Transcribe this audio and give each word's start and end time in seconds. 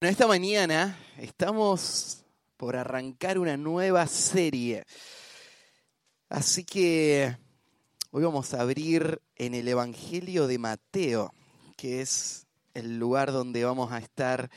Bueno, 0.00 0.12
esta 0.12 0.28
mañana 0.28 0.96
estamos 1.16 2.24
por 2.56 2.76
arrancar 2.76 3.36
una 3.36 3.56
nueva 3.56 4.06
serie. 4.06 4.84
Así 6.28 6.62
que 6.62 7.36
hoy 8.12 8.22
vamos 8.22 8.54
a 8.54 8.60
abrir 8.60 9.20
en 9.34 9.56
el 9.56 9.66
Evangelio 9.66 10.46
de 10.46 10.56
Mateo, 10.56 11.34
que 11.76 12.00
es 12.00 12.46
el 12.74 12.96
lugar 12.96 13.32
donde 13.32 13.64
vamos 13.64 13.90
a 13.90 13.98
estar 13.98 14.48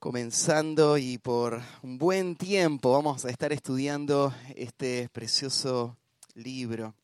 comenzando 0.00 0.98
y 0.98 1.18
por 1.18 1.62
un 1.84 1.96
buen 1.96 2.34
tiempo 2.34 2.90
vamos 2.90 3.24
a 3.24 3.30
estar 3.30 3.52
estudiando 3.52 4.34
este 4.56 5.08
precioso 5.10 5.96
libro. 6.34 6.96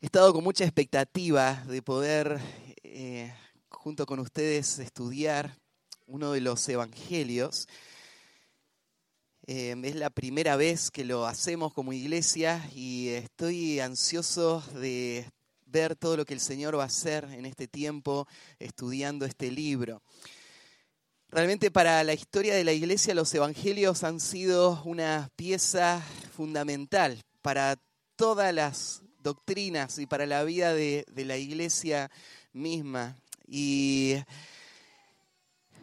He 0.00 0.06
estado 0.06 0.32
con 0.32 0.42
mucha 0.42 0.64
expectativa 0.64 1.62
de 1.68 1.82
poder 1.82 2.40
eh, 2.82 3.32
junto 3.86 4.04
con 4.04 4.18
ustedes 4.18 4.80
estudiar 4.80 5.56
uno 6.08 6.32
de 6.32 6.40
los 6.40 6.68
evangelios. 6.68 7.68
Eh, 9.46 9.76
es 9.80 9.94
la 9.94 10.10
primera 10.10 10.56
vez 10.56 10.90
que 10.90 11.04
lo 11.04 11.24
hacemos 11.24 11.72
como 11.72 11.92
iglesia 11.92 12.68
y 12.74 13.10
estoy 13.10 13.78
ansioso 13.78 14.60
de 14.74 15.30
ver 15.66 15.94
todo 15.94 16.16
lo 16.16 16.24
que 16.24 16.34
el 16.34 16.40
Señor 16.40 16.76
va 16.76 16.82
a 16.82 16.86
hacer 16.86 17.28
en 17.30 17.46
este 17.46 17.68
tiempo 17.68 18.26
estudiando 18.58 19.24
este 19.24 19.52
libro. 19.52 20.02
Realmente 21.28 21.70
para 21.70 22.02
la 22.02 22.14
historia 22.14 22.56
de 22.56 22.64
la 22.64 22.72
iglesia 22.72 23.14
los 23.14 23.32
evangelios 23.34 24.02
han 24.02 24.18
sido 24.18 24.82
una 24.84 25.30
pieza 25.36 26.04
fundamental 26.36 27.22
para 27.40 27.80
todas 28.16 28.52
las 28.52 29.02
doctrinas 29.20 30.00
y 30.00 30.06
para 30.06 30.26
la 30.26 30.42
vida 30.42 30.74
de, 30.74 31.04
de 31.08 31.24
la 31.24 31.36
iglesia 31.36 32.10
misma. 32.52 33.16
Y 33.48 34.16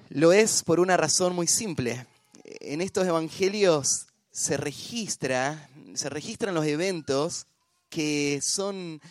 lo 0.10 0.34
es 0.34 0.64
por 0.64 0.80
una 0.80 0.98
razón 0.98 1.34
muy 1.34 1.48
simple. 1.48 2.06
En 2.44 2.82
estos 2.82 3.08
evangelios 3.08 4.08
se 4.32 4.58
registra, 4.58 5.70
se 5.94 6.10
registran 6.10 6.56
los 6.56 6.66
eventos 6.66 7.48
que 7.90 8.42
son 8.42 9.02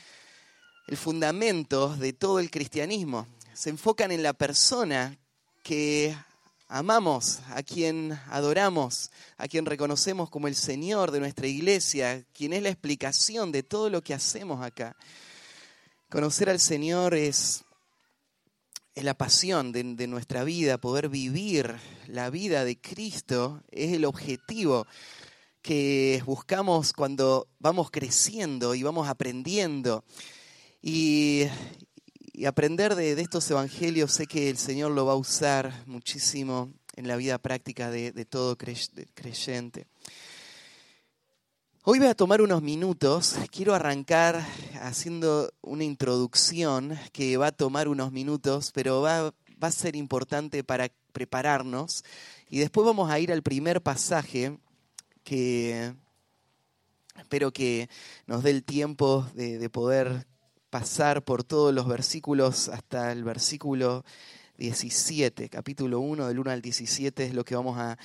el 0.88 0.96
fundamento 0.96 1.96
de 1.96 2.12
todo 2.12 2.40
el 2.40 2.50
cristianismo. 2.50 3.26
Se 3.54 3.70
enfocan 3.70 4.10
en 4.10 4.22
la 4.22 4.32
persona 4.32 5.16
que 5.62 6.16
amamos, 6.68 7.40
a 7.50 7.62
quien 7.62 8.18
adoramos, 8.28 9.10
a 9.36 9.46
quien 9.46 9.66
reconocemos 9.66 10.30
como 10.30 10.48
el 10.48 10.56
Señor 10.56 11.10
de 11.10 11.20
nuestra 11.20 11.46
iglesia, 11.46 12.24
quien 12.32 12.52
es 12.52 12.62
la 12.62 12.70
explicación 12.70 13.52
de 13.52 13.62
todo 13.62 13.90
lo 13.90 14.02
que 14.02 14.14
hacemos 14.14 14.64
acá. 14.64 14.96
Conocer 16.10 16.50
al 16.50 16.60
Señor 16.60 17.14
es 17.14 17.64
es 18.94 19.04
la 19.04 19.14
pasión 19.14 19.72
de, 19.72 20.06
nuestra 20.06 20.44
vida, 20.44 20.78
poder 20.78 21.08
vivir 21.08 21.76
la 22.08 22.30
vida 22.30 22.64
de 22.64 22.78
Cristo, 22.78 23.62
es 23.70 23.92
el 23.92 24.04
objetivo 24.04 24.86
que 25.62 26.22
buscamos 26.26 26.92
cuando 26.92 27.48
vamos 27.58 27.90
creciendo 27.90 28.74
y 28.74 28.82
vamos 28.82 29.08
aprendiendo. 29.08 30.04
Y, 30.82 31.44
aprender 32.46 32.94
de, 32.96 33.12
estos 33.12 33.48
evangelios 33.50 34.12
sé 34.12 34.26
que 34.26 34.50
el 34.50 34.58
Señor 34.58 34.90
lo 34.92 35.06
va 35.06 35.12
a 35.12 35.16
usar 35.16 35.84
muchísimo 35.86 36.72
en 36.96 37.06
la 37.06 37.16
vida 37.16 37.38
práctica 37.38 37.90
de 37.90 38.24
todo 38.24 38.56
creyente. 38.56 39.86
Hoy 41.84 41.98
voy 41.98 42.06
a 42.06 42.14
tomar 42.14 42.40
unos 42.40 42.62
minutos, 42.62 43.34
quiero 43.50 43.74
arrancar 43.74 44.46
haciendo 44.82 45.52
una 45.62 45.82
introducción 45.82 46.96
que 47.12 47.36
va 47.36 47.48
a 47.48 47.52
tomar 47.52 47.88
unos 47.88 48.12
minutos, 48.12 48.70
pero 48.72 49.00
va, 49.00 49.34
a 49.60 49.70
ser 49.72 49.96
importante 49.96 50.62
para 50.62 50.92
prepararnos. 51.10 52.04
Y 52.48 52.60
después 52.60 52.86
vamos 52.86 53.10
a 53.10 53.18
ir 53.18 53.32
al 53.32 53.42
primer 53.42 53.82
pasaje 53.82 54.56
que 55.24 55.92
espero 57.18 57.52
que 57.52 57.88
nos 58.28 58.44
dé 58.44 58.50
el 58.50 58.62
tiempo 58.62 59.26
de, 59.34 59.58
de 59.58 59.68
poder 59.68 60.28
pasar 60.70 61.24
por 61.24 61.42
todos 61.42 61.74
los 61.74 61.88
versículos 61.88 62.68
hasta 62.68 63.10
el 63.10 63.24
versículo 63.24 64.04
17, 64.56 65.48
capítulo 65.48 65.98
1 65.98 66.28
del 66.28 66.38
1 66.38 66.48
al 66.48 66.62
17 66.62 67.24
es 67.24 67.34
lo 67.34 67.44
que 67.44 67.56
vamos 67.56 67.76
a 67.76 67.98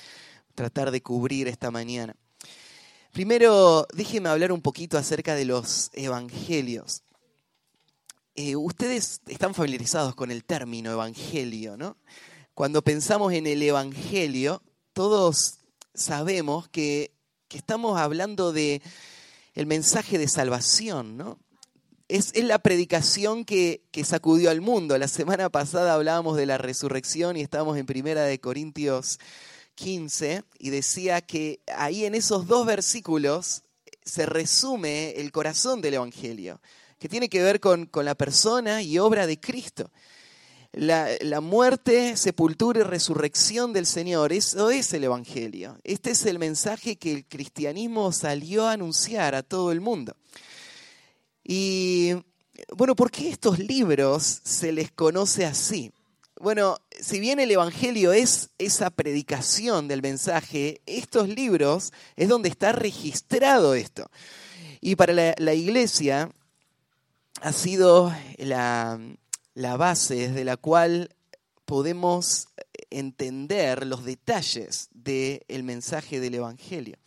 tratar 0.56 0.90
de 0.90 1.00
cubrir 1.00 1.46
esta 1.46 1.70
mañana. 1.70 2.16
Primero, 3.12 3.86
déjenme 3.94 4.28
hablar 4.28 4.52
un 4.52 4.60
poquito 4.60 4.98
acerca 4.98 5.34
de 5.34 5.44
los 5.44 5.90
evangelios. 5.94 7.02
Eh, 8.34 8.54
ustedes 8.54 9.20
están 9.26 9.54
familiarizados 9.54 10.14
con 10.14 10.30
el 10.30 10.44
término 10.44 10.92
evangelio, 10.92 11.76
¿no? 11.76 11.96
Cuando 12.54 12.82
pensamos 12.82 13.32
en 13.32 13.46
el 13.46 13.62
evangelio, 13.62 14.62
todos 14.92 15.58
sabemos 15.94 16.68
que, 16.68 17.12
que 17.48 17.58
estamos 17.58 17.98
hablando 17.98 18.52
de 18.52 18.82
el 19.54 19.66
mensaje 19.66 20.18
de 20.18 20.28
salvación, 20.28 21.16
¿no? 21.16 21.38
Es, 22.06 22.30
es, 22.34 22.44
la 22.44 22.58
predicación 22.60 23.44
que, 23.44 23.82
que, 23.90 24.04
sacudió 24.04 24.50
al 24.50 24.60
mundo. 24.60 24.96
La 24.96 25.08
semana 25.08 25.50
pasada 25.50 25.94
hablábamos 25.94 26.36
de 26.36 26.46
la 26.46 26.56
resurrección 26.56 27.36
y 27.36 27.42
estábamos 27.42 27.76
en 27.76 27.86
Primera 27.86 28.22
de 28.22 28.40
Corintios 28.40 29.18
15 29.78 30.42
y 30.58 30.70
decía 30.70 31.20
que 31.20 31.60
ahí 31.72 32.04
en 32.04 32.16
esos 32.16 32.48
dos 32.48 32.66
versículos 32.66 33.62
se 34.04 34.26
resume 34.26 35.12
el 35.12 35.30
corazón 35.30 35.80
del 35.80 35.94
Evangelio, 35.94 36.60
que 36.98 37.08
tiene 37.08 37.28
que 37.28 37.42
ver 37.42 37.60
con, 37.60 37.86
con 37.86 38.04
la 38.04 38.16
persona 38.16 38.82
y 38.82 38.98
obra 38.98 39.28
de 39.28 39.38
Cristo. 39.38 39.90
La, 40.72 41.08
la, 41.20 41.40
muerte, 41.40 42.16
sepultura 42.16 42.80
y 42.80 42.82
resurrección 42.82 43.72
del 43.72 43.86
Señor, 43.86 44.32
eso 44.32 44.68
es 44.70 44.92
el 44.94 45.04
Evangelio. 45.04 45.78
Este 45.84 46.10
es 46.10 46.26
el 46.26 46.40
mensaje 46.40 46.96
que 46.96 47.12
el 47.12 47.24
cristianismo 47.24 48.10
salió 48.10 48.66
a 48.66 48.72
anunciar 48.72 49.36
a 49.36 49.44
todo 49.44 49.70
el 49.70 49.80
mundo. 49.80 50.16
Y 51.44 52.14
bueno, 52.76 52.96
¿por 52.96 53.12
qué 53.12 53.30
estos 53.30 53.60
libros 53.60 54.40
se 54.42 54.72
les 54.72 54.90
conoce 54.90 55.46
así? 55.46 55.92
Bueno, 56.40 56.76
si 57.00 57.18
bien 57.18 57.40
el 57.40 57.50
Evangelio 57.50 58.12
es 58.12 58.50
esa 58.58 58.90
predicación 58.90 59.88
del 59.88 60.02
mensaje, 60.02 60.80
estos 60.86 61.28
libros 61.28 61.92
es 62.14 62.28
donde 62.28 62.48
está 62.48 62.70
registrado 62.70 63.74
esto. 63.74 64.08
Y 64.80 64.94
para 64.94 65.34
la, 65.36 65.54
iglesia 65.54 66.30
ha 67.40 67.52
sido 67.52 68.14
la, 68.36 69.00
la 69.54 69.76
base 69.76 70.28
desde 70.28 70.44
la 70.44 70.56
cual 70.56 71.10
podemos 71.64 72.46
entender 72.88 73.84
los 73.84 74.04
detalles 74.04 74.90
del 74.92 75.64
mensaje 75.64 76.20
del 76.20 76.36
Evangelio. 76.36 76.98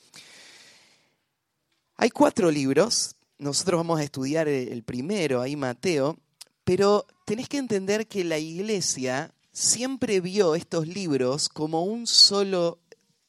Hay 1.96 2.09
cuatro 2.09 2.52
libros, 2.52 3.16
nosotros 3.38 3.80
vamos 3.80 4.02
a 4.02 4.03
estudiar 4.03 4.50
el 4.50 4.84
primero, 4.84 5.40
ahí 5.40 5.56
Mateo, 5.56 6.18
pero 6.66 7.06
tenés 7.31 7.47
que 7.47 7.59
entender 7.59 8.08
que 8.08 8.25
la 8.25 8.40
iglesia 8.40 9.34
siempre 9.53 10.19
vio 10.19 10.53
estos 10.53 10.86
libros 10.86 11.47
como 11.47 11.86
un 11.86 12.06
solo 12.06 12.81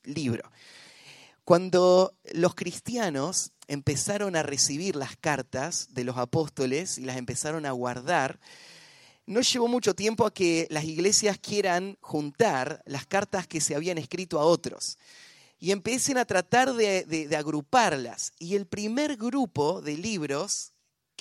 libro. 0.02 0.50
Cuando 1.44 2.12
los 2.32 2.56
cristianos 2.56 3.52
empezaron 3.68 4.34
a 4.34 4.42
recibir 4.42 4.96
las 4.96 5.16
cartas 5.16 5.94
de 5.94 6.02
los 6.02 6.16
apóstoles 6.16 6.98
y 6.98 7.02
las 7.02 7.16
empezaron 7.16 7.64
a 7.64 7.70
guardar, 7.70 8.40
no 9.26 9.40
llevó 9.40 9.68
mucho 9.68 9.94
tiempo 9.94 10.26
a 10.26 10.34
que 10.34 10.66
las 10.68 10.82
iglesias 10.82 11.38
quieran 11.38 11.96
juntar 12.00 12.82
las 12.86 13.06
cartas 13.06 13.46
que 13.46 13.60
se 13.60 13.76
habían 13.76 13.98
escrito 13.98 14.40
a 14.40 14.44
otros 14.44 14.98
y 15.60 15.70
empiecen 15.70 16.18
a 16.18 16.24
tratar 16.24 16.74
de, 16.74 17.04
de, 17.04 17.28
de 17.28 17.36
agruparlas. 17.36 18.32
Y 18.40 18.56
el 18.56 18.66
primer 18.66 19.16
grupo 19.16 19.80
de 19.80 19.96
libros 19.96 20.71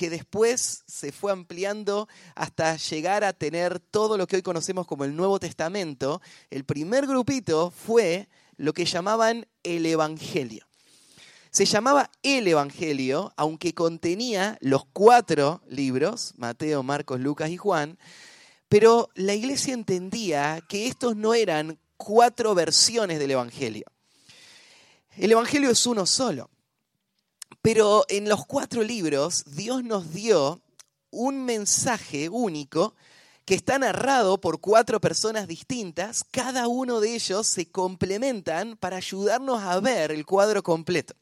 que 0.01 0.09
después 0.09 0.83
se 0.87 1.11
fue 1.11 1.31
ampliando 1.31 2.09
hasta 2.33 2.75
llegar 2.75 3.23
a 3.23 3.33
tener 3.33 3.79
todo 3.79 4.17
lo 4.17 4.25
que 4.25 4.37
hoy 4.37 4.41
conocemos 4.41 4.87
como 4.87 5.03
el 5.03 5.15
Nuevo 5.15 5.39
Testamento, 5.39 6.23
el 6.49 6.63
primer 6.63 7.05
grupito 7.05 7.69
fue 7.69 8.27
lo 8.57 8.73
que 8.73 8.85
llamaban 8.85 9.45
el 9.61 9.85
Evangelio. 9.85 10.65
Se 11.51 11.65
llamaba 11.65 12.09
el 12.23 12.47
Evangelio, 12.47 13.31
aunque 13.37 13.75
contenía 13.75 14.57
los 14.59 14.85
cuatro 14.85 15.61
libros, 15.67 16.33
Mateo, 16.35 16.81
Marcos, 16.81 17.19
Lucas 17.19 17.51
y 17.51 17.57
Juan, 17.57 17.99
pero 18.69 19.07
la 19.13 19.35
iglesia 19.35 19.75
entendía 19.75 20.63
que 20.67 20.87
estos 20.87 21.15
no 21.15 21.35
eran 21.35 21.77
cuatro 21.95 22.55
versiones 22.55 23.19
del 23.19 23.29
Evangelio. 23.29 23.85
El 25.15 25.33
Evangelio 25.33 25.69
es 25.69 25.85
uno 25.85 26.07
solo. 26.07 26.49
Pero 27.61 28.05
en 28.09 28.27
los 28.27 28.45
cuatro 28.45 28.83
libros 28.83 29.43
Dios 29.45 29.83
nos 29.83 30.13
dio 30.13 30.61
un 31.11 31.45
mensaje 31.45 32.29
único 32.29 32.95
que 33.45 33.55
está 33.55 33.77
narrado 33.77 34.39
por 34.39 34.61
cuatro 34.61 35.01
personas 35.01 35.47
distintas, 35.47 36.23
cada 36.23 36.67
uno 36.67 36.99
de 36.99 37.15
ellos 37.15 37.47
se 37.47 37.69
complementan 37.69 38.77
para 38.77 38.97
ayudarnos 38.97 39.61
a 39.61 39.79
ver 39.79 40.11
el 40.11 40.25
cuadro 40.25 40.63
completo. 40.63 41.15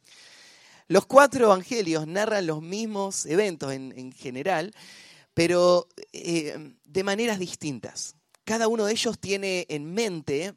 Los 0.88 1.06
cuatro 1.06 1.46
evangelios 1.46 2.08
narran 2.08 2.48
los 2.48 2.62
mismos 2.62 3.26
eventos 3.26 3.72
en, 3.74 3.94
en 3.98 4.12
general, 4.12 4.74
pero 5.34 5.88
eh, 6.14 6.74
de 6.84 7.04
maneras 7.04 7.40
distintas. 7.40 8.16
cada 8.44 8.68
uno 8.68 8.86
de 8.86 8.94
ellos 8.94 9.20
tiene 9.20 9.66
en 9.70 9.94
mente 9.94 10.56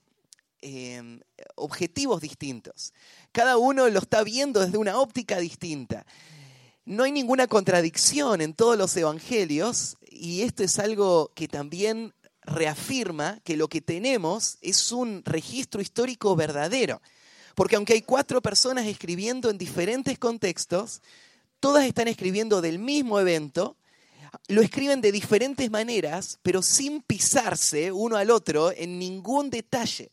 em, 0.62 1.20
objetivos 1.56 2.20
distintos. 2.20 2.94
Cada 3.32 3.58
uno 3.58 3.88
lo 3.88 3.98
está 3.98 4.22
viendo 4.22 4.60
desde 4.60 4.78
una 4.78 4.98
óptica 4.98 5.38
distinta. 5.38 6.06
No 6.84 7.04
hay 7.04 7.12
ninguna 7.12 7.46
contradicción 7.46 8.40
en 8.40 8.54
todos 8.54 8.78
los 8.78 8.96
evangelios 8.96 9.96
y 10.10 10.42
esto 10.42 10.64
es 10.64 10.78
algo 10.78 11.30
que 11.34 11.48
también 11.48 12.14
reafirma 12.42 13.40
que 13.44 13.56
lo 13.56 13.68
que 13.68 13.80
tenemos 13.80 14.58
es 14.62 14.90
un 14.92 15.22
registro 15.24 15.80
histórico 15.80 16.34
verdadero. 16.34 17.00
Porque 17.54 17.76
aunque 17.76 17.92
hay 17.92 18.02
cuatro 18.02 18.40
personas 18.40 18.86
escribiendo 18.86 19.50
en 19.50 19.58
diferentes 19.58 20.18
contextos, 20.18 21.02
todas 21.60 21.84
están 21.86 22.08
escribiendo 22.08 22.60
del 22.60 22.78
mismo 22.78 23.20
evento, 23.20 23.76
lo 24.48 24.62
escriben 24.62 25.00
de 25.00 25.12
diferentes 25.12 25.70
maneras, 25.70 26.38
pero 26.42 26.62
sin 26.62 27.02
pisarse 27.02 27.92
uno 27.92 28.16
al 28.16 28.30
otro 28.30 28.72
en 28.72 28.98
ningún 28.98 29.50
detalle. 29.50 30.10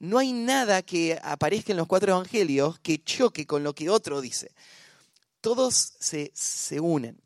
No 0.00 0.18
hay 0.18 0.32
nada 0.32 0.82
que 0.82 1.18
aparezca 1.22 1.72
en 1.72 1.78
los 1.78 1.88
cuatro 1.88 2.12
evangelios 2.12 2.78
que 2.80 3.02
choque 3.02 3.46
con 3.46 3.64
lo 3.64 3.74
que 3.74 3.90
otro 3.90 4.20
dice. 4.20 4.52
Todos 5.40 5.94
se, 5.98 6.80
unen. 6.80 7.20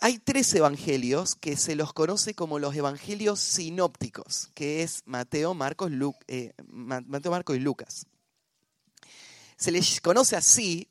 Hay 0.00 0.18
tres 0.18 0.52
evangelios 0.54 1.36
que 1.36 1.56
se 1.56 1.76
los 1.76 1.92
conoce 1.92 2.34
como 2.34 2.58
los 2.58 2.74
evangelios 2.74 3.40
sinópticos, 3.40 4.50
que 4.54 4.82
es 4.82 5.02
Mateo, 5.06 5.54
Marcos, 5.54 5.90
eh, 6.26 6.52
Mateo, 6.66 7.30
Marcos 7.30 7.56
y 7.56 7.60
Lucas. 7.60 8.06
Se 9.56 9.70
les 9.70 10.00
conoce 10.00 10.36
así 10.36 10.88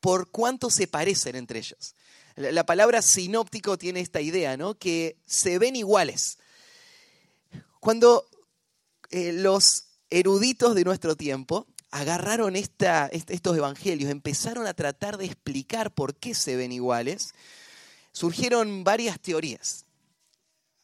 por 0.00 0.30
cuánto 0.30 0.68
se 0.68 0.88
parecen 0.88 1.36
entre 1.36 1.60
ellos. 1.60 1.94
La 2.34 2.66
palabra 2.66 3.02
sinóptico 3.02 3.78
tiene 3.78 4.00
esta 4.00 4.20
idea, 4.20 4.56
¿no? 4.56 4.74
Que 4.74 5.16
se 5.26 5.58
ven 5.58 5.76
iguales. 5.76 6.38
Cuando 7.78 8.26
eh, 9.10 9.32
los 9.32 9.91
eruditos 10.12 10.74
de 10.74 10.84
nuestro 10.84 11.16
tiempo 11.16 11.66
agarraron 11.90 12.54
estos 12.54 13.56
evangelios, 13.56 14.10
empezaron 14.10 14.66
a 14.66 14.74
tratar 14.74 15.16
de 15.16 15.24
explicar 15.24 15.92
por 15.94 16.14
qué 16.14 16.34
se 16.34 16.54
ven 16.54 16.70
iguales, 16.70 17.34
surgieron 18.12 18.84
varias 18.84 19.18
teorías. 19.18 19.86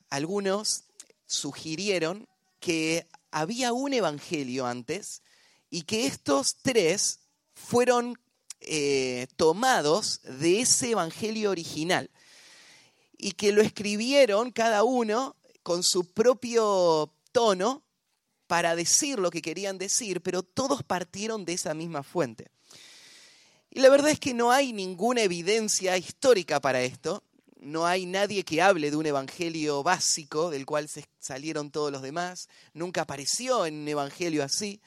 Algunos 0.09 0.85
sugirieron 1.27 2.27
que 2.59 3.07
había 3.31 3.75
un 3.75 3.93
evangelio 3.93 4.67
antes 4.67 5.23
y 5.69 5.83
que 5.83 6.07
estos 6.07 6.57
tres 6.63 7.21
fueron 7.55 8.19
eh, 8.61 9.27
tomados 9.37 10.23
de 10.23 10.61
ese 10.61 10.93
evangelio 10.93 11.51
original 11.51 12.11
y 13.19 13.33
que 13.33 13.53
lo 13.53 13.61
escribieron 13.61 14.53
cada 14.53 14.85
uno 14.85 15.37
con 15.63 15.83
su 15.83 16.11
propio 16.13 17.13
tono 17.31 17.83
para 18.49 18.75
decir 18.75 19.21
lo 19.21 19.31
que 19.31 19.43
querían 19.43 19.79
decir, 19.79 20.23
pero 20.23 20.43
todos 20.43 20.83
partieron 20.83 21.45
de 21.45 21.53
esa 21.53 21.75
misma 21.75 22.03
fuente. 22.03 22.51
Y 23.71 23.81
la 23.81 23.91
verdad 23.91 24.11
es 24.11 24.19
que 24.19 24.35
no 24.35 24.51
hay 24.51 24.73
ninguna 24.73 25.23
evidencia 25.23 25.97
histórica 25.97 26.59
para 26.59 26.83
esto. 26.83 27.23
No 27.61 27.87
hay 27.87 28.07
nadie 28.07 28.45
que 28.45 28.63
hable 28.63 28.91
de 28.91 28.97
un 28.97 29.05
evangelio 29.05 29.83
básico 29.83 30.49
del 30.49 30.65
cual 30.65 30.89
se 30.89 31.05
salieron 31.19 31.71
todos 31.71 31.93
los 31.93 32.01
demás. 32.01 32.49
Nunca 32.73 33.03
apareció 33.03 33.67
en 33.67 33.75
un 33.75 33.89
evangelio 33.89 34.43
así. 34.43 34.81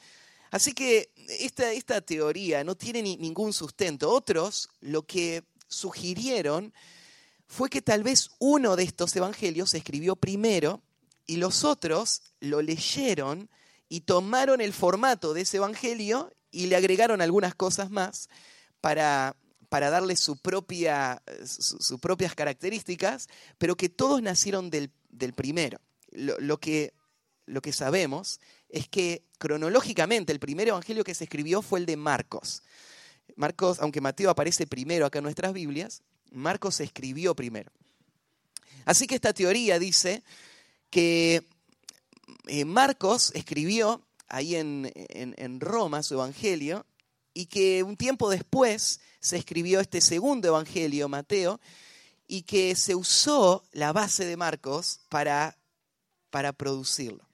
Así 0.50 0.72
que 0.72 1.12
esta, 1.38 1.72
esta 1.72 2.00
teoría 2.00 2.64
no 2.64 2.74
tiene 2.74 3.02
ningún 3.02 3.52
sustento. 3.52 4.10
Otros 4.10 4.68
lo 4.80 5.06
que 5.06 5.44
sugirieron 5.68 6.74
fue 7.46 7.70
que 7.70 7.82
tal 7.82 8.02
vez 8.02 8.30
uno 8.40 8.74
de 8.74 8.82
estos 8.82 9.14
evangelios 9.14 9.70
se 9.70 9.78
escribió 9.78 10.16
primero 10.16 10.82
y 11.26 11.36
los 11.36 11.64
otros 11.64 12.22
lo 12.40 12.62
leyeron 12.62 13.48
y 13.88 14.00
tomaron 14.00 14.60
el 14.60 14.72
formato 14.72 15.34
de 15.34 15.42
ese 15.42 15.58
evangelio 15.58 16.32
y 16.50 16.66
le 16.66 16.76
agregaron 16.76 17.20
algunas 17.20 17.54
cosas 17.54 17.90
más 17.90 18.28
para, 18.80 19.36
para 19.68 19.90
darle 19.90 20.16
sus 20.16 20.38
propias 20.40 21.20
características, 22.34 23.28
pero 23.58 23.76
que 23.76 23.88
todos 23.88 24.20
nacieron 24.22 24.70
del, 24.70 24.90
primero. 25.34 25.78
Lo, 26.10 26.60
que, 26.60 26.92
lo 27.46 27.62
que 27.62 27.72
sabemos 27.72 28.38
es 28.68 28.88
que 28.88 29.24
cronológicamente 29.38 30.32
el 30.32 30.40
primer 30.40 30.68
evangelio 30.68 31.04
que 31.04 31.14
se 31.14 31.24
escribió 31.24 31.62
fue 31.62 31.80
el 31.80 31.86
de 31.86 31.96
Marcos. 31.96 32.62
Marcos, 33.36 33.78
aunque 33.80 34.00
Mateo 34.00 34.28
aparece 34.28 34.66
primero 34.66 35.06
acá 35.06 35.20
en 35.20 35.24
nuestras 35.24 35.52
Biblias, 35.54 36.02
Marcos 36.30 36.80
escribió 36.80 37.34
primero. 37.34 37.72
Así 38.84 39.06
que 39.06 39.14
esta 39.14 39.32
teoría 39.32 39.78
dice 39.78 40.22
que 40.92 41.48
eh, 42.48 42.66
Marcos 42.66 43.32
escribió 43.34 44.02
ahí 44.28 44.56
en, 44.56 44.92
en, 44.94 45.60
Roma 45.60 46.02
su 46.02 46.14
evangelio 46.14 46.84
y 47.32 47.46
que 47.46 47.82
un 47.82 47.96
tiempo 47.96 48.28
después 48.28 49.00
se 49.18 49.38
escribió 49.38 49.80
este 49.80 50.02
segundo 50.02 50.48
evangelio, 50.48 51.08
Mateo, 51.08 51.60
y 52.28 52.42
que 52.42 52.76
se 52.76 52.94
usó 52.94 53.64
la 53.72 53.94
base 53.94 54.26
de 54.26 54.36
Marcos 54.36 55.00
para, 55.08 55.56
para 56.28 56.52
producirlo. 56.52 57.26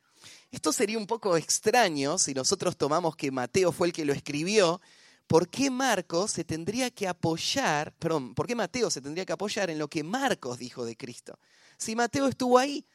Esto 0.53 0.73
sería 0.73 0.97
un 0.97 1.09
poco 1.09 1.37
extraño 1.37 2.17
si 2.17 2.35
nosotros 2.35 2.77
tomamos 2.77 3.17
que 3.17 3.33
Mateo 3.33 3.73
fue 3.73 3.89
el 3.89 3.93
que 3.93 4.05
lo 4.05 4.13
escribió. 4.13 4.81
¿Por 5.27 5.49
qué 5.49 5.69
Marcos 5.69 6.31
se 6.31 6.45
tendría 6.45 6.93
que 6.93 7.09
apoyar, 7.09 7.93
perdón, 7.99 8.37
por 8.37 8.47
qué 8.47 8.55
Mateo 8.55 8.89
se 8.89 9.01
tendría 9.01 9.27
que 9.27 9.33
apoyar 9.33 9.69
en 9.69 9.81
lo 9.81 9.89
que 9.89 10.05
Marcos 10.05 10.59
dijo 10.59 10.85
de 10.85 10.97
Cristo? 10.97 11.41
Si 11.77 11.97
Mateo 11.97 12.29
estuvo 12.29 12.57
ahí, 12.57 12.87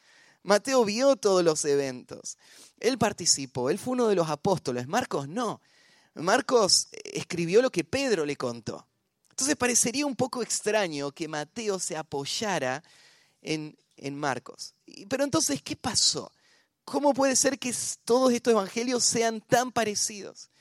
Mateo 0.43 0.83
vio 0.85 1.15
todos 1.15 1.43
los 1.43 1.63
eventos, 1.65 2.37
él 2.79 2.97
participó, 2.97 3.69
él 3.69 3.79
fue 3.79 3.93
uno 3.93 4.07
de 4.07 4.15
los 4.15 4.29
apóstoles, 4.29 4.87
Marcos 4.87 5.27
no. 5.27 5.61
Marcos 6.15 6.89
escribió 7.05 7.61
lo 7.61 7.71
que 7.71 7.83
Pedro 7.83 8.25
le 8.25 8.35
contó. 8.35 8.85
Entonces 9.29 9.55
parecería 9.55 10.05
un 10.05 10.15
poco 10.15 10.43
extraño 10.43 11.11
que 11.11 11.27
Mateo 11.27 11.79
se 11.79 11.97
apoyara 11.97 12.83
en, 13.41 13.75
en 13.97 14.15
Marcos. 14.15 14.75
Pero 15.09 15.23
entonces, 15.23 15.61
¿qué 15.63 15.75
pasó? 15.75 16.31
¿Cómo 16.85 17.13
puede 17.13 17.35
ser 17.35 17.57
que 17.57 17.73
todos 18.05 18.31
estos 18.31 18.51
evangelios 18.51 19.03
sean 19.03 19.41
tan 19.41 19.71
parecidos? 19.71 20.51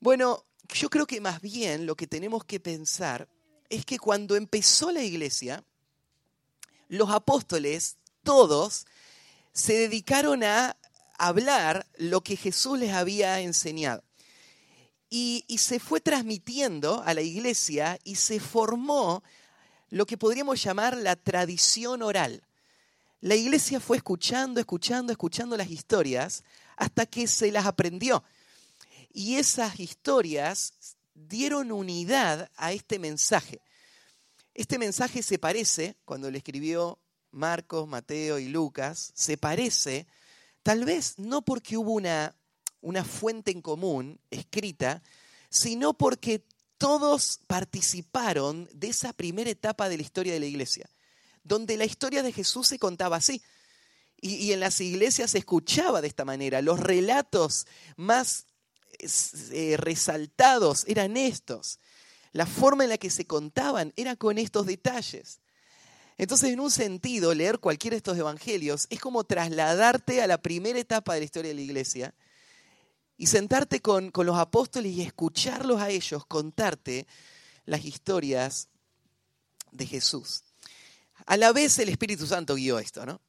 Bueno, 0.00 0.44
yo 0.74 0.90
creo 0.90 1.06
que 1.06 1.20
más 1.20 1.40
bien 1.40 1.86
lo 1.86 1.94
que 1.94 2.06
tenemos 2.06 2.44
que 2.44 2.58
pensar 2.58 3.28
es 3.68 3.84
que 3.84 3.98
cuando 3.98 4.36
empezó 4.36 4.90
la 4.90 5.02
iglesia, 5.02 5.62
los 6.88 7.10
apóstoles, 7.10 7.96
todos, 8.26 8.86
se 9.54 9.72
dedicaron 9.72 10.44
a 10.44 10.76
hablar 11.16 11.86
lo 11.96 12.20
que 12.20 12.36
Jesús 12.36 12.78
les 12.78 12.92
había 12.92 13.40
enseñado. 13.40 14.04
Y, 15.08 15.46
se 15.58 15.80
fue 15.80 16.00
transmitiendo 16.00 17.02
a 17.06 17.14
la 17.14 17.22
iglesia 17.22 17.98
y 18.04 18.16
se 18.16 18.38
formó 18.38 19.22
lo 19.88 20.04
que 20.04 20.18
podríamos 20.18 20.62
llamar 20.62 20.94
la 20.94 21.16
tradición 21.16 22.02
oral 22.02 22.42
la 23.26 23.34
iglesia 23.34 23.80
fue 23.80 23.96
escuchando, 23.96 24.60
escuchando, 24.60 25.10
escuchando 25.10 25.56
las 25.56 25.70
historias 25.70 26.44
hasta 26.76 27.06
que 27.06 27.26
se 27.26 27.50
las 27.50 27.66
aprendió. 27.66 28.22
Y 29.12 29.36
esas 29.36 29.80
historias 29.80 30.74
dieron 31.14 31.72
unidad 31.72 32.50
a 32.56 32.72
este 32.72 32.98
mensaje. 32.98 33.60
Este 34.54 34.78
mensaje 34.78 35.22
se 35.22 35.38
parece, 35.38 35.96
cuando 36.04 36.30
le 36.30 36.38
escribió 36.38 36.98
Marcos, 37.36 37.86
Mateo 37.86 38.38
y 38.38 38.48
Lucas, 38.48 39.12
se 39.14 39.36
parece, 39.36 40.06
tal 40.62 40.84
vez 40.84 41.18
no 41.18 41.42
porque 41.42 41.76
hubo 41.76 41.92
una, 41.92 42.34
una 42.80 43.04
fuente 43.04 43.50
en 43.50 43.62
común 43.62 44.18
escrita, 44.30 45.02
sino 45.50 45.94
porque 45.94 46.44
todos 46.78 47.40
participaron 47.46 48.68
de 48.72 48.88
esa 48.88 49.12
primera 49.12 49.50
etapa 49.50 49.88
de 49.88 49.96
la 49.96 50.02
historia 50.02 50.32
de 50.32 50.40
la 50.40 50.46
iglesia 50.46 50.90
donde 51.46 51.76
la 51.76 51.84
historia 51.84 52.22
de 52.22 52.32
Jesús 52.32 52.66
se 52.66 52.78
contaba 52.78 53.16
así. 53.16 53.42
Y, 54.20 54.52
en 54.52 54.60
las 54.60 54.80
iglesias 54.80 55.32
se 55.32 55.38
escuchaba 55.38 56.00
de 56.00 56.08
esta 56.08 56.24
manera. 56.24 56.62
Los 56.62 56.80
relatos 56.80 57.66
más 57.96 58.46
eh, 59.52 59.76
resaltados 59.76 60.84
eran 60.88 61.16
estos. 61.16 61.78
La 62.32 62.46
forma 62.46 62.84
en 62.84 62.90
la 62.90 62.98
que 62.98 63.10
se 63.10 63.26
contaban 63.26 63.92
era 63.96 64.16
con 64.16 64.38
estos 64.38 64.66
detalles. 64.66 65.40
Entonces, 66.18 66.50
en 66.50 66.60
un 66.60 66.70
sentido, 66.70 67.34
leer 67.34 67.58
cualquiera 67.58 67.94
de 67.94 67.98
estos 67.98 68.16
evangelios 68.16 68.86
es 68.88 69.00
como 69.00 69.24
trasladarte 69.24 70.22
a 70.22 70.26
la 70.26 70.40
primera 70.40 70.78
etapa 70.78 71.14
de 71.14 71.20
la 71.20 71.24
historia 71.24 71.50
de 71.50 71.56
la 71.56 71.60
iglesia 71.60 72.14
y 73.18 73.26
sentarte 73.26 73.80
con, 73.80 74.10
con 74.10 74.26
los 74.26 74.36
apóstoles 74.38 74.92
y 74.92 75.02
escucharlos 75.02 75.80
a 75.80 75.90
ellos 75.90 76.24
contarte 76.26 77.06
las 77.66 77.84
historias 77.84 78.68
de 79.72 79.86
Jesús. 79.86 80.44
A 81.26 81.36
la 81.36 81.52
vez 81.52 81.78
el 81.78 81.88
Espíritu 81.88 82.26
Santo 82.26 82.54
guió 82.54 82.78
esto, 82.78 83.04
¿no? 83.04 83.20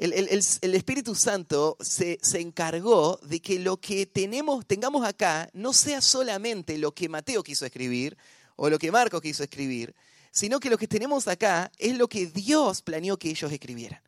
El, 0.00 0.74
Espíritu 0.74 1.14
Santo 1.14 1.76
se, 1.78 2.18
se, 2.22 2.40
encargó 2.40 3.18
de 3.22 3.42
que 3.42 3.58
lo 3.58 3.76
que 3.76 4.06
tenemos, 4.06 4.66
tengamos 4.66 5.06
acá 5.06 5.50
no 5.52 5.74
sea 5.74 6.00
solamente 6.00 6.78
lo 6.78 6.94
que 6.94 7.10
Mateo 7.10 7.42
quiso 7.42 7.66
escribir 7.66 8.16
o 8.62 8.68
lo 8.68 8.78
que 8.78 8.92
Marcos 8.92 9.22
quiso 9.22 9.42
escribir, 9.42 9.94
sino 10.30 10.60
que 10.60 10.68
lo 10.68 10.76
que 10.76 10.86
tenemos 10.86 11.26
acá 11.28 11.72
es 11.78 11.96
lo 11.96 12.08
que 12.08 12.26
Dios 12.26 12.82
planeó 12.82 13.18
que 13.18 13.30
ellos 13.30 13.50
escribieran. 13.50 14.02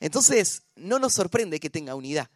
Entonces, 0.00 0.62
no 0.76 0.98
nos 0.98 1.12
sorprende 1.12 1.60
que 1.60 1.68
tenga 1.68 1.94
unidad, 1.94 2.30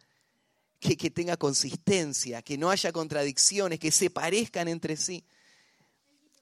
que, 0.79 0.95
que 0.95 1.09
tenga 1.09 1.37
consistencia, 1.37 2.43
que 2.43 2.59
no 2.59 2.69
haya 2.69 2.91
contradicciones, 2.91 3.79
que 3.79 3.89
se 3.89 4.11
parezcan 4.11 4.67
entre 4.67 4.95
sí. 4.95 5.25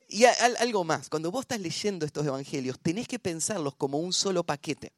Y 0.09 0.25
algo 0.25 0.83
más, 0.83 1.07
cuando 1.07 1.31
vos 1.31 1.43
estás 1.43 1.61
leyendo 1.61 2.05
estos 2.05 2.25
evangelios, 2.25 2.77
tenés 2.77 3.07
que 3.07 3.19
pensarlos 3.19 3.75
como 3.75 3.99
un 3.99 4.11
solo 4.11 4.43
paquete. 4.43 4.91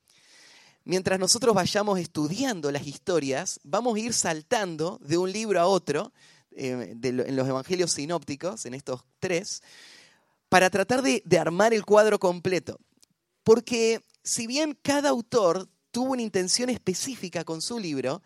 Mientras 0.84 1.20
nosotros 1.20 1.54
vayamos 1.54 2.00
estudiando 2.00 2.72
las 2.72 2.88
historias, 2.88 3.60
vamos 3.64 3.98
a 3.98 4.00
ir 4.00 4.14
saltando 4.14 4.98
de 5.04 5.20
un 5.20 5.32
libro 5.32 5.60
a 5.60 5.68
otro, 5.68 6.12
eh, 6.56 6.96
en 7.02 7.36
los 7.36 7.48
evangelios 7.48 7.92
sinópticos, 7.92 8.66
en 8.66 8.74
estos 8.74 9.04
tres, 9.20 9.62
para 10.50 10.70
tratar 10.70 11.02
de, 11.02 11.22
de 11.26 11.40
armar 11.40 11.74
el 11.74 11.86
cuadro 11.86 12.20
completo. 12.20 12.80
Porque 13.44 14.04
si 14.24 14.48
bien 14.48 14.78
cada 14.82 15.10
autor 15.10 15.70
tuvo 15.92 16.12
una 16.12 16.22
intención 16.22 16.70
específica 16.70 17.44
con 17.44 17.62
su 17.62 17.80
libro, 17.80 18.22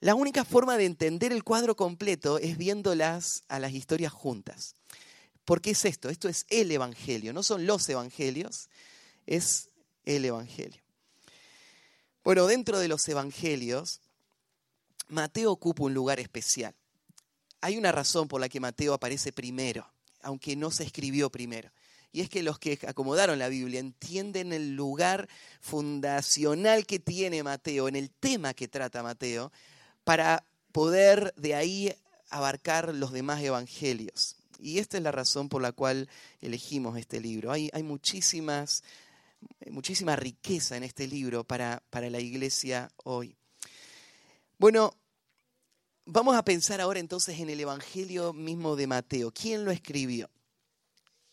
la 0.00 0.14
única 0.14 0.44
forma 0.44 0.76
de 0.76 0.84
entender 0.84 1.32
el 1.32 1.42
cuadro 1.42 1.76
completo 1.76 2.38
es 2.38 2.56
viéndolas 2.56 3.42
a 3.48 3.58
las 3.58 3.72
historias 3.72 4.12
juntas. 4.12 4.74
¿Por 5.44 5.60
qué 5.60 5.70
es 5.70 5.84
esto? 5.84 6.08
Esto 6.08 6.28
es 6.28 6.46
el 6.50 6.70
Evangelio, 6.70 7.32
no 7.32 7.42
son 7.42 7.66
los 7.66 7.88
Evangelios, 7.88 8.68
es 9.26 9.70
el 10.04 10.24
Evangelio. 10.24 10.82
Bueno, 12.22 12.46
dentro 12.46 12.78
de 12.78 12.88
los 12.88 13.08
Evangelios, 13.08 14.00
Mateo 15.08 15.50
ocupa 15.50 15.84
un 15.84 15.94
lugar 15.94 16.20
especial. 16.20 16.74
Hay 17.60 17.76
una 17.76 17.92
razón 17.92 18.28
por 18.28 18.40
la 18.40 18.48
que 18.48 18.60
Mateo 18.60 18.94
aparece 18.94 19.32
primero, 19.32 19.86
aunque 20.22 20.56
no 20.56 20.70
se 20.70 20.84
escribió 20.84 21.30
primero. 21.30 21.70
Y 22.12 22.20
es 22.20 22.30
que 22.30 22.42
los 22.42 22.58
que 22.58 22.78
acomodaron 22.86 23.38
la 23.38 23.48
Biblia 23.48 23.80
entienden 23.80 24.52
el 24.52 24.74
lugar 24.74 25.28
fundacional 25.60 26.86
que 26.86 26.98
tiene 26.98 27.42
Mateo, 27.42 27.88
en 27.88 27.96
el 27.96 28.10
tema 28.10 28.54
que 28.54 28.68
trata 28.68 29.02
Mateo, 29.02 29.52
para 30.04 30.44
poder 30.72 31.34
de 31.36 31.54
ahí 31.54 31.94
abarcar 32.30 32.94
los 32.94 33.12
demás 33.12 33.42
evangelios. 33.42 34.36
Y 34.58 34.78
esta 34.78 34.96
es 34.96 35.02
la 35.02 35.12
razón 35.12 35.48
por 35.48 35.62
la 35.62 35.72
cual 35.72 36.08
elegimos 36.40 36.98
este 36.98 37.20
libro. 37.20 37.52
Hay, 37.52 37.70
hay 37.72 37.82
muchísimas, 37.82 38.82
muchísima 39.70 40.16
riqueza 40.16 40.76
en 40.76 40.84
este 40.84 41.06
libro 41.06 41.44
para, 41.44 41.82
para 41.90 42.10
la 42.10 42.20
iglesia 42.20 42.90
hoy. 43.04 43.36
Bueno, 44.58 44.94
vamos 46.10 46.34
a 46.36 46.42
pensar 46.42 46.80
ahora 46.80 47.00
entonces 47.00 47.38
en 47.38 47.50
el 47.50 47.60
Evangelio 47.60 48.32
mismo 48.32 48.76
de 48.76 48.86
Mateo. 48.86 49.30
¿Quién 49.30 49.66
lo 49.66 49.70
escribió? 49.70 50.30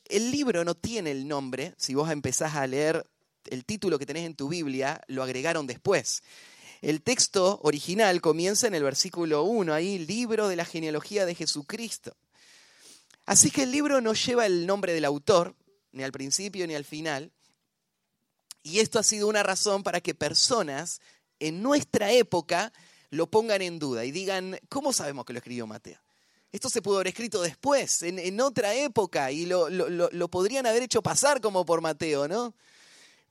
El 0.04 0.32
libro 0.32 0.66
no 0.66 0.76
tiene 0.76 1.12
el 1.12 1.28
nombre, 1.28 1.74
si 1.78 1.96
vos 1.96 2.12
empezás 2.12 2.56
a 2.56 2.68
leer 2.68 3.10
el 3.46 3.64
título 3.64 3.98
que 3.98 4.06
tenés 4.06 4.26
en 4.26 4.36
tu 4.36 4.50
Biblia, 4.50 5.02
lo 5.08 5.24
agregaron 5.24 5.66
después. 5.66 6.24
El 6.82 7.02
texto 7.02 7.60
original 7.64 8.20
comienza 8.20 8.68
en 8.68 8.76
el 8.76 8.84
versículo 8.84 9.44
1, 9.44 9.74
ahí, 9.74 9.98
libro 9.98 10.50
de 10.50 10.58
la 10.58 10.66
genealogía 10.66 11.26
de 11.26 11.36
Jesucristo. 11.36 12.16
Así 13.26 13.52
que 13.52 13.64
el 13.64 13.72
libro 13.72 14.02
no 14.02 14.14
lleva 14.14 14.46
el 14.46 14.68
nombre 14.68 14.94
del 14.94 15.06
autor, 15.06 15.56
ni 15.94 16.04
al 16.04 16.12
principio 16.12 16.68
ni 16.68 16.76
al 16.76 16.86
final. 16.86 17.32
Y 18.62 18.80
esto 18.80 19.00
ha 19.00 19.04
sido 19.04 19.28
una 19.30 19.42
razón 19.42 19.84
para 19.84 20.02
que 20.02 20.14
personas 20.14 21.00
en 21.40 21.62
nuestra 21.64 22.12
época 22.12 22.74
lo 23.16 23.28
pongan 23.28 23.62
en 23.62 23.80
duda 23.80 24.06
y 24.06 24.12
digan, 24.12 24.60
¿cómo 24.70 24.94
sabemos 24.94 25.26
que 25.26 25.34
lo 25.34 25.40
escribió 25.40 25.66
Mateo? 25.66 26.00
Esto 26.52 26.70
se 26.70 26.82
pudo 26.82 26.96
haber 26.96 27.08
escrito 27.08 27.42
después, 27.42 28.02
en, 28.04 28.40
otra 28.40 28.74
época, 28.76 29.32
y 29.32 29.46
lo, 29.46 29.70
lo, 29.70 30.28
podrían 30.30 30.66
haber 30.66 30.84
hecho 30.84 31.02
pasar 31.02 31.42
como 31.42 31.66
por 31.66 31.82
Mateo, 31.82 32.28
¿no? 32.28 32.54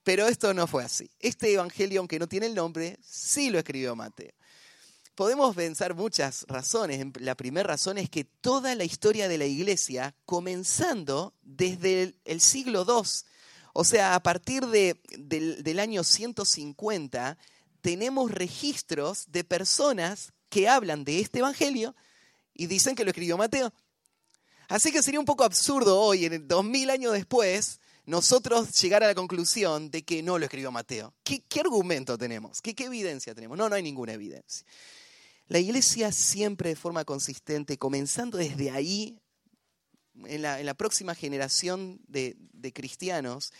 Pero 0.02 0.26
esto 0.26 0.52
no 0.52 0.66
fue 0.66 0.84
así. 0.84 1.08
Este 1.20 1.54
evangelio, 1.54 2.00
aunque 2.00 2.18
no 2.18 2.28
tiene 2.28 2.46
el 2.46 2.54
nombre, 2.54 2.98
sí 3.02 3.48
lo 3.48 3.58
escribió 3.58 3.96
Mateo. 3.96 4.32
Podemos 5.14 5.56
pensar 5.56 5.94
muchas 5.94 6.44
razones. 6.48 7.02
La 7.20 7.34
primera 7.34 7.66
razón 7.66 7.96
es 7.96 8.10
que 8.10 8.24
toda 8.24 8.74
la 8.74 8.84
historia 8.84 9.28
de 9.28 9.38
la 9.38 9.46
iglesia, 9.46 10.14
comenzando 10.26 11.32
desde 11.40 12.14
el, 12.24 12.40
siglo 12.42 12.84
II, 12.86 13.08
o 13.72 13.84
sea, 13.84 14.14
a 14.16 14.22
partir 14.22 14.66
de, 14.66 15.00
del, 15.16 15.62
del 15.62 15.78
año 15.78 16.04
150, 16.04 17.38
tenemos 17.84 18.30
registros 18.30 19.26
de 19.30 19.44
personas 19.44 20.32
que 20.48 20.70
hablan 20.70 21.04
de 21.04 21.20
este 21.20 21.40
evangelio 21.40 21.94
y 22.54 22.66
dicen 22.66 22.96
que 22.96 23.04
lo 23.04 23.10
escribió 23.10 23.36
Mateo. 23.36 23.74
Así 24.68 24.90
que 24.90 25.02
sería 25.02 25.20
un 25.20 25.26
poco 25.26 25.44
absurdo 25.44 26.00
hoy, 26.00 26.24
en 26.24 26.48
dos 26.48 26.64
mil 26.64 26.88
años 26.88 27.12
después, 27.12 27.80
nosotros 28.06 28.72
llegar 28.80 29.04
a 29.04 29.08
la 29.08 29.14
conclusión 29.14 29.90
de 29.90 30.02
que 30.02 30.22
no 30.22 30.38
lo 30.38 30.46
escribió 30.46 30.72
Mateo. 30.72 31.12
¿Qué, 31.22 31.44
argumento 31.60 32.16
tenemos? 32.16 32.62
¿Qué, 32.62 32.74
¿Qué, 32.74 32.84
evidencia 32.84 33.34
tenemos? 33.34 33.58
No, 33.58 33.68
no 33.68 33.74
hay 33.74 33.82
ninguna 33.82 34.14
evidencia. 34.14 34.66
La 35.48 35.58
iglesia 35.58 36.10
siempre 36.10 36.70
de 36.70 36.76
forma 36.76 37.04
consistente, 37.04 37.76
comenzando 37.76 38.38
desde 38.38 38.70
ahí, 38.70 39.20
en 40.24 40.40
la, 40.40 40.74
próxima 40.74 41.14
generación 41.14 42.00
de, 42.08 42.34
cristianos, 42.72 43.52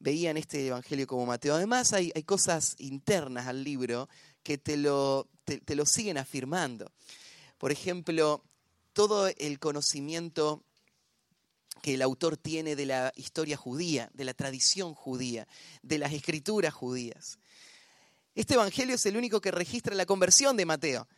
veían 0.00 0.36
este 0.36 0.66
evangelio 0.66 1.06
como 1.06 1.26
Mateo. 1.26 1.54
Además, 1.54 1.92
hay, 1.92 2.10
cosas 2.24 2.74
internas 2.78 3.46
al 3.46 3.62
libro 3.62 4.08
que 4.42 4.58
te 4.58 4.76
lo, 4.76 5.28
te 5.44 5.74
lo 5.76 5.86
siguen 5.86 6.18
afirmando. 6.18 6.90
Por 7.58 7.70
ejemplo, 7.70 8.42
todo 8.92 9.28
el 9.28 9.58
conocimiento 9.58 10.64
que 11.82 11.94
el 11.94 12.02
autor 12.02 12.36
tiene 12.36 12.76
de 12.76 12.86
la 12.86 13.12
historia 13.16 13.56
judía, 13.56 14.10
de 14.14 14.24
la 14.24 14.34
tradición 14.34 14.94
judía, 14.94 15.46
de 15.82 15.98
las 15.98 16.12
escrituras 16.12 16.74
judías. 16.74 17.38
Este 18.34 18.54
Evangelio 18.54 18.94
es 18.94 19.06
el 19.06 19.16
único 19.16 19.40
que 19.40 19.50
registra 19.50 19.94
la 19.94 20.06
conversión 20.06 20.56
de 20.56 20.66
Mateo. 20.66 21.08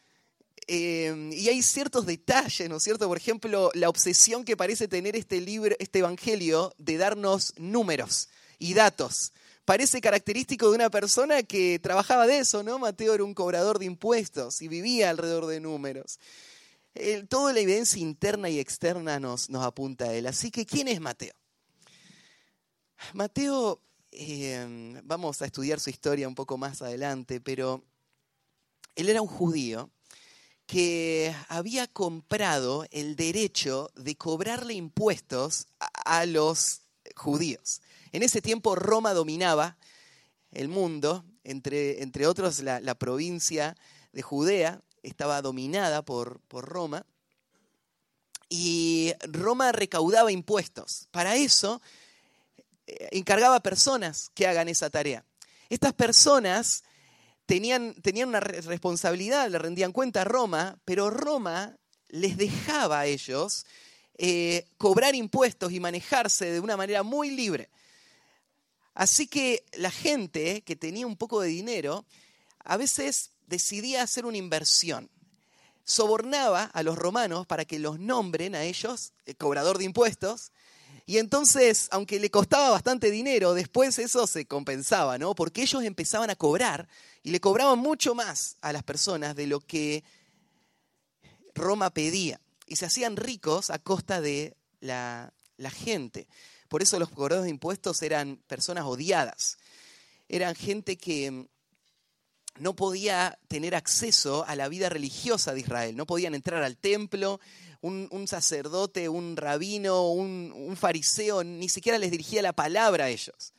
Eh, 0.67 1.31
y 1.33 1.49
hay 1.49 1.63
ciertos 1.63 2.07
detalles, 2.07 2.69
¿no 2.69 2.77
es 2.77 2.83
cierto? 2.83 3.09
Por 3.09 3.17
ejemplo, 3.17 3.71
la 3.75 3.89
obsesión 3.89 4.45
que 4.45 4.57
parece 4.57 4.87
tener 4.87 5.17
este 5.17 5.41
libro, 5.41 5.75
este 5.79 6.01
Evangelio, 6.01 6.75
de 6.79 6.97
darnos 6.97 7.55
números 7.57 8.29
y 8.63 8.75
datos. 8.75 9.33
Parece 9.65 10.01
característico 10.01 10.71
de 10.71 10.77
una 10.77 10.89
persona 10.89 11.43
que 11.43 11.81
trabajaba 11.81 12.29
de 12.29 12.39
eso, 12.39 12.63
¿no? 12.63 12.79
Mateo 12.79 13.13
era 13.13 13.25
un 13.25 13.35
cobrador 13.35 13.81
de 13.81 13.87
impuestos 13.87 14.63
y 14.63 14.69
vivía 14.69 15.11
alrededor 15.11 15.47
de 15.47 15.59
números. 15.59 16.21
toda 17.29 17.53
la 17.53 17.61
evidencia 17.61 18.01
interna 18.01 18.51
y 18.51 18.61
externa 18.61 19.19
nos, 19.19 19.51
nos, 19.51 19.65
apunta 19.65 20.05
a 20.05 20.15
él. 20.15 20.27
Así 20.29 20.53
que, 20.53 20.65
¿quién 20.65 20.87
es 20.87 21.01
Mateo? 21.01 21.35
Mateo, 23.15 23.81
eh, 24.13 25.01
vamos 25.03 25.43
a 25.43 25.47
estudiar 25.47 25.81
su 25.81 25.91
historia 25.91 26.29
un 26.29 26.37
poco 26.37 26.57
más 26.57 26.83
adelante, 26.83 27.41
pero 27.41 27.83
él 28.95 29.09
era 29.09 29.23
un 29.23 29.29
judío 29.29 29.91
que 30.67 31.35
había 31.49 31.89
comprado 31.89 32.87
el 32.93 33.17
derecho 33.17 33.91
de 33.97 34.15
cobrarle 34.15 34.75
impuestos 34.75 35.67
a 35.81 36.27
los 36.27 36.83
judíos. 37.17 37.81
En 38.13 38.23
ese 38.23 38.43
tiempo 38.43 38.75
Roma 38.75 39.15
dominaba 39.15 39.77
el 40.51 40.69
mundo, 40.69 41.25
entre, 41.45 42.03
entre 42.03 42.27
otros 42.27 42.61
la, 42.61 42.95
provincia 42.95 43.77
de 44.13 44.23
Judea 44.23 44.83
estaba 45.03 45.43
dominada 45.43 46.03
por, 46.03 46.41
por 46.49 46.67
Roma, 46.67 47.07
y 48.49 49.15
Roma 49.23 49.73
recaudaba 49.73 50.31
impuestos. 50.31 51.09
Para 51.11 51.37
eso 51.37 51.81
eh, 52.87 53.09
encargaba 53.13 53.61
personas 53.61 54.31
que 54.35 54.47
hagan 54.47 54.69
esa 54.69 54.91
tarea. 54.91 55.25
Estas 55.71 55.95
personas 55.95 56.85
tenían, 57.47 57.95
tenían 58.03 58.29
una 58.29 58.41
responsabilidad, 58.41 59.49
le 59.49 59.59
rendían 59.59 59.93
cuenta 59.93 60.21
a 60.21 60.25
Roma, 60.25 60.79
pero 60.85 61.09
Roma 61.09 61.77
les 62.09 62.37
dejaba 62.37 63.01
a 63.01 63.07
ellos 63.07 63.65
eh, 64.19 64.67
cobrar 64.77 65.15
impuestos 65.15 65.73
y 65.73 65.81
manejarse 65.81 66.51
de 66.53 66.61
una 66.61 66.77
manera 66.77 67.03
muy 67.03 67.31
libre. 67.31 67.71
Así 68.95 69.27
que 69.27 69.65
la 69.73 69.91
gente 69.91 70.63
que 70.63 70.77
tenía 70.77 71.07
un 71.07 71.17
poco 71.17 71.41
de 71.41 71.49
dinero 71.49 72.05
a 72.65 72.77
veces 72.77 73.31
decidía 73.47 74.03
hacer 74.03 74.27
una 74.27 74.37
inversión. 74.37 75.11
Sobornaba 75.85 76.65
a 76.65 76.83
los 76.83 76.97
romanos 76.97 77.47
para 77.47 77.65
que 77.65 77.79
los 77.79 77.99
nombren 77.99 78.55
a 78.55 78.65
ellos 78.65 79.13
el 79.27 79.37
cobrador 79.37 79.79
de 79.79 79.85
impuestos. 79.85 80.53
Y 81.07 81.19
entonces, 81.19 81.89
aunque 81.91 82.21
le 82.21 82.31
costaba 82.31 82.71
bastante 82.71 83.11
dinero, 83.11 83.55
después 83.55 83.99
eso 83.99 84.27
se 84.27 84.47
compensaba, 84.47 85.19
¿no? 85.19 85.35
Porque 85.35 85.63
ellos 85.63 85.83
empezaban 85.83 86.31
a 86.31 86.37
cobrar 86.37 86.89
y 87.23 87.31
le 87.31 87.41
cobraban 87.41 87.79
mucho 87.79 88.15
más 88.15 88.57
a 88.61 88.73
las 88.73 88.85
personas 88.85 89.35
de 89.35 89.47
lo 89.47 89.61
que 89.61 90.05
Roma 91.55 91.91
pedía. 91.91 92.41
Y 92.67 92.77
se 92.77 92.87
hacían 92.87 93.17
ricos 93.17 93.71
a 93.71 93.79
costa 93.79 94.21
de 94.21 94.57
la 94.81 95.33
gente. 95.71 96.29
Por 96.73 96.83
eso 96.83 96.99
los 96.99 97.11
cobradores 97.11 97.45
de 97.45 97.51
impuestos 97.51 98.01
eran 98.01 98.39
personas 98.47 98.87
odiadas. 98.87 99.59
Eran 100.27 100.55
gente 100.55 100.97
que 100.97 101.31
mm, 101.31 101.47
no 102.61 102.75
podía 102.75 103.39
tener 103.47 103.75
acceso 103.75 104.47
a 104.49 104.57
la 104.57 104.71
vida 104.71 104.89
religiosa 104.89 105.53
de 105.53 105.61
Israel. 105.61 105.95
No 105.95 106.07
podían 106.07 106.35
entrar 106.35 106.63
al 106.63 106.79
templo. 106.79 107.41
Un, 107.83 108.27
sacerdote, 108.27 109.11
un 109.11 109.37
rabino, 109.37 110.13
un, 110.13 110.75
fariseo, 110.75 111.45
ni 111.45 111.69
siquiera 111.69 111.99
les 111.99 112.11
dirigía 112.11 112.41
la 112.41 112.55
palabra 112.55 113.05
a 113.05 113.11
ellos. 113.11 113.53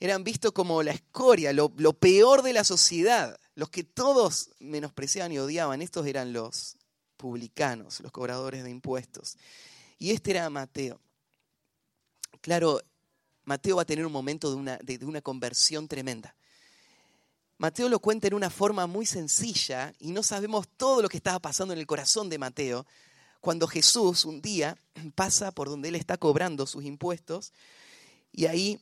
eran 0.00 0.24
vistos 0.24 0.50
como 0.50 0.82
la 0.82 0.90
escoria, 0.90 1.52
lo, 1.52 1.72
lo 1.76 1.92
peor 1.92 2.42
de 2.42 2.52
la 2.52 2.64
sociedad. 2.64 3.38
Los 3.54 3.70
que 3.70 3.84
todos 3.84 4.50
menospreciaban 4.58 5.30
y 5.30 5.38
odiaban, 5.38 5.82
estos 5.82 6.04
eran 6.04 6.32
los 6.32 6.78
publicanos, 7.16 8.00
los 8.00 8.10
cobradores 8.10 8.64
de 8.64 8.70
impuestos. 8.70 9.36
Y 10.00 10.10
este 10.10 10.32
era 10.32 10.50
Mateo. 10.50 11.03
Claro, 12.44 12.78
Mateo 13.46 13.76
va 13.76 13.82
a 13.82 13.86
tener 13.86 14.04
un 14.04 14.12
momento 14.12 14.50
de 14.50 14.56
una, 14.56 14.76
de, 14.76 15.02
una 15.06 15.22
conversión 15.22 15.88
tremenda. 15.88 16.36
Mateo 17.56 17.88
lo 17.88 18.00
cuenta 18.00 18.26
en 18.26 18.34
una 18.34 18.50
forma 18.50 18.86
muy 18.86 19.06
sencilla 19.06 19.94
y 19.98 20.12
no 20.12 20.22
sabemos 20.22 20.68
todo 20.76 21.00
lo 21.00 21.08
que 21.08 21.16
estaba 21.16 21.38
pasando 21.38 21.72
en 21.72 21.80
el 21.80 21.86
corazón 21.86 22.28
de 22.28 22.36
Mateo 22.36 22.84
cuando 23.40 23.66
Jesús 23.66 24.26
un 24.26 24.42
día 24.42 24.76
pasa 25.14 25.52
por 25.52 25.70
donde 25.70 25.88
él 25.88 25.94
está 25.94 26.18
cobrando 26.18 26.66
sus 26.66 26.84
impuestos 26.84 27.54
y 28.30 28.44
ahí 28.44 28.78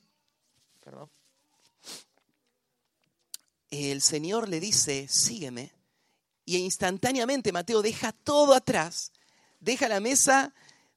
el 3.71 4.03
Señor 4.03 4.49
le 4.49 4.59
dice, 4.59 5.07
sígueme. 5.09 5.71
Y 6.45 6.57
instantáneamente 6.57 7.53
Mateo 7.53 7.81
deja 7.81 8.11
todo 8.11 8.55
atrás, 8.55 9.13
deja 9.61 9.89
la 9.89 10.01
mesa, 10.01 10.53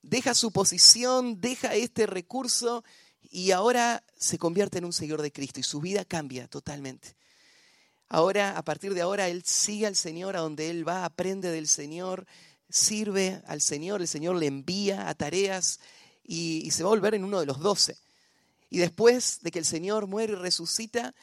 deja 0.06 0.34
su 0.36 0.52
posición, 0.52 1.42
deja 1.42 1.74
este 1.74 2.06
recurso 2.06 2.84
y 3.30 3.52
ahora 3.52 4.04
se 4.18 4.38
convierte 4.38 4.78
en 4.78 4.86
un 4.86 4.94
seguidor 4.94 5.22
de 5.22 5.32
Cristo 5.32 5.60
y 5.60 5.64
su 5.64 5.82
vida 5.82 6.06
cambia 6.06 6.48
totalmente. 6.48 7.16
Ahora, 8.08 8.56
a 8.58 8.64
partir 8.64 8.94
de 8.94 9.02
ahora, 9.02 9.28
él 9.28 9.44
sigue 9.46 9.88
al 9.88 9.96
Señor 9.96 10.36
a 10.36 10.42
donde 10.42 10.70
él 10.70 10.88
va, 10.88 11.06
aprende 11.06 11.50
del 11.50 11.68
Señor, 11.68 12.28
sirve 12.70 13.42
al 13.48 13.62
Señor, 13.62 14.02
el 14.02 14.08
Señor 14.08 14.36
le 14.36 14.46
envía 14.46 15.10
a 15.10 15.16
tareas 15.16 15.80
y, 16.24 16.70
se 16.72 16.84
va 16.84 16.90
a 16.90 16.92
volver 16.92 17.16
en 17.16 17.24
uno 17.24 17.40
de 17.40 17.48
los 17.48 17.60
doce. 17.60 17.98
Y 18.70 18.78
después 18.78 19.40
de 19.42 19.52
que 19.52 19.60
el 19.60 19.66
Señor 19.66 20.06
muere 20.06 20.34
y 20.34 20.36
resucita, 20.36 21.16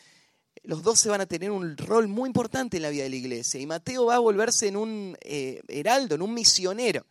los 0.64 0.82
doce 0.82 1.08
van 1.08 1.20
a 1.20 1.26
tener 1.26 1.50
un 1.50 1.76
rol 1.76 2.08
muy 2.08 2.26
importante 2.28 2.78
en 2.78 2.82
la 2.82 2.90
vida 2.90 3.04
de 3.04 3.10
la 3.10 3.16
iglesia. 3.16 3.60
Y 3.60 3.66
Mateo 3.66 4.06
va 4.06 4.16
a 4.16 4.20
volverse 4.20 4.66
en 4.66 4.76
un 4.76 5.16
eh, 5.20 5.62
heraldo, 5.68 6.16
en 6.16 6.22
un 6.22 6.34
misionero. 6.34 7.06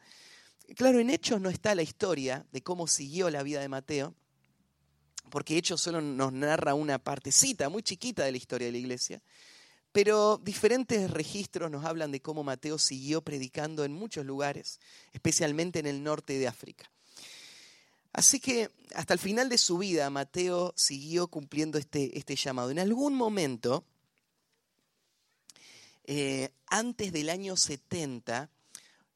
Claro, 0.75 0.99
en 0.99 1.09
Hechos 1.09 1.41
no 1.41 1.49
está 1.49 1.75
la 1.75 1.81
historia 1.81 2.45
de 2.51 2.61
cómo 2.61 2.87
siguió 2.87 3.29
la 3.29 3.43
vida 3.43 3.59
de 3.59 3.67
Mateo, 3.67 4.15
porque 5.29 5.57
Hechos 5.57 5.81
solo 5.81 6.01
nos 6.01 6.31
narra 6.31 6.75
una 6.75 6.97
partecita 6.97 7.67
muy 7.67 7.83
chiquita 7.83 8.23
de 8.23 8.31
la 8.31 8.37
historia 8.37 8.67
de 8.67 8.71
la 8.73 8.77
iglesia, 8.77 9.21
pero 9.91 10.37
diferentes 10.37 11.11
registros 11.11 11.69
nos 11.69 11.83
hablan 11.83 12.11
de 12.11 12.21
cómo 12.21 12.43
Mateo 12.43 12.77
siguió 12.77 13.21
predicando 13.21 13.83
en 13.83 13.91
muchos 13.91 14.25
lugares, 14.25 14.79
especialmente 15.11 15.79
en 15.79 15.87
el 15.87 16.03
norte 16.03 16.39
de 16.39 16.47
África. 16.47 16.89
Así 18.13 18.39
que 18.39 18.69
hasta 18.95 19.13
el 19.13 19.19
final 19.19 19.49
de 19.49 19.57
su 19.57 19.77
vida 19.77 20.09
Mateo 20.09 20.73
siguió 20.77 21.27
cumpliendo 21.27 21.77
este, 21.77 22.17
este 22.17 22.35
llamado. 22.35 22.71
En 22.71 22.79
algún 22.79 23.13
momento, 23.13 23.85
eh, 26.05 26.51
antes 26.67 27.11
del 27.11 27.29
año 27.29 27.57
70, 27.57 28.49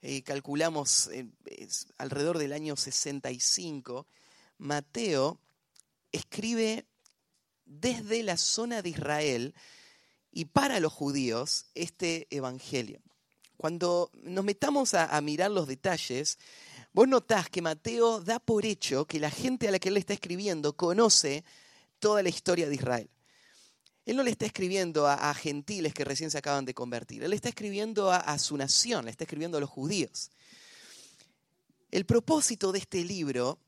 eh, 0.08 0.22
calculamos 0.22 1.08
eh, 1.08 1.28
alrededor 1.98 2.38
del 2.38 2.54
año 2.54 2.76
65, 2.76 4.06
Mateo 4.60 5.40
escribe 6.12 6.86
desde 7.66 8.22
la 8.22 8.38
zona 8.38 8.84
de 8.84 8.90
Israel 8.90 9.56
y 10.32 10.46
para 10.46 10.80
los 10.80 10.94
judíos 10.94 11.66
este 11.74 12.28
evangelio. 12.30 13.02
Cuando 13.58 14.12
nos 14.22 14.46
metamos 14.46 14.94
a, 14.94 15.20
mirar 15.22 15.50
los 15.50 15.68
detalles, 15.68 16.38
vos 16.94 17.08
notás 17.08 17.50
que 17.50 17.64
Mateo 17.64 18.22
da 18.22 18.38
por 18.38 18.64
hecho 18.64 19.08
que 19.08 19.20
la 19.20 19.32
gente 19.32 19.68
a 19.68 19.72
la 19.72 19.80
que 19.80 19.90
él 19.90 19.98
está 19.98 20.14
escribiendo 20.14 20.74
conoce 20.74 21.44
toda 21.98 22.22
la 22.22 22.30
historia 22.30 22.70
de 22.70 22.76
Israel. 22.76 23.10
Él 24.06 24.16
no 24.16 24.24
le 24.24 24.32
está 24.32 24.46
escribiendo 24.46 25.08
a, 25.08 25.34
gentiles 25.34 25.94
que 25.94 26.04
recién 26.04 26.30
se 26.30 26.38
acaban 26.38 26.66
de 26.66 26.74
convertir, 26.74 27.24
él 27.24 27.34
está 27.34 27.50
escribiendo 27.50 28.12
a, 28.12 28.18
a 28.18 28.38
su 28.38 28.56
nación, 28.56 29.06
le 29.06 29.12
está 29.12 29.24
escribiendo 29.24 29.58
a 29.58 29.62
los 29.62 29.70
judíos. 29.70 30.30
El 31.92 32.06
propósito 32.06 32.72
de 32.72 32.80
este 32.80 33.04
libro 33.04 33.60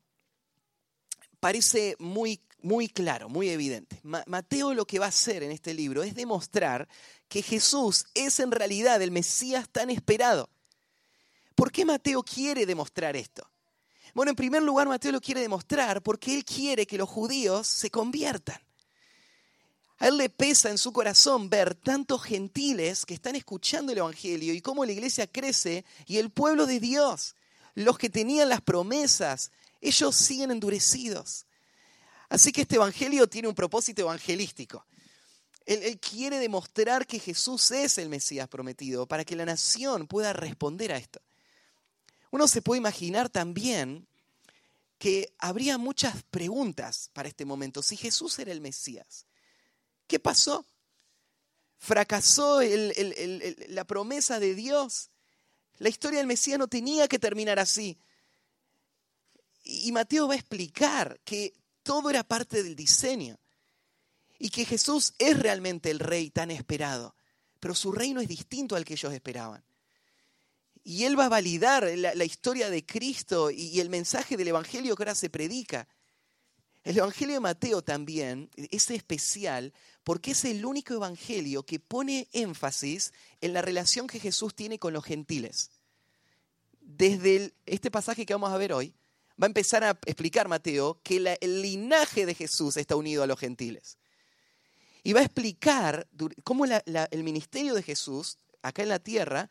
parece 1.39 1.95
muy, 2.00 2.41
muy 2.62 2.89
claro, 2.89 3.30
muy 3.30 3.50
evidente. 3.50 4.00
Mateo 4.04 4.73
lo 4.73 4.86
que 4.86 5.00
va 5.00 5.06
a 5.06 5.10
hacer 5.10 5.43
en 5.43 5.52
este 5.52 5.73
libro 5.73 6.04
es 6.04 6.15
demostrar 6.15 6.88
que 7.28 7.41
Jesús 7.41 8.06
es 8.13 8.39
en 8.39 8.52
realidad 8.52 9.02
el 9.02 9.12
Mesías 9.12 9.69
tan 9.69 9.89
esperado. 9.89 10.50
¿Por 11.56 11.71
qué 11.71 11.86
Mateo 11.86 12.21
quiere 12.23 12.65
demostrar 12.65 13.15
esto? 13.15 13.50
Bueno, 14.13 14.32
en 14.32 14.36
primer 14.36 14.62
lugar, 14.62 14.88
Mateo 14.88 15.12
lo 15.12 15.21
quiere 15.21 15.41
demostrar 15.41 16.02
porque 16.02 16.36
él 16.36 16.45
quiere 16.45 16.86
que 16.86 16.97
los 16.97 17.10
judíos 17.10 17.67
se 17.67 17.89
conviertan. 17.89 18.60
A 20.00 20.08
él 20.08 20.18
le 20.18 20.30
pesa 20.30 20.70
en 20.70 20.78
su 20.78 20.94
corazón 20.94 21.50
ver 21.50 21.74
tantos 21.74 22.24
gentiles 22.24 23.06
que 23.06 23.16
están 23.16 23.36
escuchando 23.36 23.92
el 23.92 23.98
Evangelio 23.98 24.54
y 24.54 24.62
cómo 24.62 24.86
la 24.86 24.92
iglesia 24.92 25.26
crece 25.26 25.86
y 26.06 26.18
el 26.18 26.30
pueblo 26.30 26.66
de 26.68 26.80
Dios, 26.80 27.36
los 27.74 27.98
que 27.98 28.10
tenían 28.10 28.50
las 28.50 28.62
promesas, 28.62 29.52
ellos 29.82 30.16
siguen 30.16 30.52
endurecidos. 30.52 31.46
Así 32.30 32.52
que 32.52 32.62
este 32.62 32.76
Evangelio 32.76 33.28
tiene 33.28 33.48
un 33.48 33.56
propósito 33.56 34.02
evangelístico. 34.02 34.86
Él, 35.66 36.00
quiere 36.00 36.40
demostrar 36.40 37.06
que 37.06 37.20
Jesús 37.20 37.72
es 37.72 37.98
el 37.98 38.08
Mesías 38.08 38.48
prometido 38.48 39.06
para 39.06 39.26
que 39.26 39.36
la 39.36 39.46
nación 39.46 40.08
pueda 40.08 40.32
responder 40.32 40.94
a 40.94 40.98
esto. 40.98 41.22
Uno 42.32 42.48
se 42.48 42.62
puede 42.62 42.80
imaginar 42.80 43.30
también 43.30 44.08
que 44.98 45.34
habría 45.38 45.78
muchas 45.78 46.24
preguntas 46.24 47.10
para 47.14 47.28
este 47.28 47.46
momento. 47.46 47.84
Si 47.84 47.98
Jesús 47.98 48.40
era 48.40 48.52
el 48.52 48.62
Mesías, 48.62 49.27
¿qué 50.08 50.20
pasó? 50.20 50.65
¿Fracasó 51.78 52.62
la 52.62 53.86
promesa 53.86 54.39
de 54.39 54.56
Dios? 54.56 55.10
La 55.78 55.89
historia 55.89 56.20
del 56.20 56.28
Mesías 56.28 56.58
no 56.58 56.67
tenía 56.67 57.08
que 57.08 57.20
terminar 57.20 57.60
así. 57.60 58.00
Y 59.63 59.91
Mateo 59.91 60.28
va 60.28 60.34
a 60.34 60.38
explicar 60.38 61.20
que 61.24 61.54
todo 61.84 62.10
era 62.10 62.24
parte 62.24 62.63
del 62.63 62.76
diseño 62.76 63.38
y 64.39 64.50
que 64.50 64.65
Jesús 64.65 65.13
es 65.20 65.39
realmente 65.39 65.91
el 65.91 66.00
rey 66.00 66.30
tan 66.30 66.52
esperado, 66.52 67.15
pero 67.60 67.76
su 67.76 67.91
reino 67.91 68.22
es 68.22 68.28
distinto 68.28 68.76
al 68.76 68.86
que 68.86 68.93
ellos 68.93 69.13
esperaban. 69.13 69.63
Y 70.84 71.04
él 71.04 71.20
va 71.20 71.26
a 71.26 71.30
validar 71.30 71.84
la, 71.98 72.24
historia 72.24 72.70
de 72.70 72.86
Cristo 72.86 73.52
y, 73.52 73.80
el 73.82 73.89
mensaje 73.89 74.38
del 74.38 74.48
Evangelio 74.48 74.96
que 74.96 75.04
ahora 75.04 75.15
se 75.15 75.30
predica. 75.30 75.86
El 76.84 76.98
Evangelio 76.98 77.36
de 77.36 77.41
Mateo 77.41 77.82
también 77.82 78.50
es 78.56 78.89
especial 78.91 79.74
porque 80.08 80.32
es 80.32 80.46
el 80.46 80.65
único 80.65 80.93
Evangelio 80.93 81.63
que 81.63 81.82
pone 81.82 82.30
énfasis 82.32 83.12
en 83.41 83.52
la 83.52 83.62
relación 83.62 84.08
que 84.08 84.22
Jesús 84.22 84.56
tiene 84.56 84.80
con 84.80 84.93
los 84.93 85.04
gentiles. 85.04 85.70
Desde 86.80 87.52
este 87.65 87.91
pasaje 87.91 88.26
que 88.26 88.34
vamos 88.34 88.54
a 88.54 88.58
ver 88.58 88.72
hoy, 88.72 88.93
va 89.32 89.48
a 89.48 89.48
empezar 89.48 89.84
a 89.84 90.00
explicar 90.06 90.48
Mateo 90.48 91.02
que 91.04 91.38
el 91.41 91.62
linaje 91.62 92.26
de 92.26 92.36
Jesús 92.36 92.78
está 92.78 92.96
unido 92.96 93.22
a 93.22 93.28
los 93.28 93.38
gentiles. 93.38 93.98
Y 95.04 95.12
va 95.12 95.20
a 95.20 95.24
explicar 95.24 96.08
cómo 96.46 96.63
el 96.63 97.24
ministerio 97.26 97.74
de 97.74 97.84
Jesús, 97.84 98.38
acá 98.62 98.84
en 98.84 98.89
la 98.89 99.00
tierra, 99.00 99.50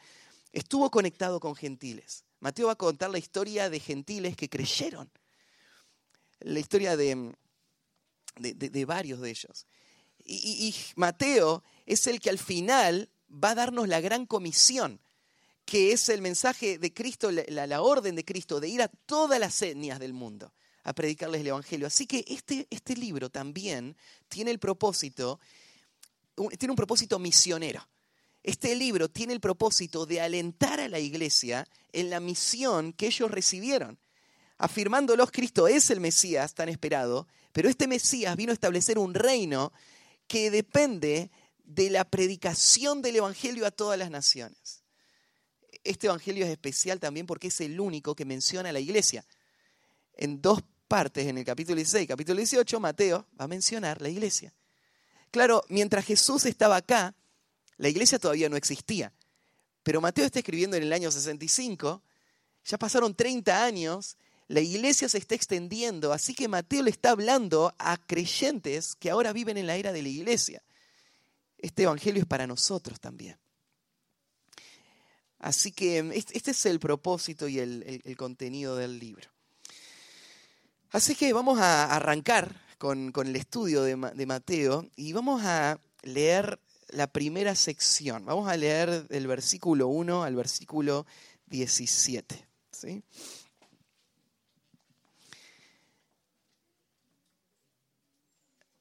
estuvo 0.53 0.91
conectado 0.91 1.39
con 1.39 1.55
gentiles. 1.55 2.25
Mateo 2.41 2.69
va 2.69 2.73
a 2.73 2.77
contar 2.77 3.11
la 3.11 3.19
historia 3.19 3.69
de 3.69 3.79
gentiles 3.79 4.37
que 4.37 4.49
creyeron. 4.49 5.11
La 6.41 6.61
historia 6.61 6.97
de, 6.97 7.35
varios 8.87 9.21
de 9.21 9.29
ellos. 9.29 9.67
Y 10.27 10.75
Mateo 10.97 11.63
es 11.87 12.07
el 12.07 12.21
que 12.21 12.31
al 12.31 12.39
final 12.39 13.11
va 13.33 13.51
a 13.51 13.55
darnos 13.55 13.89
la 13.89 14.01
gran 14.01 14.27
comisión 14.27 15.01
que 15.67 15.93
es 15.93 16.09
el 16.09 16.23
mensaje 16.23 16.79
de 16.79 16.95
Cristo, 16.95 17.31
la, 17.31 17.83
orden 17.83 18.15
de 18.15 18.25
Cristo 18.25 18.61
de 18.61 18.69
ir 18.69 18.81
a 18.81 18.89
todas 18.89 19.39
las 19.41 19.61
etnias 19.61 19.99
del 19.99 20.15
mundo 20.15 20.55
a 20.85 20.95
predicarles 20.95 21.41
el 21.41 21.49
Evangelio. 21.49 21.89
Así 21.89 22.07
que 22.07 22.25
este, 22.29 22.69
este 22.71 22.97
libro 22.97 23.29
también 23.29 23.97
tiene 24.29 24.53
el 24.53 24.61
propósito, 24.61 25.41
tiene 26.57 26.71
un 26.71 26.77
propósito 26.77 27.19
misionero. 27.19 27.87
Este 28.45 28.77
libro 28.77 29.11
tiene 29.11 29.33
el 29.33 29.41
propósito 29.41 30.07
de 30.07 30.21
alentar 30.21 30.79
a 30.79 30.89
la 30.89 31.01
iglesia 31.01 31.67
en 31.93 32.11
la 32.11 32.21
misión 32.21 32.93
que 32.93 33.07
ellos 33.07 33.29
recibieron. 33.29 33.99
Afirmándolos, 34.59 35.33
Cristo 35.33 35.67
es 35.67 35.91
el 35.91 35.99
Mesías 35.99 36.55
tan 36.55 36.69
esperado, 36.69 37.27
pero 37.53 37.69
este 37.69 37.89
Mesías 37.89 38.37
vino 38.37 38.53
a 38.53 38.55
establecer 38.55 39.01
un 39.01 39.15
reino 39.15 39.73
que 40.27 40.51
depende 40.51 41.31
de 41.65 41.91
la 41.91 42.05
predicación 42.05 43.03
del 43.03 43.17
Evangelio 43.17 43.67
a 43.67 43.71
todas 43.71 43.99
las 43.99 44.11
naciones 44.11 44.87
este 45.87 46.07
Evangelio 46.09 46.45
es 46.45 46.51
especial 46.51 47.01
también 47.01 47.27
porque 47.27 47.49
es 47.49 47.61
el 47.61 47.81
único 47.81 48.15
que 48.15 48.25
menciona 48.25 48.69
a 48.69 48.73
la 48.73 48.81
iglesia. 48.81 49.25
En 50.15 50.41
dos 50.41 50.63
partes, 50.89 51.27
en 51.27 51.39
el 51.39 51.45
capítulo 51.45 51.77
16 51.77 52.05
y 52.05 52.07
capítulo 52.07 52.39
18, 52.39 52.81
Mateo 52.81 53.27
va 53.39 53.45
a 53.45 53.49
mencionar 53.49 54.03
la 54.03 54.09
iglesia. 54.09 54.53
Claro, 55.31 55.65
mientras 55.69 56.05
Jesús 56.05 56.45
estaba 56.45 56.77
acá, 56.77 57.15
la 57.77 57.89
iglesia 57.89 58.19
todavía 58.19 58.49
no 58.49 58.57
existía. 58.57 59.13
Pero 59.83 60.01
Mateo 60.01 60.25
está 60.25 60.41
escribiendo 60.41 60.77
en 60.77 60.83
el 60.83 60.93
año 60.93 61.11
65, 61.11 62.03
ya 62.65 62.79
pasaron 62.79 63.15
30 63.15 63.65
años, 63.65 64.17
La 64.49 64.61
iglesia 64.61 65.09
se 65.09 65.19
está 65.19 65.35
extendiendo, 65.35 66.13
así 66.13 66.35
que 66.35 66.47
Mateo 66.47 66.83
le 66.83 66.91
está 66.91 67.11
hablando 67.11 67.75
a 67.79 67.97
creyentes 67.97 68.95
que 68.95 69.11
ahora 69.11 69.33
viven 69.33 69.57
en 69.57 69.67
la 69.67 69.77
era 69.77 69.93
de 69.93 70.03
la 70.03 70.09
iglesia. 70.09 70.63
Este 71.59 71.83
evangelio 71.83 72.23
es 72.23 72.29
para 72.29 72.47
nosotros 72.47 73.01
también. 73.01 73.39
Así 75.39 75.73
que 75.73 75.99
este 76.33 76.51
es 76.51 76.67
el 76.67 76.79
propósito 76.79 77.49
y 77.49 77.59
el, 77.59 78.17
contenido 78.17 78.77
del 78.77 78.99
libro. 78.99 79.29
Así 80.91 81.15
que 81.15 81.33
vamos 81.33 81.59
a 81.59 81.95
arrancar 81.95 82.55
con, 82.79 83.13
el 83.15 83.37
estudio 83.37 83.83
de, 83.83 83.97
Mateo 83.97 84.89
y 84.97 85.13
vamos 85.13 85.43
a 85.45 85.81
leer 86.03 86.61
la 86.89 87.09
primera 87.09 87.55
sección. 87.55 88.25
Vamos 88.25 88.49
a 88.49 88.57
leer 88.57 89.09
del 89.09 89.27
versículo 89.27 89.89
1 89.89 90.23
al 90.23 90.37
versículo 90.37 91.05
17. 91.47 92.47
¿sí? 92.71 93.03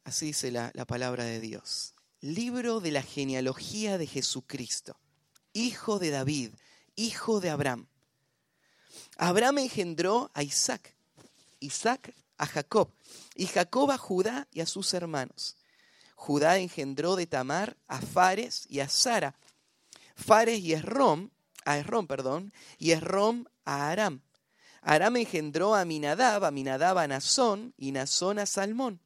Así 0.06 0.28
dice 0.28 0.52
la, 0.52 0.72
la 0.76 0.86
palabra 0.86 1.24
de 1.24 1.42
Dios. 1.42 1.96
Libro 2.22 2.80
de 2.80 2.92
la 2.92 3.02
genealogía 3.02 3.98
de 3.98 4.06
Jesucristo, 4.06 5.00
hijo 5.52 5.98
de 5.98 6.12
David, 6.12 6.52
hijo 6.96 7.40
de 7.40 7.50
Abraham. 7.50 7.88
Abraham 9.18 9.58
engendró 9.58 10.30
a 10.36 10.44
Isaac, 10.44 10.96
Isaac 11.60 12.14
a 12.38 12.46
Jacob, 12.46 12.94
y 13.34 13.48
Jacob 13.48 13.90
a 13.90 13.98
Judá 13.98 14.48
y 14.52 14.62
a 14.62 14.68
sus 14.68 14.94
hermanos. 14.94 15.58
Judá 16.16 16.60
engendró 16.60 17.16
de 17.16 17.26
Tamar 17.26 17.76
a 17.88 18.00
Fares 18.00 18.68
y 18.70 18.82
a 18.82 18.90
Sara. 18.90 19.36
Fares 20.16 20.60
y 20.60 20.74
Esrom, 20.74 21.32
a 21.66 21.80
Esrom, 21.80 22.06
perdón, 22.06 22.54
y 22.78 22.92
Esrom 22.92 23.46
a 23.66 23.90
Aram. 23.90 24.22
Aram 24.82 25.18
engendró 25.18 25.74
a 25.74 25.84
Minadab, 25.84 26.46
a 26.46 26.52
Minadab 26.52 27.00
a 27.00 27.08
Nazón, 27.08 27.74
y 27.76 27.92
Nazón 27.92 28.38
a 28.38 28.46
Salmón. 28.46 29.02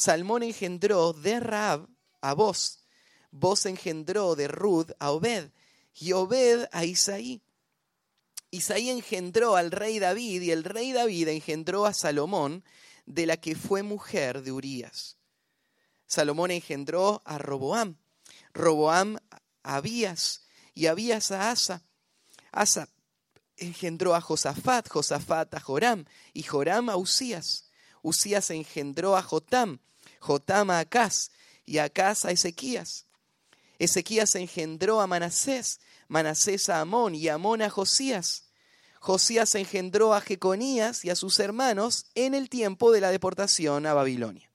Salmón 0.00 0.42
engendró 0.42 1.12
de 1.12 1.40
Raab 1.40 1.86
a 2.22 2.32
Boz. 2.32 2.86
Boz 3.30 3.66
engendró 3.66 4.34
de 4.34 4.48
Rud 4.48 4.92
a 4.98 5.10
Obed. 5.10 5.50
Y 5.94 6.12
Obed 6.12 6.70
a 6.72 6.86
Isaí. 6.86 7.42
Isaí 8.50 8.88
engendró 8.88 9.56
al 9.56 9.70
rey 9.70 9.98
David 9.98 10.40
y 10.40 10.52
el 10.52 10.64
rey 10.64 10.92
David 10.92 11.28
engendró 11.28 11.84
a 11.84 11.92
Salomón, 11.92 12.64
de 13.04 13.26
la 13.26 13.36
que 13.36 13.54
fue 13.54 13.82
mujer 13.82 14.40
de 14.42 14.52
Urías. 14.52 15.18
Salomón 16.06 16.50
engendró 16.50 17.20
a 17.26 17.36
Roboam, 17.36 17.98
Roboam 18.54 19.18
a 19.62 19.76
Abías 19.76 20.46
y 20.74 20.86
Abías 20.86 21.30
a 21.30 21.50
Asa. 21.50 21.82
Asa 22.52 22.88
engendró 23.58 24.14
a 24.14 24.22
Josafat, 24.22 24.88
Josafat 24.88 25.54
a 25.54 25.60
Joram 25.60 26.06
y 26.32 26.42
Joram 26.42 26.88
a 26.88 26.96
Usías. 26.96 27.68
Usías 28.00 28.48
engendró 28.48 29.14
a 29.14 29.22
Jotam, 29.22 29.78
Jotam 30.20 30.70
a 30.70 30.78
Acaz 30.78 31.30
y 31.66 31.78
Acaz 31.78 32.24
a 32.24 32.30
Ezequías. 32.30 33.06
Ezequías 33.78 34.34
engendró 34.34 35.00
a 35.00 35.06
Manasés, 35.06 35.80
Manasés 36.06 36.68
a 36.68 36.80
Amón 36.80 37.14
y 37.14 37.28
Amón 37.28 37.62
a 37.62 37.70
Josías. 37.70 38.44
Josías 39.00 39.54
engendró 39.54 40.14
a 40.14 40.20
Jeconías 40.20 41.04
y 41.04 41.10
a 41.10 41.16
sus 41.16 41.40
hermanos 41.40 42.06
en 42.14 42.34
el 42.34 42.50
tiempo 42.50 42.92
de 42.92 43.00
la 43.00 43.10
deportación 43.10 43.86
a 43.86 43.94
Babilonia. 43.94 44.50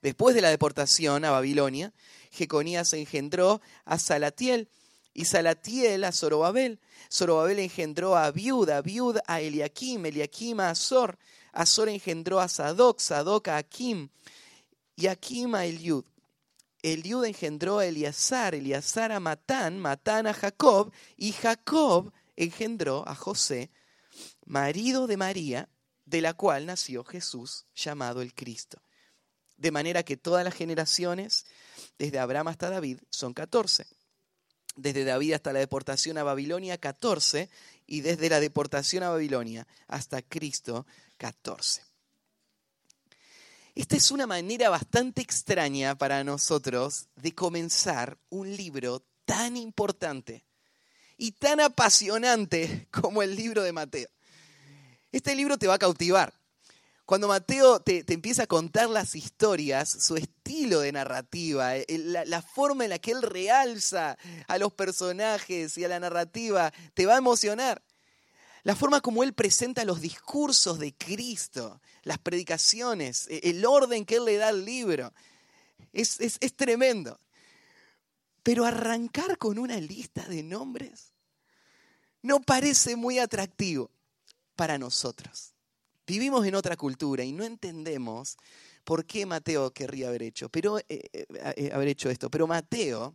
Después 0.00 0.34
de 0.34 0.40
la 0.40 0.50
deportación 0.50 1.24
a 1.24 1.30
Babilonia, 1.30 1.92
Jeconías 2.30 2.92
engendró 2.92 3.60
a 3.84 3.98
Salatiel 3.98 4.68
y 5.12 5.24
Salatiel 5.24 6.04
a 6.04 6.12
Zorobabel. 6.12 6.78
Zorobabel 7.12 7.58
engendró 7.58 8.16
a 8.16 8.30
Viuda, 8.30 8.78
Abiud 8.78 9.18
a 9.26 9.40
Eliakim, 9.40 10.06
Eliakim 10.06 10.60
a 10.60 10.70
Azor, 10.70 11.18
Azor 11.52 11.88
engendró 11.88 12.40
a 12.40 12.48
Sadoc, 12.48 13.00
Sadoc 13.00 13.48
a 13.48 13.56
Akim, 13.56 14.08
y 14.96 15.06
Akim 15.06 15.54
a 15.54 15.66
Eliud. 15.66 16.04
Eliud 16.82 17.24
engendró 17.24 17.78
a 17.78 17.86
Eleazar, 17.86 18.54
Eleazar 18.54 19.12
a 19.12 19.20
Matán, 19.20 19.78
Matán 19.78 20.26
a 20.26 20.34
Jacob, 20.34 20.92
y 21.16 21.32
Jacob 21.32 22.12
engendró 22.36 23.06
a 23.06 23.14
José, 23.14 23.70
marido 24.46 25.06
de 25.06 25.16
María, 25.16 25.68
de 26.06 26.20
la 26.20 26.34
cual 26.34 26.66
nació 26.66 27.04
Jesús, 27.04 27.66
llamado 27.74 28.22
el 28.22 28.34
Cristo. 28.34 28.82
De 29.56 29.70
manera 29.70 30.02
que 30.02 30.16
todas 30.16 30.42
las 30.42 30.54
generaciones, 30.54 31.44
desde 31.98 32.18
Abraham 32.18 32.48
hasta 32.48 32.70
David, 32.70 32.98
son 33.10 33.34
catorce. 33.34 33.86
Desde 34.74 35.04
David 35.04 35.34
hasta 35.34 35.52
la 35.52 35.58
deportación 35.58 36.16
a 36.16 36.22
Babilonia, 36.22 36.78
catorce. 36.78 37.50
Y 37.86 38.00
desde 38.00 38.30
la 38.30 38.40
deportación 38.40 39.02
a 39.02 39.10
Babilonia 39.10 39.66
hasta 39.86 40.22
Cristo, 40.22 40.86
catorce. 41.20 41.82
Esta 43.74 43.94
es 43.94 44.10
una 44.10 44.26
manera 44.26 44.70
bastante 44.70 45.20
extraña 45.20 45.94
para 45.94 46.24
nosotros 46.24 47.08
de 47.14 47.34
comenzar 47.34 48.18
un 48.30 48.56
libro 48.56 49.04
tan 49.26 49.58
importante 49.58 50.46
y 51.18 51.32
tan 51.32 51.60
apasionante 51.60 52.88
como 52.90 53.22
el 53.22 53.36
libro 53.36 53.62
de 53.62 53.72
Mateo. 53.72 54.08
Este 55.12 55.34
libro 55.34 55.58
te 55.58 55.66
va 55.66 55.74
a 55.74 55.78
cautivar. 55.78 56.32
Cuando 57.04 57.28
Mateo 57.28 57.80
te, 57.80 58.02
empieza 58.08 58.44
a 58.44 58.46
contar 58.46 58.88
las 58.88 59.14
historias, 59.14 59.90
su 59.90 60.16
estilo 60.16 60.80
de 60.80 60.92
narrativa, 60.92 61.72
la, 61.88 62.24
la, 62.24 62.40
forma 62.40 62.84
en 62.84 62.90
la 62.90 62.98
que 62.98 63.10
él 63.10 63.20
realza 63.20 64.16
a 64.46 64.58
los 64.58 64.72
personajes 64.72 65.76
y 65.76 65.84
a 65.84 65.88
la 65.88 66.00
narrativa, 66.00 66.72
te 66.94 67.06
va 67.06 67.16
a 67.16 67.18
emocionar. 67.18 67.82
La 68.62 68.76
forma 68.76 69.00
como 69.00 69.22
él 69.22 69.32
presenta 69.32 69.84
los 69.84 70.00
discursos 70.00 70.78
de 70.78 70.94
Cristo, 70.94 71.80
las 72.02 72.18
predicaciones, 72.18 73.26
e, 73.28 73.40
el 73.50 73.64
orden 73.64 74.04
que 74.04 74.16
él 74.16 74.24
le 74.26 74.36
da 74.36 74.48
al 74.48 74.64
libro, 74.64 75.12
es, 75.92 76.28
tremendo. 76.56 77.18
Pero 78.42 78.64
arrancar 78.64 79.38
con 79.38 79.58
una 79.58 79.78
lista 79.78 80.26
de 80.26 80.42
nombres 80.42 81.12
no 82.22 82.40
parece 82.40 82.96
muy 82.96 83.18
atractivo 83.18 83.90
para 84.56 84.78
nosotros. 84.78 85.54
Vivimos 86.06 86.46
en 86.46 86.54
otra 86.54 86.76
cultura 86.76 87.24
y 87.24 87.32
no 87.32 87.44
entendemos 87.44 88.36
por 88.84 89.04
qué 89.04 89.26
Mateo 89.26 89.70
querría 89.72 90.08
haber 90.08 90.22
hecho, 90.22 90.48
pero, 90.48 90.78
eh, 90.78 90.84
eh, 90.88 91.26
eh, 91.56 91.70
haber 91.72 91.88
hecho 91.88 92.10
esto. 92.10 92.30
Pero 92.30 92.46
Mateo 92.46 93.14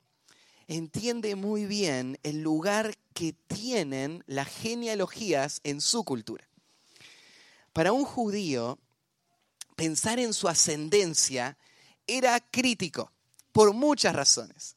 entiende 0.67 1.35
muy 1.35 1.65
bien 1.65 2.19
el 2.23 2.41
lugar 2.41 2.95
que 3.13 3.33
tienen 3.33 4.23
las 4.27 4.47
genealogías 4.47 5.61
en 5.63 5.81
su 5.81 6.03
cultura. 6.03 6.47
Para 7.73 7.91
un 7.91 8.05
judío, 8.05 8.79
pensar 9.75 10.19
en 10.19 10.33
su 10.33 10.47
ascendencia 10.47 11.57
era 12.07 12.39
crítico 12.39 13.11
por 13.51 13.73
muchas 13.73 14.15
razones. 14.15 14.75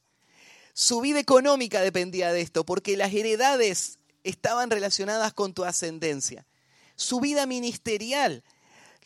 Su 0.73 1.01
vida 1.01 1.19
económica 1.19 1.81
dependía 1.81 2.31
de 2.31 2.41
esto, 2.41 2.65
porque 2.65 2.95
las 2.95 3.13
heredades 3.13 3.99
estaban 4.23 4.69
relacionadas 4.69 5.33
con 5.33 5.53
tu 5.53 5.65
ascendencia. 5.65 6.45
Su 6.95 7.19
vida 7.19 7.45
ministerial, 7.45 8.43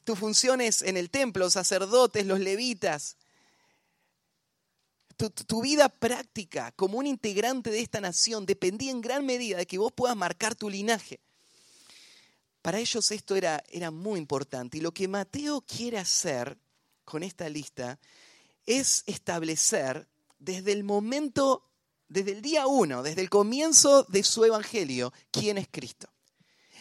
tus 0.03 0.19
funciones 0.19 0.81
en 0.81 0.97
el 0.97 1.09
templo, 1.09 1.49
sacerdotes, 1.49 2.25
los 2.25 2.39
levitas, 2.39 3.17
tu, 5.29 5.62
vida 5.62 5.89
práctica 5.89 6.71
como 6.71 6.97
un 6.97 7.07
integrante 7.07 7.69
de 7.69 7.79
esta 7.79 8.01
nación 8.01 8.45
dependía 8.45 8.91
en 8.91 9.01
gran 9.01 9.25
medida 9.25 9.57
de 9.57 9.65
que 9.65 9.77
vos 9.77 9.91
puedas 9.91 10.15
marcar 10.15 10.55
tu 10.55 10.69
linaje. 10.69 11.19
Para 12.62 12.79
ellos 12.79 13.12
esto 13.12 13.36
era, 13.36 13.63
era 13.69 13.91
muy 13.91 14.19
importante. 14.19 14.77
Y 14.77 14.81
lo 14.81 14.93
que 14.93 15.07
Mateo 15.07 15.62
quiere 15.62 15.97
hacer 15.97 16.57
con 17.03 17.23
esta 17.23 17.49
lista 17.49 17.99
es 18.65 19.03
establecer 19.05 20.07
desde 20.39 20.71
el 20.71 20.83
momento, 20.83 21.69
desde 22.07 22.31
el 22.31 22.41
día 22.41 22.67
uno, 22.67 23.03
desde 23.03 23.21
el 23.21 23.29
comienzo 23.29 24.03
de 24.03 24.23
su 24.23 24.45
evangelio, 24.45 25.13
quién 25.31 25.57
es 25.57 25.67
Cristo. 25.69 26.09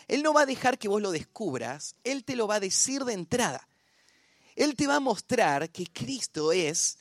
Él 0.08 0.22
no 0.22 0.32
va 0.32 0.42
a 0.42 0.46
dejar 0.46 0.78
que 0.78 0.88
vos 0.88 1.00
lo 1.00 1.10
descubras, 1.10 1.96
Él 2.04 2.24
te 2.24 2.36
lo 2.36 2.46
va 2.46 2.56
a 2.56 2.60
decir 2.60 3.04
de 3.04 3.14
entrada. 3.14 3.66
Él 4.56 4.76
te 4.76 4.86
va 4.86 4.96
a 4.96 5.00
mostrar 5.00 5.70
que 5.70 5.86
Cristo 5.86 6.52
es 6.52 6.98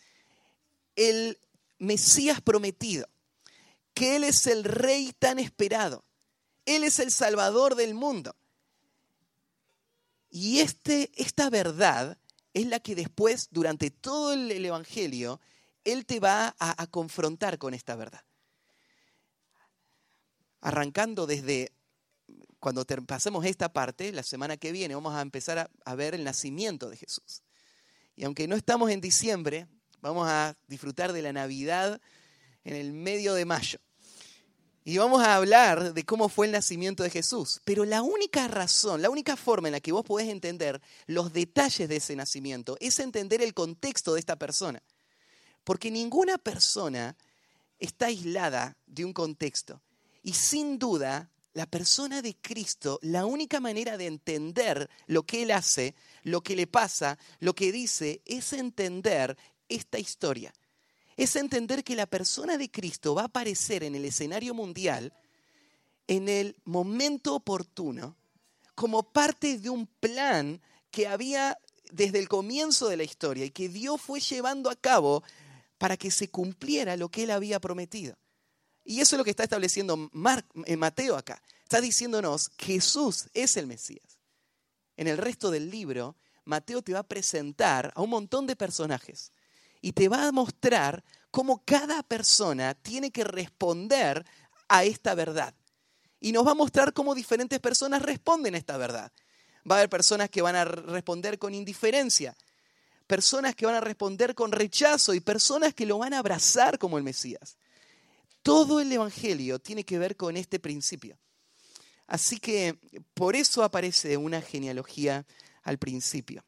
el 1.10 1.40
Mesías 1.80 2.42
prometido, 2.42 3.08
que 3.94 4.16
Él 4.16 4.24
es 4.24 4.48
el 4.48 4.64
Rey 4.64 5.14
tan 5.18 5.40
esperado, 5.40 6.04
Él 6.66 6.84
es 6.84 7.00
el 7.00 7.12
Salvador 7.12 7.76
del 7.76 7.94
mundo. 7.94 8.36
Y 10.30 10.60
este, 10.60 11.12
esta 11.16 11.50
verdad 11.50 12.18
es 12.54 12.66
la 12.68 12.80
que 12.80 12.96
después, 12.96 13.50
durante 13.52 13.92
todo 13.92 14.34
el, 14.34 14.66
Evangelio, 14.66 15.42
Él 15.84 16.06
te 16.06 16.20
va 16.20 16.56
a, 16.60 16.88
confrontar 16.88 17.58
con 17.58 17.74
esta 17.74 17.96
verdad. 17.96 18.24
Arrancando 20.62 21.26
desde 21.28 21.74
cuando 22.60 22.86
pasemos 22.86 23.44
esta 23.46 23.74
parte, 23.74 24.12
la 24.12 24.24
semana 24.24 24.56
que 24.56 24.72
viene 24.72 24.96
vamos 24.96 25.16
a 25.16 25.22
empezar 25.22 25.70
a, 25.84 25.96
ver 25.96 26.14
el 26.14 26.24
nacimiento 26.24 26.90
de 26.90 26.98
Jesús. 26.98 27.42
Y 28.16 28.24
aunque 28.24 28.48
no 28.48 28.56
estamos 28.56 28.92
en 28.92 29.02
diciembre, 29.02 29.68
Vamos 30.02 30.28
a 30.28 30.58
disfrutar 30.68 31.14
de 31.14 31.22
la 31.22 31.32
Navidad 31.32 32.02
en 32.64 32.76
el 32.76 32.92
medio 32.92 33.34
de 33.36 33.46
mayo. 33.46 33.80
Y 34.84 34.98
vamos 34.98 35.22
a 35.22 35.36
hablar 35.36 35.94
de 35.94 36.04
cómo 36.06 36.28
fue 36.28 36.48
el 36.48 36.52
nacimiento 36.52 37.04
de 37.04 37.12
Jesús. 37.12 37.62
Pero 37.66 37.86
la 37.86 38.02
única 38.02 38.48
razón, 38.48 39.04
la 39.04 39.12
única 39.12 39.36
forma 39.36 39.68
en 39.68 39.74
la 39.74 39.80
que 39.80 39.92
vos 39.92 40.04
podés 40.04 40.28
entender 40.30 40.82
los 41.06 41.32
detalles 41.34 41.88
de 41.88 41.98
ese 41.98 42.16
nacimiento 42.16 42.78
es 42.80 43.00
entender 43.00 43.44
el 43.44 43.54
contexto 43.54 44.16
de 44.16 44.20
esta 44.20 44.38
persona. 44.38 44.82
Porque 45.64 45.92
ninguna 45.92 46.40
persona 46.40 47.16
está 47.78 48.08
aislada 48.08 48.76
de 48.88 49.06
un 49.06 49.14
contexto. 49.14 49.84
Y 50.24 50.34
sin 50.34 50.80
duda, 50.80 51.30
la 51.54 51.66
persona 51.66 52.22
de 52.22 52.36
Cristo, 52.36 52.98
la 53.02 53.26
única 53.26 53.60
manera 53.60 53.98
de 53.98 54.08
entender 54.08 54.90
lo 55.06 55.24
que 55.24 55.44
Él 55.44 55.52
hace, 55.52 55.96
lo 56.24 56.42
que 56.42 56.56
le 56.56 56.66
pasa, 56.66 57.20
lo 57.40 57.54
que 57.54 57.72
dice, 57.72 58.22
es 58.26 58.54
entender 58.54 59.38
esta 59.72 60.00
historia 60.00 60.54
es 61.18 61.36
entender 61.36 61.84
que 61.84 61.96
la 61.96 62.06
persona 62.06 62.58
de 62.58 62.70
Cristo 62.70 63.16
va 63.16 63.24
a 63.24 63.26
aparecer 63.26 63.84
en 63.84 63.96
el 63.96 64.06
escenario 64.06 64.54
mundial 64.54 65.14
en 66.08 66.28
el 66.28 66.58
momento 66.66 67.36
oportuno, 67.36 68.18
como 68.76 69.04
parte 69.04 69.58
de 69.58 69.70
un 69.70 69.88
plan 69.88 70.62
que 70.90 71.08
había 71.08 71.58
desde 71.92 72.20
el 72.20 72.28
comienzo 72.28 72.90
de 72.90 72.98
la 72.98 73.04
historia 73.04 73.46
y 73.46 73.52
que 73.52 73.70
Dios 73.70 74.02
fue 74.02 74.20
llevando 74.20 74.70
a 74.70 74.76
cabo 74.76 75.24
para 75.78 75.98
que 75.98 76.12
se 76.12 76.30
cumpliera 76.30 76.98
lo 76.98 77.10
que 77.10 77.24
él 77.24 77.32
había 77.32 77.60
prometido. 77.60 78.18
Y 78.84 79.00
eso 79.00 79.16
es 79.16 79.18
lo 79.18 79.24
que 79.24 79.30
está 79.30 79.44
estableciendo 79.44 80.10
en 80.66 80.80
Mateo 80.80 81.16
acá. 81.16 81.42
Está 81.64 81.80
diciéndonos 81.80 82.52
Jesús 82.58 83.30
es 83.34 83.56
el 83.56 83.68
Mesías. 83.68 84.20
En 84.98 85.08
el 85.08 85.18
resto 85.18 85.52
del 85.52 85.70
libro, 85.70 86.18
Mateo 86.44 86.82
te 86.82 86.94
va 86.94 87.00
a 87.00 87.08
presentar 87.08 87.94
a 87.96 88.02
un 88.02 88.10
montón 88.10 88.48
de 88.48 88.56
personajes 88.56 89.32
y 89.82 89.94
te 89.94 90.08
va 90.08 90.28
a 90.28 90.32
mostrar 90.32 91.04
cómo 91.32 91.64
cada 91.66 92.04
persona 92.04 92.76
tiene 92.76 93.12
que 93.12 93.24
responder 93.24 94.26
a 94.68 94.84
esta 94.84 95.16
verdad. 95.16 95.54
Y 96.20 96.32
nos 96.32 96.46
va 96.46 96.52
a 96.52 96.56
mostrar 96.56 96.94
cómo 96.94 97.16
diferentes 97.16 97.60
personas 97.60 98.04
responden 98.04 98.54
a 98.54 98.60
esta 98.60 98.78
verdad. 98.78 99.12
Va 99.70 99.76
a 99.76 99.78
haber 99.80 99.90
personas 99.90 100.30
que 100.30 100.42
van 100.42 100.56
a 100.56 100.66
responder 100.66 101.40
con 101.40 101.56
indiferencia, 101.56 102.38
personas 103.08 103.56
que 103.56 103.66
van 103.66 103.76
a 103.76 103.82
responder 103.82 104.36
con 104.36 104.52
rechazo 104.52 105.14
y 105.14 105.20
personas 105.20 105.74
que 105.74 105.86
lo 105.86 105.98
van 105.98 106.14
a 106.14 106.20
abrazar 106.20 106.78
como 106.78 106.98
el 106.98 107.04
Mesías. 107.04 107.58
Todo 108.44 108.80
el 108.80 108.92
Evangelio 108.92 109.60
tiene 109.60 109.84
que 109.84 110.00
ver 110.00 110.16
con 110.16 110.38
este 110.38 110.60
principio. 110.60 111.18
Así 112.08 112.40
que 112.40 112.78
por 113.14 113.36
eso 113.36 113.64
aparece 113.64 114.18
una 114.18 114.42
genealogía 114.42 115.26
al 115.64 115.78
principio 115.78 116.44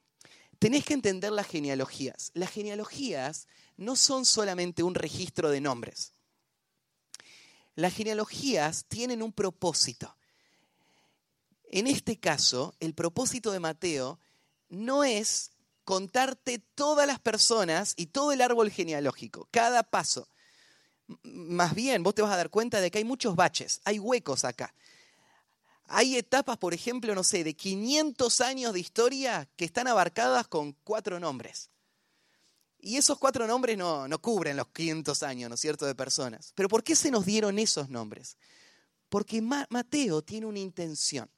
tenés 0.64 0.86
que 0.86 0.94
entender 0.94 1.34
las 1.34 1.48
genealogías. 1.48 2.32
Las 2.36 2.50
genealogías 2.50 3.48
no 3.76 3.98
son 3.98 4.26
solamente 4.26 4.82
un 4.82 4.96
registro 4.96 5.50
de 5.50 5.60
nombres. 5.60 6.14
Las 7.76 7.94
genealogías 7.94 8.86
tienen 8.86 9.22
un 9.22 9.34
propósito. 9.34 10.16
En 11.66 11.86
este 11.86 12.18
caso, 12.18 12.76
el 12.80 12.94
propósito 12.94 13.52
de 13.52 13.60
Mateo 13.60 14.22
no 14.70 15.04
es 15.04 15.52
contarte 15.84 16.60
todas 16.60 17.08
las 17.08 17.20
personas 17.20 17.94
y 17.98 18.06
todo 18.06 18.32
el 18.32 18.40
árbol 18.40 18.72
genealógico, 18.72 19.50
cada 19.52 19.84
paso. 19.84 20.30
Más 21.24 21.76
bien, 21.76 22.04
vos 22.04 22.16
te 22.16 22.22
vas 22.22 22.32
a 22.32 22.38
dar 22.38 22.50
cuenta 22.50 22.80
de 22.80 22.90
que 22.90 23.00
hay 23.00 23.04
muchos 23.04 23.36
baches, 23.36 23.82
hay 23.84 24.00
huecos 24.00 24.46
acá. 24.46 24.74
Hay 25.88 26.16
etapas, 26.16 26.58
por 26.58 26.74
ejemplo, 26.74 27.14
no 27.14 27.24
sé, 27.24 27.44
de 27.44 27.56
500 27.56 28.42
años 28.42 28.74
de 28.74 28.80
historia 28.80 29.50
que 29.56 29.66
están 29.66 29.88
abarcadas 29.88 30.48
con 30.48 30.74
cuatro 30.84 31.20
nombres. 31.20 31.70
Y 32.80 32.98
esos 32.98 33.18
cuatro 33.18 33.48
nombres 33.48 33.78
no, 33.78 34.08
cubren 34.20 34.58
los 34.58 34.68
500 34.70 35.24
años, 35.24 35.50
¿no 35.50 35.56
es 35.56 35.62
cierto?, 35.62 35.86
de 35.86 35.96
personas. 35.96 36.52
Pero 36.56 36.68
¿por 36.68 36.84
qué 36.84 36.96
se 36.96 37.12
nos 37.12 37.26
dieron 37.26 37.60
esos 37.60 37.90
nombres? 37.90 38.38
Porque 39.10 39.42
Mateo 39.42 40.22
tiene 40.22 40.48
una 40.48 40.60
intención. 40.60 41.30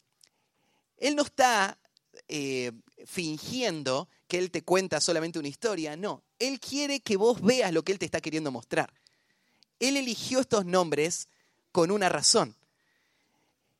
Él 0.97 1.15
no 1.15 1.23
está 1.23 1.77
eh, 2.27 2.71
fingiendo 3.05 4.09
que 4.27 4.37
él 4.39 4.49
te 4.49 4.63
cuenta 4.63 5.01
solamente 5.01 5.37
una 5.37 5.47
historia, 5.47 5.95
no. 5.95 6.23
Él 6.39 6.59
quiere 6.59 6.99
que 7.01 7.17
vos 7.17 7.41
veas 7.41 7.71
lo 7.71 7.83
que 7.83 7.91
él 7.91 7.99
te 7.99 8.05
está 8.05 8.21
queriendo 8.21 8.51
mostrar. 8.51 8.91
Él 9.79 9.97
eligió 9.97 10.39
estos 10.39 10.65
nombres 10.65 11.27
con 11.71 11.91
una 11.91 12.09
razón 12.09 12.55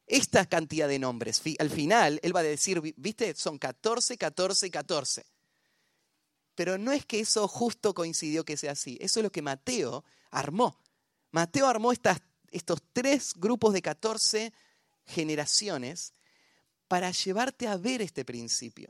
esta 0.08 0.46
cantidad 0.46 0.88
de 0.88 1.00
nombres. 1.00 1.42
Al 1.60 1.70
final, 1.70 2.20
él 2.24 2.36
va 2.36 2.42
a 2.42 2.44
decir, 2.44 2.82
viste, 2.98 3.34
son 3.36 3.58
14, 3.58 4.18
14, 4.18 4.70
14. 4.70 5.26
Pero 6.56 6.78
no 6.78 6.92
es 6.92 7.06
que 7.06 7.20
eso 7.20 7.48
justo 7.48 7.94
coincidió 7.94 8.46
que 8.46 8.58
sea 8.58 8.72
así. 8.72 8.98
Eso 9.02 9.20
es 9.20 9.24
lo 9.24 9.32
que 9.32 9.42
Mateo 9.42 10.06
armó. 10.32 10.80
Mateo 11.32 11.68
armó 11.68 11.92
estas, 11.92 12.22
estos 12.52 12.82
tres 12.94 13.34
grupos 13.36 13.74
de 13.74 13.82
14 13.82 14.54
generaciones 15.06 16.14
para 16.88 17.12
llevarte 17.12 17.68
a 17.68 17.78
ver 17.78 18.02
este 18.02 18.24
principio. 18.24 18.90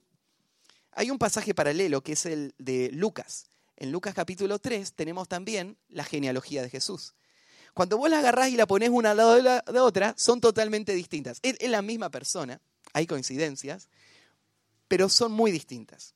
Hay 0.91 1.10
un 1.10 1.17
pasaje 1.17 1.54
paralelo 1.54 2.01
que 2.01 2.13
es 2.13 2.25
el 2.25 2.54
de 2.58 2.89
Lucas. 2.93 3.47
En 3.78 3.91
Lucas 3.91 4.13
capítulo 4.13 4.60
3 4.60 4.93
tenemos 4.93 5.28
también 5.28 5.78
la 5.89 6.04
genealogía 6.04 6.62
de 6.62 6.69
Jesús. 6.69 7.15
Cuando 7.76 7.98
vos 7.98 8.10
la 8.10 8.20
agarrás 8.20 8.50
y 8.50 8.56
la 8.56 8.68
pones 8.68 8.90
una 8.90 9.12
al 9.12 9.18
lado 9.18 9.36
de 9.36 9.44
la 9.44 9.84
otra, 9.84 10.14
son 10.18 10.40
totalmente 10.40 10.94
distintas. 10.94 11.40
Es, 11.44 11.62
la 11.70 11.82
misma 11.82 12.10
persona, 12.10 12.62
hay 12.94 13.06
coincidencias, 13.06 13.90
pero 14.88 15.10
son 15.10 15.34
muy 15.34 15.52
distintas. 15.52 16.14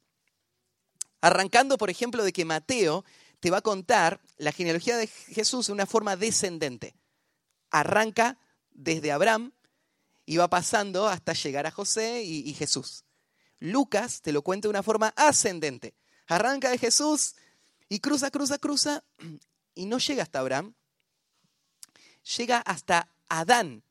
Arrancando, 1.20 1.78
por 1.78 1.90
ejemplo, 1.90 2.24
de 2.24 2.32
que 2.32 2.46
Mateo 2.46 3.04
te 3.42 3.52
va 3.52 3.58
a 3.58 3.62
contar 3.62 4.22
la 4.38 4.54
genealogía 4.54 4.96
de 4.96 5.08
Jesús 5.08 5.68
de 5.68 5.74
una 5.74 5.86
forma 5.86 6.16
descendente. 6.16 6.96
Arranca 7.72 8.38
desde 8.72 9.12
Abraham 9.12 9.52
y 10.26 10.38
va 10.38 10.50
pasando 10.50 11.10
hasta 11.10 11.34
llegar 11.34 11.68
a 11.68 11.72
José 11.72 12.24
y, 12.24 12.50
y 12.50 12.54
Jesús. 12.54 13.04
Lucas 13.60 14.22
te 14.22 14.32
lo 14.32 14.44
cuenta 14.44 14.70
de 14.70 14.70
una 14.70 14.84
forma 14.84 15.14
ascendente. 15.18 15.94
Arranca 16.26 16.70
de 16.70 16.78
Jesús 16.78 17.36
y 17.90 18.00
cruza, 18.00 18.32
cruza, 18.32 18.60
cruza 18.60 19.04
y 19.76 19.88
no 19.88 19.98
llega 19.98 20.24
hasta 20.24 20.40
Abraham, 20.40 20.74
llega 22.38 22.60
hasta 22.60 23.10
Adán. 23.28 23.84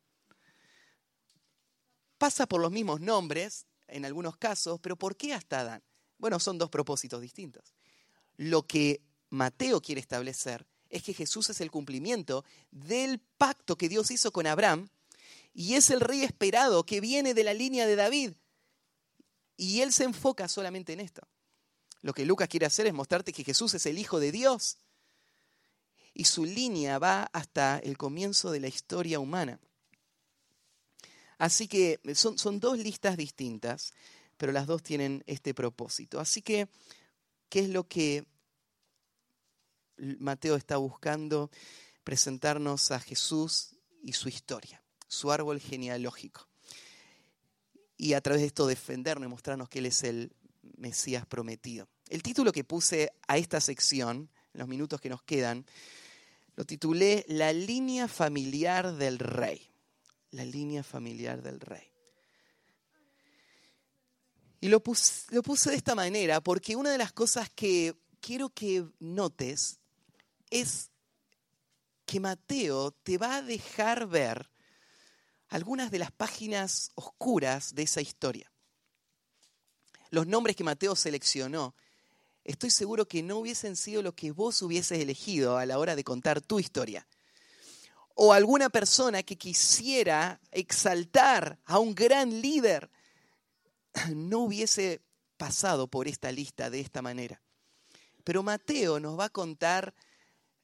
Pasa 2.19 2.47
por 2.47 2.61
los 2.61 2.73
mismos 2.73 3.01
nombres 3.01 3.67
en 3.87 4.05
algunos 4.05 4.37
casos, 4.37 4.81
pero 4.81 4.97
¿por 4.97 5.17
qué 5.17 5.35
hasta 5.35 5.61
Adán? 5.61 5.83
Bueno, 6.19 6.41
son 6.41 6.59
dos 6.59 6.71
propósitos 6.71 7.21
distintos. 7.21 7.75
Lo 8.37 8.67
que 8.67 9.01
Mateo 9.31 9.81
quiere 9.81 10.01
establecer 10.01 10.67
es 10.91 11.03
que 11.03 11.15
Jesús 11.15 11.51
es 11.51 11.61
el 11.61 11.71
cumplimiento 11.71 12.45
del 12.71 13.21
pacto 13.21 13.77
que 13.77 13.89
Dios 13.89 14.11
hizo 14.11 14.33
con 14.33 14.47
Abraham 14.47 14.89
y 15.55 15.75
es 15.75 15.91
el 15.91 16.01
rey 16.01 16.23
esperado 16.23 16.85
que 16.85 17.01
viene 17.01 17.35
de 17.35 17.45
la 17.45 17.55
línea 17.55 17.87
de 17.87 17.97
David. 17.97 18.33
Y 19.57 19.81
él 19.81 19.93
se 19.93 20.05
enfoca 20.05 20.49
solamente 20.49 20.93
en 20.93 21.01
esto. 21.01 21.27
Lo 22.01 22.13
que 22.13 22.25
Lucas 22.25 22.49
quiere 22.49 22.67
hacer 22.67 22.87
es 22.87 22.95
mostrarte 22.95 23.33
que 23.33 23.45
Jesús 23.45 23.75
es 23.75 23.87
el 23.87 23.99
Hijo 23.99 24.21
de 24.21 24.33
Dios 24.33 24.79
y 26.19 26.25
su 26.25 26.45
línea 26.45 26.99
va 26.99 27.31
hasta 27.33 27.79
el 27.79 27.97
comienzo 27.97 28.51
de 28.51 28.59
la 28.59 28.67
historia 28.67 29.21
humana. 29.21 29.61
Así 31.39 31.69
que 31.69 32.01
son, 32.13 32.37
son 32.37 32.59
dos 32.59 32.77
listas 32.77 33.17
distintas, 33.17 33.95
pero 34.37 34.51
las 34.51 34.67
dos 34.67 34.83
tienen 34.83 35.23
este 35.29 35.55
propósito. 35.55 36.19
Así 36.19 36.43
que, 36.43 36.69
¿qué 37.49 37.61
es 37.61 37.69
lo 37.69 37.87
que 37.87 38.27
Mateo 39.97 40.57
está 40.57 40.77
buscando? 40.77 41.53
Presentarnos 42.03 42.91
a 42.91 42.99
Jesús 42.99 43.77
y 44.03 44.15
su 44.15 44.29
historia, 44.29 44.83
su 45.07 45.31
árbol 45.31 45.61
genealógico. 45.61 46.49
Y 47.97 48.15
a 48.15 48.21
través 48.21 48.43
de 48.43 48.49
esto 48.49 48.67
defendernos 48.67 49.29
y 49.29 49.31
mostrarnos 49.31 49.69
que 49.69 49.79
Él 49.79 49.87
es 49.87 50.03
el 50.03 50.33
Mesías 50.79 51.27
prometido. 51.27 51.89
El 52.09 52.25
título 52.25 52.51
que 52.51 52.65
puse 52.65 53.13
a 53.29 53.39
esta 53.39 53.61
sección, 53.61 54.29
en 54.53 54.59
los 54.59 54.67
minutos 54.67 55.01
que 55.01 55.11
nos 55.11 55.23
quedan, 55.23 55.65
lo 56.59 56.65
titulé 56.65 57.25
La 57.29 57.53
línea 57.53 58.09
familiar 58.09 58.93
del 58.97 59.21
rey. 59.21 59.71
La 60.33 60.45
línea 60.45 60.83
familiar 60.83 61.41
del 61.41 61.61
rey. 61.61 61.89
Y 64.61 64.67
lo 64.67 64.83
puse, 64.83 65.33
lo 65.33 65.45
puse 65.45 65.71
de 65.71 65.77
esta 65.77 65.95
manera 65.95 66.41
porque 66.41 66.75
una 66.75 66.91
de 66.91 66.99
las 66.99 67.13
cosas 67.13 67.49
que 67.49 67.95
quiero 68.21 68.49
que 68.49 68.85
notes 68.99 69.79
es 70.51 70.91
que 72.05 72.19
Mateo 72.19 72.91
te 72.91 73.19
va 73.19 73.37
a 73.37 73.43
dejar 73.43 74.09
ver 74.09 74.51
algunas 75.51 75.93
de 75.93 76.01
las 76.01 76.11
páginas 76.11 76.91
oscuras 76.97 77.73
de 77.77 77.85
esa 77.85 78.01
historia. 78.01 78.51
Los 80.11 80.27
nombres 80.27 80.57
que 80.57 80.65
Mateo 80.65 80.97
seleccionó 80.97 81.77
estoy 82.49 82.71
seguro 82.71 83.07
que 83.07 83.23
no 83.23 83.37
hubiesen 83.37 83.77
sido 83.77 84.03
lo 84.03 84.15
que 84.15 84.33
vos 84.33 84.63
hubieses 84.63 84.99
elegido 85.01 85.59
a 85.59 85.67
la 85.67 85.79
hora 85.79 85.95
de 85.95 86.03
contar 86.03 86.41
tu 86.41 86.59
historia. 86.59 87.07
O 88.15 88.33
alguna 88.33 88.71
persona 88.71 89.23
que 89.23 89.37
quisiera 89.37 90.41
exaltar 90.51 91.59
a 91.67 91.79
un 91.79 91.95
gran 91.95 92.41
líder 92.41 92.91
no 94.15 94.41
hubiese 94.41 95.03
pasado 95.37 95.89
por 95.89 96.09
esta 96.09 96.33
lista 96.33 96.71
de 96.71 96.81
esta 96.81 97.03
manera. 97.03 97.43
Pero 98.25 98.43
Mateo 98.43 98.99
nos 98.99 99.19
va 99.19 99.27
a 99.27 99.31
contar 99.31 99.95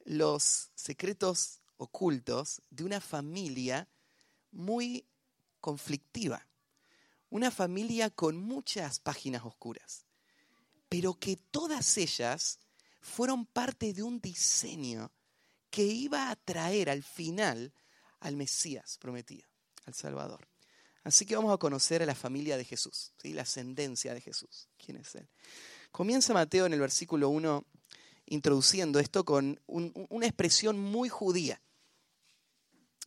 los 0.05 0.71
secretos 0.73 1.61
ocultos 1.77 2.63
de 2.71 2.83
una 2.83 2.99
familia 2.99 3.87
muy 4.51 5.05
conflictiva, 5.61 6.47
una 7.29 7.51
familia 7.51 8.09
con 8.09 8.37
muchas 8.37 8.99
páginas 8.99 9.45
oscuras, 9.45 10.04
pero 10.89 11.15
que 11.15 11.37
todas 11.37 11.97
ellas 11.97 12.59
fueron 13.01 13.45
parte 13.45 13.93
de 13.93 14.03
un 14.03 14.19
diseño 14.19 15.11
que 15.69 15.83
iba 15.83 16.29
a 16.29 16.35
traer 16.35 16.89
al 16.89 17.03
final 17.03 17.73
al 18.21 18.35
Mesías 18.35 18.97
prometido, 18.99 19.47
al 19.85 19.93
Salvador. 19.93 20.47
Así 21.03 21.25
que 21.25 21.35
vamos 21.35 21.53
a 21.53 21.57
conocer 21.57 22.01
a 22.01 22.05
la 22.05 22.15
familia 22.15 22.57
de 22.57 22.65
Jesús, 22.65 23.11
¿sí? 23.21 23.33
la 23.33 23.43
ascendencia 23.43 24.13
de 24.13 24.21
Jesús. 24.21 24.69
¿Quién 24.83 24.97
es 24.97 25.13
Él? 25.15 25.27
Comienza 25.91 26.33
Mateo 26.33 26.65
en 26.65 26.73
el 26.73 26.79
versículo 26.79 27.29
1 27.29 27.63
introduciendo 28.27 28.99
esto 28.99 29.23
con 29.23 29.59
una 29.67 30.25
expresión 30.25 30.79
muy 30.79 31.09
judía. 31.09 31.61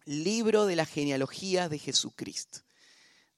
Libro 0.05 0.67
de 0.67 0.77
la 0.77 0.87
genealogía 0.87 1.69
de 1.69 1.79
Jesucristo. 1.79 2.61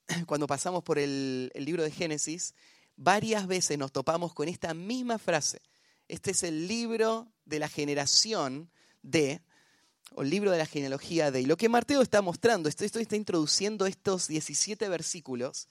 Cuando 0.27 0.47
pasamos 0.47 0.85
por 0.85 0.99
el, 0.99 1.51
el 1.55 1.65
libro 1.65 1.83
de 1.83 1.91
Génesis, 1.91 2.55
varias 2.97 3.47
veces 3.47 3.79
nos 3.79 3.93
topamos 3.93 4.35
con 4.35 4.49
esta 4.49 4.75
misma 4.75 5.19
frase. 5.19 5.61
Este 6.09 6.33
es 6.33 6.43
el 6.43 6.67
libro 6.67 7.33
de 7.45 7.59
la 7.59 7.69
generación 7.69 8.71
de, 9.03 9.43
o 10.15 10.23
el 10.23 10.31
libro 10.31 10.51
de 10.51 10.59
la 10.59 10.67
genealogía 10.67 11.31
de. 11.31 11.41
Y 11.41 11.47
lo 11.47 11.57
que 11.57 11.69
Mateo 11.69 12.03
está 12.03 12.23
mostrando, 12.23 12.69
esto, 12.69 12.85
esto 12.85 12.99
está 12.99 13.17
introduciendo 13.17 13.87
estos 13.87 14.29
17 14.29 14.89
versículos 14.89 15.69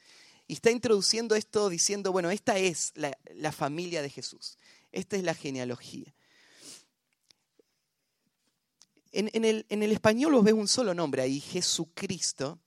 y 0.50 0.54
está 0.54 0.72
introduciendo 0.72 1.36
esto 1.36 1.70
diciendo, 1.70 2.12
bueno, 2.12 2.32
esta 2.32 2.58
es 2.58 2.92
la, 2.96 3.52
familia 3.52 4.02
de 4.02 4.10
Jesús, 4.10 4.58
esta 4.92 5.16
es 5.16 5.24
la 5.24 5.36
genealogía. 5.36 6.12
En, 9.12 9.46
el, 9.46 9.66
en 9.70 9.84
el, 9.84 9.92
español 9.92 10.34
vos 10.34 10.44
ves 10.44 10.54
un 10.54 10.68
solo 10.68 10.94
nombre 10.94 11.22
ahí, 11.22 11.40
Jesucristo. 11.40 12.60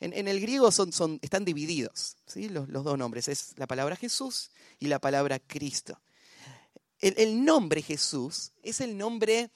En, 0.00 0.28
el 0.28 0.40
griego 0.40 0.70
son, 0.70 1.18
están 1.22 1.44
divididos 1.44 2.16
¿sí? 2.26 2.48
los, 2.48 2.70
dos 2.70 2.96
nombres, 2.96 3.26
es 3.28 3.54
la 3.56 3.66
palabra 3.66 3.96
Jesús 3.96 4.50
y 4.78 4.86
la 4.86 5.00
palabra 5.00 5.40
Cristo. 5.40 6.00
El, 7.00 7.14
el 7.16 7.44
nombre 7.44 7.82
Jesús 7.82 8.52
es 8.62 8.80
el 8.80 8.96
nombre 8.96 9.50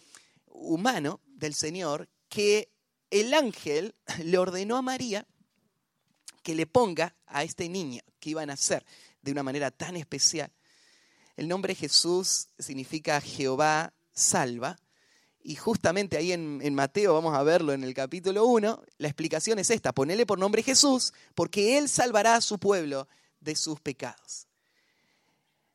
humano 0.47 1.21
del 1.27 1.55
Señor 1.55 2.09
que 2.29 2.73
el 3.11 3.35
ángel 3.35 3.95
le 4.25 4.39
ordenó 4.39 4.77
a 4.77 4.83
María 4.83 5.27
que 6.43 6.55
le 6.55 6.67
ponga 6.67 7.15
a 7.27 7.45
este 7.45 7.69
niño 7.69 8.03
que 8.19 8.31
iba 8.31 8.43
a 8.43 8.47
nacer 8.47 8.85
de 9.21 9.33
una 9.33 9.43
manera 9.43 9.71
tan 9.71 9.97
especial. 9.97 10.53
El 11.37 11.49
nombre 11.49 11.75
Jesús 11.75 12.49
significa 12.59 13.21
Jehová 13.21 13.93
salva. 14.13 14.79
Y 15.45 15.57
justamente 15.57 16.17
ahí 16.17 16.33
en, 16.33 16.75
Mateo, 16.75 17.15
vamos 17.15 17.35
a 17.35 17.43
verlo 17.43 17.73
en 17.73 17.83
el 17.83 17.95
capítulo 17.95 18.47
1, 18.47 18.83
la 18.99 19.09
explicación 19.09 19.59
es 19.59 19.71
esta, 19.71 19.93
ponele 19.93 20.25
por 20.25 20.39
nombre 20.39 20.63
Jesús, 20.63 21.13
porque 21.35 21.79
Él 21.79 21.89
salvará 21.89 22.37
a 22.37 22.41
su 22.41 22.59
pueblo 22.59 23.09
de 23.41 23.57
sus 23.57 23.81
pecados. 23.81 24.47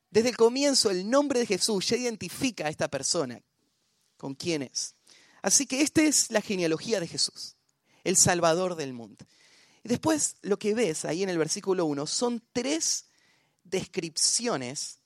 Desde 0.10 0.30
el 0.30 0.38
comienzo, 0.38 0.90
el 0.90 1.10
nombre 1.10 1.40
de 1.40 1.46
Jesús 1.46 1.90
ya 1.90 1.98
identifica 1.98 2.68
a 2.68 2.70
esta 2.70 2.88
persona 2.88 3.42
con 4.16 4.36
quién 4.36 4.62
es. 4.62 4.96
Así 5.42 5.66
que 5.66 5.82
esta 5.82 6.02
es 6.02 6.32
la 6.32 6.42
genealogía 6.42 7.02
de 7.02 7.08
Jesús, 7.08 7.56
el 8.06 8.16
Salvador 8.16 8.76
del 8.76 8.94
mundo. 8.94 9.26
Y 9.84 9.90
después 9.90 10.38
lo 10.42 10.58
que 10.58 10.74
ves 10.74 11.04
ahí 11.04 11.24
en 11.24 11.30
el 11.30 11.38
versículo 11.38 11.86
1 11.86 12.08
son 12.08 12.42
tres 12.54 13.06
descripciones 13.66 15.00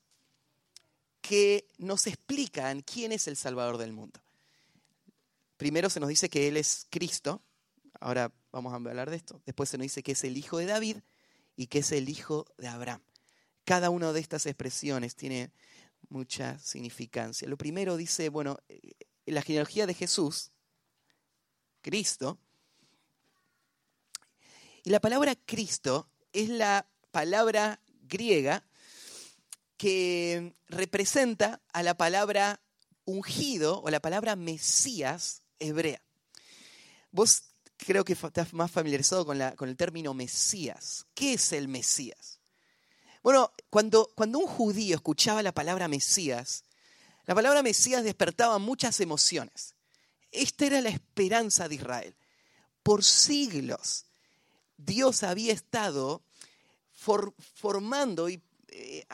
que 1.21 1.67
nos 1.78 2.06
explican 2.06 2.82
quién 2.82 3.12
es 3.12 3.28
el 3.28 3.38
Salvador 3.38 3.78
del 3.78 3.93
mundo. 3.93 4.19
Primero 5.62 5.91
se 5.91 6.00
nos 6.00 6.10
dice 6.10 6.28
que 6.28 6.47
Él 6.47 6.58
es 6.58 6.88
Cristo, 6.89 7.43
ahora 8.00 8.34
vamos 8.52 8.74
a 8.74 8.78
hablar 8.78 9.12
de 9.12 9.15
esto. 9.15 9.43
Después 9.45 9.69
se 9.69 9.78
nos 9.78 9.86
dice 9.86 10.02
que 10.02 10.13
es 10.13 10.24
el 10.24 10.36
Hijo 10.36 10.58
de 10.58 10.65
David 10.65 10.97
y 11.56 11.67
que 11.67 11.78
es 11.78 11.91
el 11.91 12.10
Hijo 12.10 12.47
de 12.58 12.67
Abraham. 12.67 13.04
Cada 13.63 13.91
una 13.91 14.12
de 14.12 14.21
estas 14.21 14.47
expresiones 14.47 15.15
tiene 15.15 15.52
mucha 16.10 16.58
significancia. 16.58 17.47
Lo 17.47 17.60
primero 17.60 17.95
dice, 17.95 18.30
bueno, 18.30 18.58
en 18.69 19.36
la 19.36 19.43
genealogía 19.43 19.86
de 19.86 19.93
Jesús, 19.93 20.50
Cristo, 21.84 22.39
y 24.84 24.89
la 24.89 25.00
palabra 25.00 25.36
Cristo 25.36 26.10
es 26.34 26.50
la 26.50 26.89
palabra 27.12 27.84
griega 28.02 28.65
que 29.78 30.56
representa 30.69 31.62
a 31.71 31.84
la 31.84 31.95
palabra 31.95 32.63
ungido 33.06 33.80
o 33.84 33.91
la 33.91 34.00
palabra 34.00 34.36
Mesías 34.36 35.43
hebrea. 35.62 36.02
Vos 37.12 37.43
creo 37.78 38.04
que 38.04 38.13
estás 38.13 38.54
más 38.54 38.71
familiarizado 38.71 39.26
con, 39.26 39.38
la, 39.38 39.56
con 39.56 39.69
el 39.69 39.78
término 39.78 40.13
Mesías. 40.13 41.06
¿Qué 41.13 41.34
es 41.34 41.52
el 41.54 41.67
Mesías? 41.67 42.39
Bueno, 43.24 43.52
cuando, 43.69 44.12
cuando 44.15 44.39
un 44.39 44.47
judío 44.47 44.95
escuchaba 44.95 45.43
la 45.43 45.52
palabra 45.52 45.88
Mesías, 45.88 46.63
la 47.26 47.36
palabra 47.36 47.62
Mesías 47.62 48.04
despertaba 48.04 48.58
muchas 48.58 49.00
emociones. 49.00 49.76
Esta 50.32 50.65
era 50.65 50.82
la 50.82 50.89
esperanza 50.89 51.67
de 51.67 51.76
Israel. 51.76 52.15
Por 52.84 53.04
siglos, 53.04 54.06
Dios 54.78 55.24
había 55.24 55.54
estado 55.54 56.24
formando 56.93 58.30
y 58.30 58.41
eh, 58.69 59.06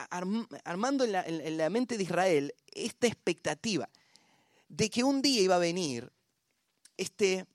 armando 0.64 1.04
en 1.04 1.56
la 1.56 1.70
mente 1.70 1.96
de 1.96 2.04
Israel 2.04 2.54
esta 2.72 3.06
expectativa 3.06 3.88
de 4.68 4.90
que 4.90 5.04
un 5.04 5.20
día 5.20 5.40
iba 5.40 5.56
a 5.56 5.58
venir 5.58 6.12
este 6.98 7.46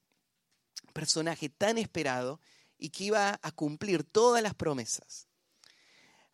personaje 0.93 1.49
tan 1.49 1.77
esperado 1.77 2.39
y 2.79 2.89
que 2.89 3.05
iba 3.05 3.39
a 3.41 3.51
cumplir 3.51 4.03
todas 4.03 4.41
las 4.41 4.55
promesas. 4.55 5.27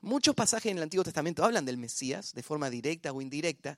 Muchos 0.02 0.34
pasajes 0.34 0.72
en 0.72 0.78
el 0.78 0.84
Antiguo 0.84 1.04
Testamento 1.04 1.44
hablan 1.44 1.66
del 1.66 1.78
Mesías 1.78 2.34
de 2.34 2.44
forma 2.44 2.70
directa 2.70 3.12
o 3.12 3.22
indirecta. 3.22 3.78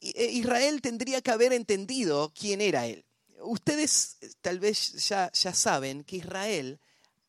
Eh, 0.00 0.30
Israel 0.32 0.82
tendría 0.82 1.22
que 1.22 1.30
haber 1.30 1.54
entendido 1.54 2.32
quién 2.38 2.60
era 2.60 2.86
él. 2.86 3.04
Ustedes 3.40 4.18
eh, 4.20 4.30
tal 4.42 4.60
vez 4.60 5.08
ya, 5.08 5.32
ya 5.32 5.54
saben 5.54 6.04
que 6.04 6.16
Israel 6.16 6.80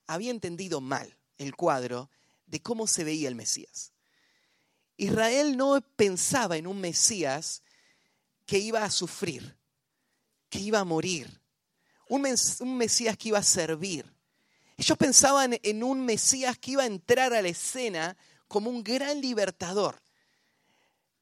había 0.06 0.32
entendido 0.32 0.82
mal 0.82 1.18
el 1.38 1.56
cuadro 1.56 2.10
de 2.46 2.62
cómo 2.62 2.88
se 2.88 3.04
veía 3.04 3.30
el 3.30 3.36
Mesías. 3.36 3.94
Israel 4.98 5.56
no 5.56 5.80
pensaba 5.96 6.58
en 6.58 6.68
un 6.68 6.82
Mesías 6.82 7.62
que 8.46 8.58
iba 8.58 8.84
a 8.84 8.90
sufrir, 8.90 9.57
que 10.50 10.60
iba 10.60 10.80
a 10.80 10.84
morir, 10.84 11.42
un, 12.10 12.22
Mesías 12.78 13.18
que 13.18 13.30
iba 13.30 13.40
a 13.40 13.44
servir, 13.44 14.06
ellos 14.78 14.98
pensaban 14.98 15.58
en 15.64 15.84
un 15.84 16.06
Mesías 16.06 16.58
que 16.58 16.72
iba 16.72 16.84
a 16.84 16.88
entrar 16.88 17.34
a 17.34 17.42
la 17.42 17.48
escena 17.48 18.16
como 18.48 18.70
un 18.70 18.84
gran 18.84 19.22
libertador, 19.22 20.02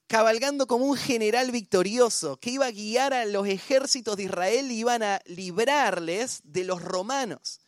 cabalgando 0.08 0.68
como 0.68 0.86
un 0.86 0.98
general 0.98 1.52
victorioso, 1.52 2.38
que 2.38 2.52
iba 2.52 2.66
a 2.66 2.72
guiar 2.72 3.14
a 3.14 3.26
los 3.26 3.48
ejércitos 3.48 4.18
de 4.18 4.24
Israel 4.24 4.72
y 4.72 4.80
iban 4.80 5.04
a 5.04 5.22
librarles 5.26 6.42
de 6.44 6.66
los 6.66 6.82
romanos, 6.82 7.62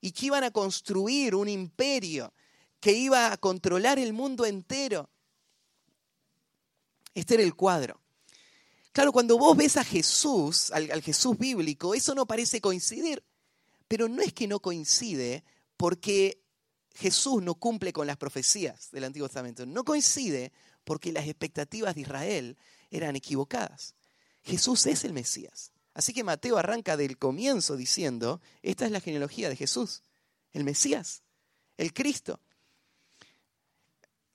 y 0.00 0.12
que 0.12 0.26
iban 0.26 0.44
a 0.44 0.50
construir 0.50 1.34
un 1.34 1.48
imperio 1.48 2.32
que 2.80 2.92
iba 2.92 3.30
a 3.30 3.36
controlar 3.36 3.98
el 3.98 4.14
mundo 4.14 4.46
entero. 4.46 5.10
Este 7.14 7.34
era 7.34 7.42
el 7.42 7.54
cuadro. 7.54 7.99
Claro, 8.92 9.12
cuando 9.12 9.38
vos 9.38 9.56
ves 9.56 9.76
a 9.76 9.84
Jesús, 9.84 10.72
al, 10.72 11.02
Jesús 11.02 11.38
bíblico, 11.38 11.94
eso 11.94 12.14
no 12.14 12.26
parece 12.26 12.60
coincidir. 12.60 13.22
Pero 13.86 14.08
no 14.08 14.22
es 14.22 14.32
que 14.32 14.48
no 14.48 14.60
coincide 14.60 15.44
porque 15.76 16.42
Jesús 16.94 17.42
no 17.42 17.54
cumple 17.54 17.92
con 17.92 18.06
las 18.06 18.16
profecías 18.16 18.90
del 18.90 19.04
Antiguo 19.04 19.28
Testamento. 19.28 19.64
No 19.66 19.84
coincide 19.84 20.52
porque 20.84 21.12
las 21.12 21.26
expectativas 21.26 21.94
de 21.94 22.02
Israel 22.02 22.58
eran 22.90 23.16
equivocadas. 23.16 23.94
Jesús 24.42 24.86
es 24.86 25.04
el 25.04 25.12
Mesías. 25.12 25.72
Así 25.94 26.12
que 26.12 26.24
Mateo 26.24 26.56
arranca 26.56 26.96
del 26.96 27.18
comienzo 27.18 27.76
diciendo, 27.76 28.40
esta 28.62 28.86
es 28.86 28.92
la 28.92 29.00
genealogía 29.00 29.48
de 29.48 29.56
Jesús, 29.56 30.02
el 30.52 30.64
Mesías, 30.64 31.22
el 31.76 31.92
Cristo. 31.92 32.40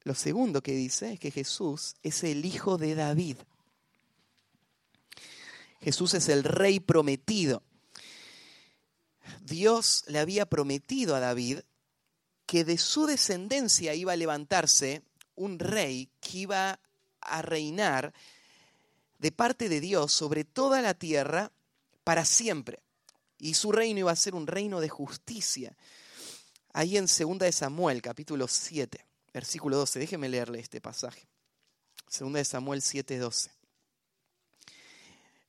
Lo 0.03 0.13
segundo 0.13 0.61
que 0.61 0.73
dice 0.73 1.13
es 1.13 1.19
que 1.19 1.31
Jesús 1.31 1.95
es 2.03 2.23
el 2.23 2.45
hijo 2.45 2.77
de 2.77 2.93
David. 2.95 3.37
Jesús 5.85 6.15
es 6.15 6.29
el 6.29 6.43
rey 6.43 6.79
prometido. 6.79 7.61
Dios 9.41 10.03
le 10.07 10.17
había 10.17 10.47
prometido 10.47 11.15
a 11.15 11.19
David 11.19 11.59
que 12.47 12.65
de 12.65 12.79
su 12.79 13.05
descendencia 13.05 13.93
iba 13.93 14.13
a 14.13 14.15
levantarse 14.15 15.03
un 15.35 15.59
rey 15.59 16.09
que 16.21 16.39
iba 16.39 16.79
a 17.21 17.41
reinar 17.43 18.15
de 19.19 19.31
parte 19.31 19.69
de 19.69 19.79
Dios 19.79 20.11
sobre 20.11 20.43
toda 20.43 20.81
la 20.81 20.95
tierra 20.95 21.51
para 22.03 22.25
siempre. 22.25 22.81
Y 23.37 23.53
su 23.53 23.71
reino 23.71 23.99
iba 23.99 24.11
a 24.11 24.15
ser 24.15 24.33
un 24.33 24.47
reino 24.47 24.79
de 24.79 24.89
justicia. 24.89 25.77
Ahí 26.73 26.97
en 26.97 27.05
2 27.05 27.37
de 27.37 27.51
Samuel, 27.51 28.01
capítulo 28.01 28.47
7, 28.47 29.05
versículo 29.35 29.77
12. 29.77 29.99
Déjeme 29.99 30.29
leerle 30.29 30.57
este 30.61 30.81
pasaje. 30.81 31.27
2 32.19 32.33
de 32.33 32.43
Samuel 32.43 32.81
7, 32.81 33.19
12. 33.19 33.54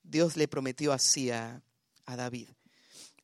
Dios 0.08 0.36
le 0.36 0.48
prometió 0.48 0.92
así 0.92 1.30
a, 1.30 1.62
a 2.04 2.16
David. 2.16 2.48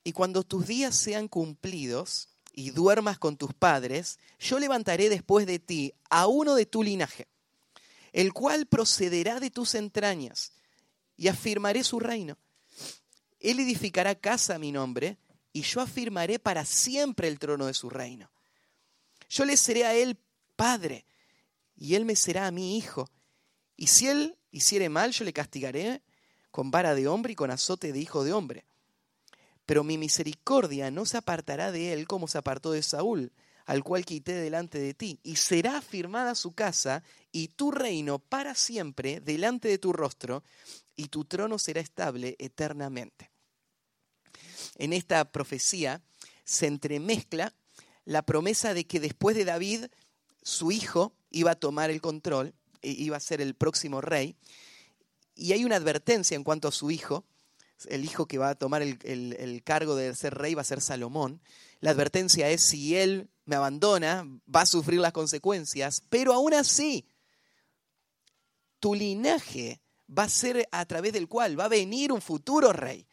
Y 0.05 0.13
cuando 0.13 0.43
tus 0.43 0.67
días 0.67 0.97
sean 0.97 1.29
cumplidos 1.29 2.29
y 2.53 2.71
duermas 2.71 3.19
con 3.19 3.37
tus 3.37 3.55
padres, 3.55 4.19
yo 4.39 4.59
levantaré 4.59 5.09
después 5.09 5.47
de 5.47 5.59
ti 5.59 5.95
a 6.11 6.27
uno 6.27 6.55
de 6.55 6.67
tu 6.67 6.83
linaje, 6.83 7.29
el 8.13 8.33
cual 8.33 8.67
procederá 8.67 9.41
de 9.41 9.51
tus 9.51 9.75
entrañas, 9.75 10.53
y 11.17 11.29
afirmaré 11.29 11.85
su 11.85 12.01
reino. 12.01 12.37
Él 13.39 13.61
edificará 13.61 14.15
casa 14.15 14.57
a 14.57 14.59
mi 14.59 14.73
nombre, 14.73 15.19
y 15.53 15.63
yo 15.63 15.81
afirmaré 15.81 16.39
para 16.39 16.65
siempre 16.65 17.29
el 17.29 17.39
trono 17.39 17.67
de 17.67 17.75
su 17.75 17.91
reino. 17.91 18.31
Yo 19.29 19.45
le 19.45 19.57
seré 19.57 19.85
a 19.85 19.95
él 19.95 20.19
padre, 20.57 21.05
y 21.77 21.95
él 21.95 22.05
me 22.05 22.17
será 22.17 22.47
a 22.47 22.51
mi 22.51 22.77
hijo. 22.77 23.09
Y 23.77 23.87
si 23.87 24.09
él 24.09 24.37
hiciere 24.51 24.89
mal, 24.89 25.13
yo 25.13 25.25
le 25.25 25.33
castigaré 25.33 26.03
con 26.53 26.71
vara 26.71 26.95
de 26.95 27.09
hombre 27.09 27.33
y 27.33 27.37
con 27.37 27.51
azote 27.51 27.93
de 27.93 27.99
hijo 27.99 28.23
de 28.23 28.33
hombre. 28.33 28.65
Pero 29.67 29.83
mi 29.83 29.99
misericordia 29.99 30.93
no 30.93 31.07
se 31.07 31.17
apartará 31.17 31.73
de 31.73 31.93
él 31.93 32.07
como 32.07 32.29
se 32.29 32.39
apartó 32.39 32.71
de 32.71 32.83
Saúl, 32.83 33.33
al 33.65 33.83
cual 33.83 34.05
quité 34.05 34.35
delante 34.35 34.79
de 34.79 34.93
ti, 34.95 35.19
y 35.23 35.37
será 35.37 35.79
afirmada 35.79 36.35
su 36.35 36.53
casa 36.53 37.03
y 37.31 37.49
tu 37.49 37.71
reino 37.71 38.19
para 38.19 38.55
siempre 38.55 39.21
delante 39.21 39.69
de 39.69 39.79
tu 39.79 39.93
rostro, 39.93 40.45
y 40.95 41.09
tu 41.09 41.25
trono 41.25 41.59
será 41.59 41.81
estable 41.81 42.37
eternamente. 42.39 43.31
En 44.77 44.93
esta 44.93 45.25
profecía 45.25 46.03
se 46.45 46.67
entremezcla 46.67 47.55
la 48.05 48.23
promesa 48.23 48.75
de 48.75 48.85
que 48.85 49.01
después 49.01 49.37
de 49.37 49.45
David, 49.45 49.87
su 50.43 50.73
hijo 50.73 51.15
iba 51.31 51.53
a 51.53 51.57
tomar 51.57 51.91
el 51.91 52.01
control, 52.01 52.53
e 52.83 52.91
iba 52.91 53.17
a 53.17 53.21
ser 53.21 53.41
el 53.41 53.55
próximo 53.55 54.01
rey, 54.01 54.37
y 55.43 55.53
hay 55.53 55.65
una 55.65 55.75
advertencia 55.75 56.37
en 56.37 56.45
cuanto 56.45 56.69
a 56.69 56.73
su 56.73 56.93
hijo, 56.93 57.25
el 57.87 58.05
hijo 58.05 58.27
que 58.27 58.39
va 58.39 58.51
a 58.51 58.55
tomar 58.55 58.81
el, 58.81 59.63
cargo 59.65 59.97
de 59.97 60.15
ser 60.15 60.35
rey 60.35 60.55
va 60.55 60.63
a 60.63 60.65
ser 60.65 60.81
Salomón. 60.81 61.43
La 61.81 61.91
advertencia 61.91 62.49
es, 62.49 62.63
si 62.63 62.97
él 62.97 63.29
me 63.45 63.57
abandona, 63.57 64.25
va 64.55 64.61
a 64.61 64.67
sufrir 64.67 65.01
las 65.01 65.13
consecuencias, 65.13 66.05
pero 66.09 66.33
aún 66.33 66.55
así, 66.55 67.09
tu 68.79 68.95
linaje 68.95 69.83
va 70.17 70.25
a 70.25 70.29
ser 70.29 70.69
a 70.71 70.87
través 70.87 71.13
del 71.13 71.27
cual 71.27 71.59
va 71.59 71.65
a 71.65 71.69
venir 71.69 72.13
un 72.13 72.23
futuro 72.23 72.73
rey 72.73 73.09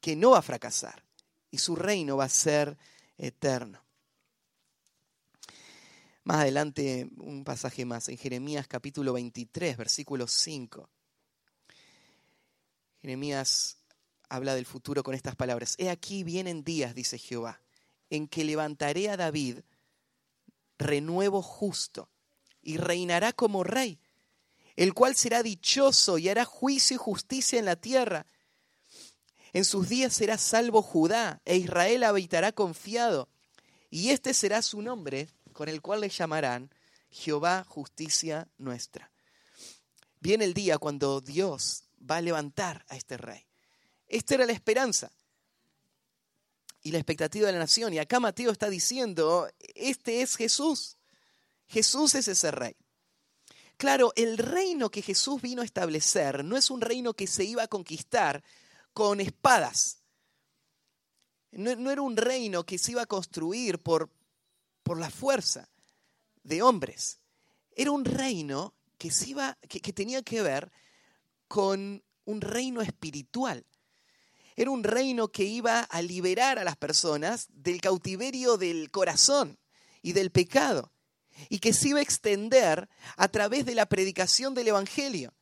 que 0.00 0.14
no 0.14 0.30
va 0.30 0.38
a 0.38 0.42
fracasar 0.42 1.04
y 1.50 1.58
su 1.58 1.74
reino 1.74 2.18
va 2.18 2.26
a 2.26 2.28
ser 2.28 2.78
eterno. 3.18 3.84
Más 6.22 6.42
adelante, 6.42 7.08
un 7.16 7.42
pasaje 7.42 7.84
más, 7.84 8.08
en 8.08 8.16
Jeremías 8.16 8.68
capítulo 8.68 9.12
23, 9.14 9.76
versículo 9.76 10.28
5. 10.28 10.88
Jeremías 13.02 13.78
habla 14.28 14.54
del 14.54 14.66
futuro 14.66 15.02
con 15.02 15.14
estas 15.14 15.36
palabras. 15.36 15.74
He 15.78 15.90
aquí 15.90 16.24
vienen 16.24 16.64
días, 16.64 16.94
dice 16.94 17.18
Jehová, 17.18 17.60
en 18.10 18.28
que 18.28 18.44
levantaré 18.44 19.10
a 19.10 19.16
David 19.16 19.58
renuevo 20.78 21.42
justo 21.42 22.08
y 22.62 22.76
reinará 22.76 23.32
como 23.32 23.64
rey, 23.64 23.98
el 24.76 24.94
cual 24.94 25.14
será 25.16 25.42
dichoso 25.42 26.18
y 26.18 26.28
hará 26.28 26.44
juicio 26.44 26.94
y 26.94 26.98
justicia 26.98 27.58
en 27.58 27.64
la 27.66 27.76
tierra. 27.76 28.26
En 29.52 29.64
sus 29.64 29.88
días 29.88 30.14
será 30.14 30.38
salvo 30.38 30.82
Judá 30.82 31.40
e 31.44 31.56
Israel 31.56 32.04
habitará 32.04 32.52
confiado. 32.52 33.28
Y 33.90 34.10
este 34.10 34.32
será 34.32 34.62
su 34.62 34.80
nombre 34.80 35.28
con 35.52 35.68
el 35.68 35.82
cual 35.82 36.00
le 36.02 36.08
llamarán 36.08 36.70
Jehová 37.10 37.64
justicia 37.64 38.48
nuestra. 38.58 39.10
Viene 40.20 40.44
el 40.44 40.54
día 40.54 40.78
cuando 40.78 41.20
Dios 41.20 41.84
va 42.08 42.16
a 42.16 42.20
levantar 42.22 42.84
a 42.88 42.96
este 42.96 43.16
rey. 43.16 43.46
Esta 44.06 44.34
era 44.34 44.46
la 44.46 44.52
esperanza 44.52 45.12
y 46.82 46.90
la 46.90 46.98
expectativa 46.98 47.46
de 47.46 47.52
la 47.52 47.58
nación. 47.58 47.92
Y 47.92 47.98
acá 47.98 48.20
Mateo 48.20 48.50
está 48.50 48.68
diciendo, 48.68 49.48
este 49.74 50.22
es 50.22 50.36
Jesús. 50.36 50.96
Jesús 51.68 52.14
es 52.14 52.28
ese 52.28 52.50
rey. 52.50 52.76
Claro, 53.76 54.12
el 54.16 54.36
reino 54.36 54.90
que 54.90 55.02
Jesús 55.02 55.40
vino 55.40 55.62
a 55.62 55.64
establecer 55.64 56.44
no 56.44 56.56
es 56.56 56.70
un 56.70 56.80
reino 56.80 57.14
que 57.14 57.26
se 57.26 57.44
iba 57.44 57.62
a 57.62 57.68
conquistar 57.68 58.42
con 58.92 59.20
espadas. 59.20 59.98
No, 61.52 61.90
era 61.90 62.02
un 62.02 62.16
reino 62.16 62.64
que 62.64 62.78
se 62.78 62.92
iba 62.92 63.02
a 63.02 63.06
construir 63.06 63.78
por, 63.78 64.10
por 64.82 64.98
la 64.98 65.10
fuerza 65.10 65.68
de 66.42 66.62
hombres. 66.62 67.20
Era 67.74 67.92
un 67.92 68.04
reino 68.04 68.74
que, 68.98 69.10
se 69.10 69.30
iba, 69.30 69.56
que 69.68 69.92
tenía 69.92 70.22
que 70.22 70.42
ver 70.42 70.70
con 71.50 72.04
un 72.26 72.40
reino 72.40 72.80
espiritual. 72.80 73.66
Era 74.54 74.70
un 74.70 74.84
reino 74.84 75.32
que 75.32 75.42
iba 75.42 75.80
a 75.80 76.00
liberar 76.00 76.60
a 76.60 76.64
las 76.64 76.76
personas 76.76 77.48
del 77.48 77.80
cautiverio 77.80 78.56
del 78.56 78.92
corazón 78.92 79.58
y 80.00 80.12
del 80.12 80.30
pecado, 80.30 80.92
y 81.48 81.58
que 81.58 81.72
se 81.72 81.88
iba 81.88 81.98
a 81.98 82.02
extender 82.02 82.88
a 83.16 83.26
través 83.26 83.66
de 83.66 83.74
la 83.74 83.86
predicación 83.86 84.54
del 84.54 84.68
Evangelio, 84.68 85.34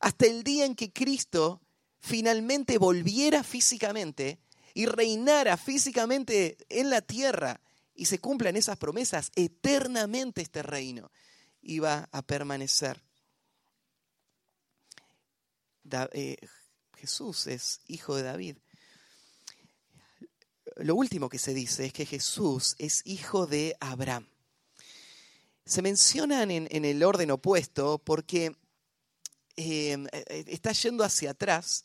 hasta 0.00 0.26
el 0.26 0.42
día 0.42 0.64
en 0.64 0.74
que 0.74 0.92
Cristo 0.92 1.62
finalmente 2.00 2.76
volviera 2.76 3.44
físicamente 3.44 4.40
y 4.74 4.86
reinara 4.86 5.56
físicamente 5.56 6.56
en 6.68 6.90
la 6.90 7.00
tierra 7.00 7.60
y 7.94 8.06
se 8.06 8.18
cumplan 8.18 8.56
esas 8.56 8.76
promesas, 8.76 9.30
eternamente 9.36 10.42
este 10.42 10.64
reino 10.64 11.12
iba 11.62 12.08
a 12.10 12.22
permanecer. 12.22 13.04
Eh, 16.12 16.36
Jesús 16.96 17.46
es 17.46 17.80
hijo 17.86 18.16
de 18.16 18.22
David. 18.22 18.56
Lo 20.76 20.96
último 20.96 21.28
que 21.28 21.38
se 21.38 21.54
dice 21.54 21.86
es 21.86 21.92
que 21.92 22.06
Jesús 22.06 22.74
es 22.78 23.02
hijo 23.04 23.46
de 23.46 23.76
Abraham. 23.80 24.28
Se 25.64 25.82
mencionan 25.82 26.50
en, 26.50 26.84
el 26.84 27.02
orden 27.02 27.30
opuesto 27.30 27.98
porque 27.98 28.54
eh, 29.56 29.96
está 30.46 30.72
yendo 30.72 31.04
hacia 31.04 31.30
atrás 31.30 31.84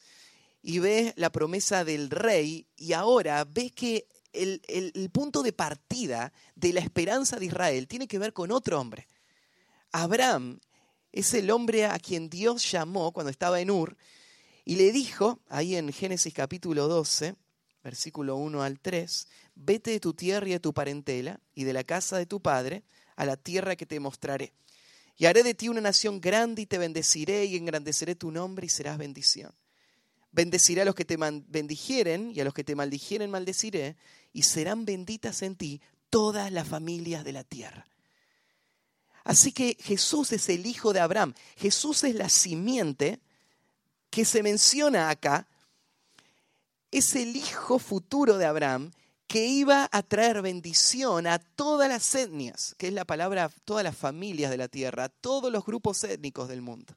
y 0.62 0.80
ve 0.80 1.14
la 1.16 1.32
promesa 1.32 1.86
del 1.86 2.10
rey 2.10 2.68
y 2.76 2.93
ahora 2.93 3.45
ve 3.45 3.70
que 3.70 4.07
el, 4.34 4.62
el, 4.68 5.10
punto 5.12 5.43
de 5.43 5.53
partida 5.53 6.34
de 6.55 6.74
la 6.74 6.82
esperanza 6.82 7.38
de 7.38 7.45
Israel 7.45 7.88
tiene 7.88 8.07
que 8.07 8.20
ver 8.20 8.34
con 8.34 8.51
otro 8.51 8.80
hombre. 8.80 9.07
Abraham 9.91 10.60
es 11.12 11.34
el 11.34 11.51
hombre 11.51 11.86
a 11.86 11.97
quien 11.99 12.30
Dios 12.30 12.72
llamó 12.72 13.12
cuando 13.12 13.32
estaba 13.32 13.60
en 13.60 13.72
Ur 13.72 13.97
y 14.66 14.76
le 14.76 14.91
dijo, 14.91 15.39
ahí 15.49 15.76
en 15.76 15.91
Génesis 15.91 16.34
capítulo 16.34 16.88
12, 16.88 17.36
versículo 17.84 18.36
1 18.36 18.62
al 18.62 18.80
3, 18.80 19.28
vete 19.55 19.91
de 19.91 19.99
tu 19.99 20.14
tierra 20.14 20.47
y 20.47 20.51
de 20.51 20.60
tu 20.60 20.74
parentela 20.74 21.39
y 21.55 21.64
de 21.64 21.74
la 21.74 21.84
casa 21.84 22.18
de 22.18 22.26
tu 22.26 22.39
padre 22.41 22.84
a 23.16 23.26
la 23.26 23.36
tierra 23.36 23.76
que 23.76 23.86
te 23.86 23.99
mostraré. 23.99 24.53
Y 25.18 25.26
haré 25.26 25.43
de 25.43 25.53
ti 25.53 25.68
una 25.68 25.82
nación 25.82 26.22
grande 26.22 26.62
y 26.62 26.66
te 26.66 26.78
bendeciré 26.78 27.45
y 27.45 27.57
engrandeceré 27.57 28.16
tu 28.16 28.32
nombre 28.32 28.66
y 28.66 28.70
serás 28.70 28.97
bendición. 28.97 29.51
Bendeciré 30.32 30.82
a 30.82 30.86
los 30.86 30.95
que 30.95 31.05
te 31.05 31.18
bendijeren 31.18 32.32
y 32.34 32.39
a 32.39 32.43
los 32.43 32.53
que 32.53 32.64
te 32.64 32.76
maldijeren 32.76 33.32
maldeciré 33.32 33.97
y 34.32 34.43
serán 34.43 34.86
benditas 34.86 35.41
en 35.41 35.55
ti 35.55 35.82
todas 36.10 36.51
las 36.51 36.68
familias 36.68 37.24
de 37.24 37.34
la 37.34 37.43
tierra. 37.43 37.88
Así 39.30 39.51
que 39.51 39.77
Jesús 39.80 40.32
es 40.32 40.49
el 40.49 40.65
hijo 40.65 40.91
de 40.91 41.01
Abraham. 41.01 41.36
Jesús 41.55 42.03
es 42.03 42.15
la 42.15 42.30
simiente 42.30 43.19
que 44.09 44.25
se 44.25 44.41
menciona 44.41 45.11
acá. 45.11 45.45
Es 46.89 47.15
el 47.15 47.36
hijo 47.36 47.77
futuro 47.77 48.39
de 48.39 48.47
Abraham 48.47 48.91
que 49.27 49.45
iba 49.45 49.88
a 49.91 50.01
traer 50.01 50.41
bendición 50.41 51.27
a 51.27 51.38
todas 51.38 51.88
las 51.88 52.15
etnias, 52.15 52.73
que 52.80 52.88
es 52.88 52.93
la 52.93 53.05
palabra 53.05 53.51
todas 53.65 53.84
las 53.84 53.95
familias 53.95 54.49
de 54.49 54.57
la 54.57 54.67
tierra, 54.67 55.03
a 55.03 55.09
todos 55.09 55.51
los 55.51 55.63
grupos 55.63 56.03
étnicos 56.03 56.49
del 56.49 56.63
mundo. 56.63 56.95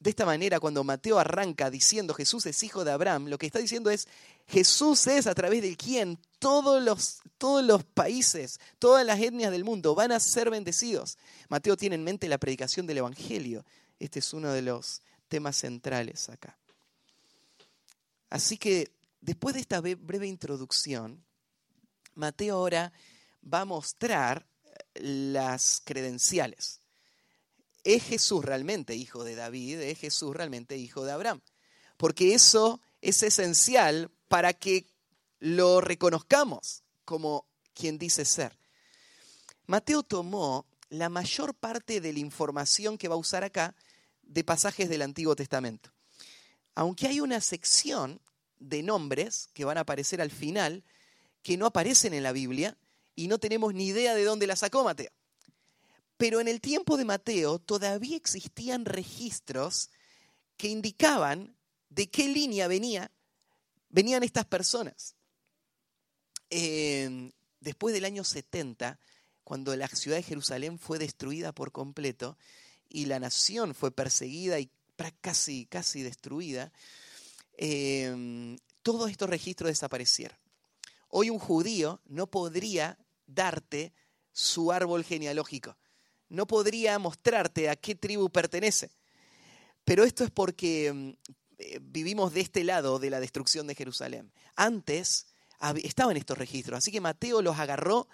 De 0.00 0.10
esta 0.10 0.24
manera, 0.24 0.60
cuando 0.60 0.84
Mateo 0.84 1.18
arranca 1.18 1.70
diciendo 1.70 2.14
Jesús 2.14 2.46
es 2.46 2.62
hijo 2.62 2.84
de 2.84 2.92
Abraham, 2.92 3.26
lo 3.26 3.36
que 3.36 3.46
está 3.46 3.58
diciendo 3.58 3.90
es 3.90 4.06
Jesús 4.46 5.06
es 5.08 5.26
a 5.26 5.34
través 5.34 5.60
del 5.60 5.76
quien 5.76 6.18
todos 6.38 6.80
los, 6.82 7.20
todos 7.36 7.64
los 7.64 7.82
países, 7.82 8.60
todas 8.78 9.04
las 9.04 9.18
etnias 9.20 9.50
del 9.50 9.64
mundo 9.64 9.96
van 9.96 10.12
a 10.12 10.20
ser 10.20 10.50
bendecidos. 10.50 11.18
Mateo 11.48 11.76
tiene 11.76 11.96
en 11.96 12.04
mente 12.04 12.28
la 12.28 12.38
predicación 12.38 12.86
del 12.86 12.98
Evangelio. 12.98 13.64
Este 13.98 14.20
es 14.20 14.32
uno 14.32 14.52
de 14.52 14.62
los 14.62 15.02
temas 15.26 15.56
centrales 15.56 16.28
acá. 16.28 16.56
Así 18.30 18.56
que 18.56 18.92
después 19.20 19.54
de 19.56 19.62
esta 19.62 19.80
breve 19.80 20.28
introducción, 20.28 21.24
Mateo 22.14 22.54
ahora 22.54 22.92
va 23.42 23.62
a 23.62 23.64
mostrar 23.64 24.46
las 24.94 25.82
credenciales 25.84 26.82
¿Es 27.88 28.02
Jesús 28.02 28.44
realmente 28.44 28.94
hijo 28.94 29.24
de 29.24 29.34
David? 29.34 29.80
¿Es 29.80 29.98
Jesús 29.98 30.36
realmente 30.36 30.76
hijo 30.76 31.06
de 31.06 31.12
Abraham? 31.12 31.40
Porque 31.96 32.34
eso 32.34 32.82
es 33.00 33.22
esencial 33.22 34.10
para 34.28 34.52
que 34.52 34.84
lo 35.38 35.80
reconozcamos 35.80 36.82
como 37.06 37.46
quien 37.72 37.96
dice 37.96 38.26
ser. 38.26 38.58
Mateo 39.66 40.02
tomó 40.02 40.66
la 40.90 41.08
mayor 41.08 41.54
parte 41.54 42.02
de 42.02 42.12
la 42.12 42.18
información 42.18 42.98
que 42.98 43.08
va 43.08 43.14
a 43.14 43.18
usar 43.18 43.42
acá 43.42 43.74
de 44.20 44.44
pasajes 44.44 44.90
del 44.90 45.00
Antiguo 45.00 45.34
Testamento. 45.34 45.90
Aunque 46.74 47.06
hay 47.06 47.20
una 47.20 47.40
sección 47.40 48.20
de 48.58 48.82
nombres 48.82 49.48
que 49.54 49.64
van 49.64 49.78
a 49.78 49.80
aparecer 49.80 50.20
al 50.20 50.30
final 50.30 50.84
que 51.42 51.56
no 51.56 51.64
aparecen 51.64 52.12
en 52.12 52.22
la 52.22 52.32
Biblia 52.32 52.76
y 53.16 53.28
no 53.28 53.38
tenemos 53.38 53.72
ni 53.72 53.86
idea 53.86 54.14
de 54.14 54.24
dónde 54.24 54.46
la 54.46 54.56
sacó 54.56 54.84
Mateo. 54.84 55.10
Pero 56.18 56.40
en 56.40 56.48
el 56.48 56.60
tiempo 56.60 56.96
de 56.96 57.04
Mateo 57.06 57.58
todavía 57.60 58.16
existían 58.16 58.84
registros 58.84 59.88
que 60.56 60.68
indicaban 60.68 61.56
de 61.88 62.10
qué 62.10 62.28
línea 62.28 62.66
venía, 62.66 63.10
venían 63.88 64.24
estas 64.24 64.44
personas. 64.44 65.14
Eh, 66.50 67.30
después 67.60 67.94
del 67.94 68.04
año 68.04 68.24
70, 68.24 68.98
cuando 69.44 69.74
la 69.76 69.88
ciudad 69.88 70.16
de 70.16 70.22
Jerusalén 70.24 70.78
fue 70.78 70.98
destruida 70.98 71.52
por 71.52 71.72
completo 71.72 72.36
y 72.88 73.06
la 73.06 73.20
nación 73.20 73.74
fue 73.74 73.90
perseguida 73.92 74.58
y 74.58 74.70
casi, 75.20 75.66
casi 75.66 76.02
destruida, 76.02 76.72
eh, 77.56 78.56
todos 78.82 79.10
estos 79.10 79.30
registros 79.30 79.68
desaparecieron. 79.68 80.36
Hoy 81.10 81.30
un 81.30 81.38
judío 81.38 82.00
no 82.06 82.26
podría 82.26 82.98
darte 83.26 83.92
su 84.32 84.72
árbol 84.72 85.04
genealógico, 85.04 85.76
no 86.28 86.46
podría 86.46 86.98
mostrarte 86.98 87.68
a 87.68 87.76
qué 87.76 87.94
tribu 87.94 88.30
pertenece. 88.30 88.90
Pero 89.84 90.04
esto 90.04 90.24
es 90.24 90.30
porque 90.30 90.92
mm, 90.92 91.10
eh, 91.58 91.78
vivimos 91.80 92.32
de 92.34 92.40
este 92.40 92.64
lado 92.64 92.98
de 92.98 93.10
la 93.10 93.20
destrucción 93.20 93.66
de 93.66 93.74
Jerusalén. 93.74 94.32
Antes 94.56 95.26
estaban 95.82 96.16
estos 96.16 96.38
registros, 96.38 96.78
así 96.78 96.92
que 96.92 97.00
Mateo 97.00 97.42
los 97.42 97.58
agarró, 97.58 98.08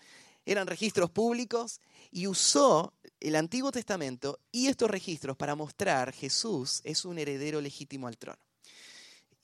eran 0.46 0.66
registros 0.66 1.10
públicos 1.10 1.80
y 2.10 2.26
usó 2.26 2.94
el 3.20 3.36
Antiguo 3.36 3.70
Testamento 3.70 4.40
y 4.52 4.68
estos 4.68 4.90
registros 4.90 5.36
para 5.36 5.54
mostrar 5.54 6.12
Jesús 6.12 6.80
es 6.84 7.04
un 7.04 7.18
heredero 7.18 7.60
legítimo 7.60 8.06
al 8.06 8.16
trono 8.18 8.38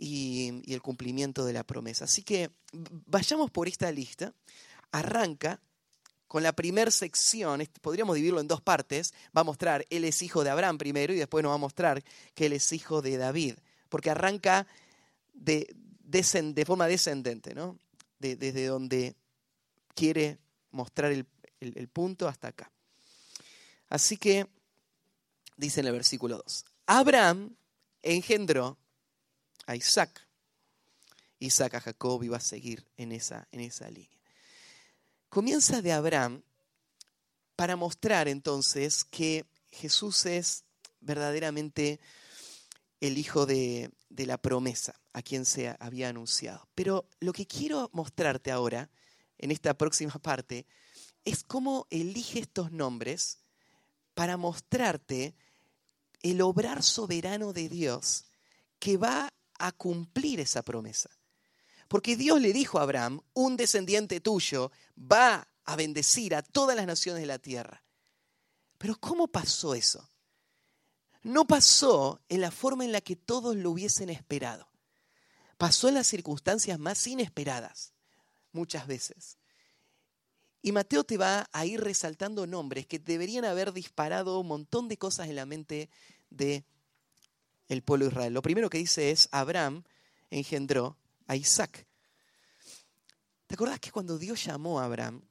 y, 0.00 0.72
el 0.72 0.82
cumplimiento 0.82 1.44
de 1.44 1.52
la 1.52 1.64
promesa. 1.64 2.04
Así 2.04 2.22
que 2.22 2.50
vayamos 2.72 3.50
por 3.50 3.68
esta 3.68 3.92
lista. 3.92 4.34
Arranca 4.92 5.60
con 6.30 6.44
la 6.44 6.52
primera 6.52 6.92
sección, 6.92 7.60
podríamos 7.82 8.14
dividirlo 8.14 8.40
en 8.40 8.46
dos 8.46 8.60
partes, 8.60 9.12
va 9.36 9.40
a 9.40 9.44
mostrar, 9.44 9.84
él 9.90 10.04
es 10.04 10.22
hijo 10.22 10.44
de 10.44 10.50
Abraham 10.50 10.78
primero 10.78 11.12
y 11.12 11.16
después 11.16 11.42
nos 11.42 11.50
va 11.50 11.56
a 11.56 11.58
mostrar 11.58 12.04
que 12.36 12.46
él 12.46 12.52
es 12.52 12.72
hijo 12.72 13.02
de 13.02 13.16
David, 13.16 13.56
porque 13.88 14.10
arranca 14.10 14.68
de, 15.34 15.74
forma 16.64 16.86
descendente, 16.86 17.52
¿no? 17.52 17.80
desde 18.20 18.64
donde 18.66 19.16
quiere 19.96 20.38
mostrar 20.70 21.10
el, 21.10 21.26
el 21.58 21.88
punto 21.88 22.28
hasta 22.28 22.46
acá. 22.46 22.70
Así 23.88 24.16
que, 24.16 24.46
dice 25.56 25.80
en 25.80 25.86
el 25.86 25.92
versículo 25.94 26.36
2, 26.44 26.64
Abraham 26.86 27.56
engendró 28.02 28.78
a 29.66 29.74
Isaac. 29.74 30.28
Isaac 31.40 31.74
a 31.74 31.80
Jacob 31.80 32.22
iba 32.22 32.36
a 32.36 32.40
seguir 32.40 32.86
en 32.96 33.10
esa, 33.10 33.48
en 33.50 33.62
esa 33.62 33.90
línea. 33.90 34.19
Comienza 35.30 35.80
de 35.80 35.92
Abraham 35.92 36.42
para 37.54 37.76
mostrar 37.76 38.26
entonces 38.26 39.04
que 39.04 39.46
Jesús 39.70 40.26
es 40.26 40.64
verdaderamente 41.00 42.00
el 43.00 43.16
hijo 43.16 43.46
de, 43.46 43.92
de 44.08 44.26
la 44.26 44.38
promesa 44.38 45.00
a 45.12 45.22
quien 45.22 45.44
se 45.44 45.76
había 45.78 46.08
anunciado. 46.08 46.68
Pero 46.74 47.08
lo 47.20 47.32
que 47.32 47.46
quiero 47.46 47.90
mostrarte 47.92 48.50
ahora, 48.50 48.90
en 49.38 49.52
esta 49.52 49.74
próxima 49.74 50.14
parte, 50.14 50.66
es 51.24 51.44
cómo 51.44 51.86
elige 51.90 52.40
estos 52.40 52.72
nombres 52.72 53.38
para 54.14 54.36
mostrarte 54.36 55.36
el 56.22 56.42
obrar 56.42 56.82
soberano 56.82 57.52
de 57.52 57.68
Dios 57.68 58.24
que 58.80 58.96
va 58.96 59.32
a 59.60 59.70
cumplir 59.70 60.40
esa 60.40 60.62
promesa. 60.62 61.08
Porque 61.90 62.16
Dios 62.16 62.40
le 62.40 62.52
dijo 62.52 62.78
a 62.78 62.82
Abraham, 62.82 63.20
un 63.34 63.56
descendiente 63.56 64.20
tuyo 64.20 64.70
va 64.96 65.48
a 65.64 65.74
bendecir 65.74 66.36
a 66.36 66.42
todas 66.42 66.76
las 66.76 66.86
naciones 66.86 67.20
de 67.20 67.26
la 67.26 67.40
tierra. 67.40 67.82
Pero 68.78 68.94
¿cómo 68.94 69.26
pasó 69.26 69.74
eso? 69.74 70.08
No 71.24 71.48
pasó 71.48 72.20
en 72.28 72.42
la 72.42 72.52
forma 72.52 72.84
en 72.84 72.92
la 72.92 73.00
que 73.00 73.16
todos 73.16 73.56
lo 73.56 73.72
hubiesen 73.72 74.08
esperado. 74.08 74.68
Pasó 75.58 75.88
en 75.88 75.94
las 75.94 76.06
circunstancias 76.06 76.78
más 76.78 77.04
inesperadas, 77.08 77.92
muchas 78.52 78.86
veces. 78.86 79.36
Y 80.62 80.70
Mateo 80.70 81.02
te 81.02 81.18
va 81.18 81.50
a 81.50 81.66
ir 81.66 81.80
resaltando 81.80 82.46
nombres 82.46 82.86
que 82.86 83.00
deberían 83.00 83.44
haber 83.44 83.72
disparado 83.72 84.38
un 84.38 84.46
montón 84.46 84.86
de 84.86 84.96
cosas 84.96 85.28
en 85.28 85.34
la 85.34 85.44
mente 85.44 85.90
de 86.30 86.64
el 87.66 87.82
pueblo 87.82 88.06
Israel. 88.06 88.32
Lo 88.32 88.42
primero 88.42 88.70
que 88.70 88.78
dice 88.78 89.10
es, 89.10 89.28
Abraham 89.32 89.82
engendró 90.30 90.99
a 91.30 91.36
Isaac. 91.36 91.86
¿Te 93.46 93.54
acordás 93.54 93.78
que 93.78 93.92
cuando 93.92 94.18
Dios 94.18 94.44
llamó 94.44 94.80
a 94.80 94.84
Abraham, 94.84 95.22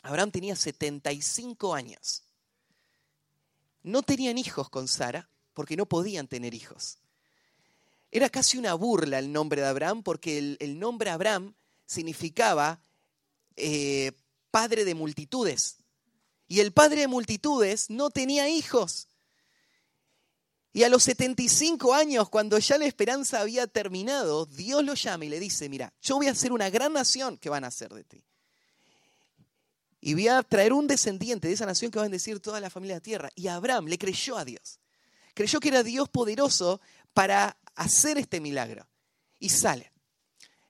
Abraham 0.00 0.30
tenía 0.30 0.56
75 0.56 1.74
años? 1.74 2.22
No 3.82 4.02
tenían 4.02 4.38
hijos 4.38 4.70
con 4.70 4.88
Sara 4.88 5.28
porque 5.52 5.76
no 5.76 5.84
podían 5.84 6.26
tener 6.26 6.54
hijos. 6.54 6.96
Era 8.10 8.30
casi 8.30 8.56
una 8.56 8.72
burla 8.72 9.18
el 9.18 9.30
nombre 9.30 9.60
de 9.60 9.66
Abraham 9.66 10.02
porque 10.02 10.56
el, 10.58 10.78
nombre 10.78 11.10
Abraham 11.10 11.52
significaba 11.84 12.80
eh, 13.56 14.12
padre 14.50 14.86
de 14.86 14.94
multitudes. 14.94 15.76
Y 16.48 16.60
el 16.60 16.72
padre 16.72 17.02
de 17.02 17.08
multitudes 17.08 17.90
no 17.90 18.08
tenía 18.08 18.48
hijos. 18.48 19.08
Y 20.76 20.82
a 20.82 20.88
los 20.88 21.04
75 21.04 21.94
años, 21.94 22.28
cuando 22.28 22.58
ya 22.58 22.76
la 22.76 22.84
esperanza 22.84 23.40
había 23.40 23.68
terminado, 23.68 24.44
Dios 24.44 24.84
lo 24.84 24.94
llama 24.94 25.24
y 25.24 25.28
le 25.28 25.38
dice, 25.38 25.68
mira, 25.68 25.94
yo 26.02 26.16
voy 26.16 26.26
a 26.26 26.32
hacer 26.32 26.50
una 26.50 26.68
gran 26.68 26.92
nación 26.92 27.38
que 27.38 27.48
van 27.48 27.62
a 27.62 27.68
hacer 27.68 27.94
de 27.94 28.02
ti. 28.02 28.24
Y 30.00 30.14
voy 30.14 30.26
a 30.26 30.42
traer 30.42 30.72
un 30.72 30.88
descendiente 30.88 31.46
de 31.46 31.54
esa 31.54 31.64
nación 31.64 31.92
que 31.92 32.00
va 32.00 32.02
a 32.02 32.06
bendecir 32.06 32.40
toda 32.40 32.58
la 32.58 32.70
familia 32.70 32.96
de 32.96 32.98
la 32.98 33.04
tierra. 33.04 33.30
Y 33.36 33.46
Abraham 33.46 33.86
le 33.86 33.98
creyó 33.98 34.36
a 34.36 34.44
Dios. 34.44 34.80
Creyó 35.32 35.60
que 35.60 35.68
era 35.68 35.84
Dios 35.84 36.08
poderoso 36.08 36.80
para 37.12 37.56
hacer 37.76 38.18
este 38.18 38.40
milagro. 38.40 38.88
Y 39.38 39.50
sale. 39.50 39.92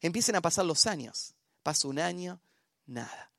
Empiezan 0.03 0.37
a 0.37 0.43
pasar 0.43 0.67
los 0.67 0.87
años. 0.87 1.35
Pasa 1.63 1.89
un 1.89 1.99
año, 1.99 2.43
nada. 2.85 3.33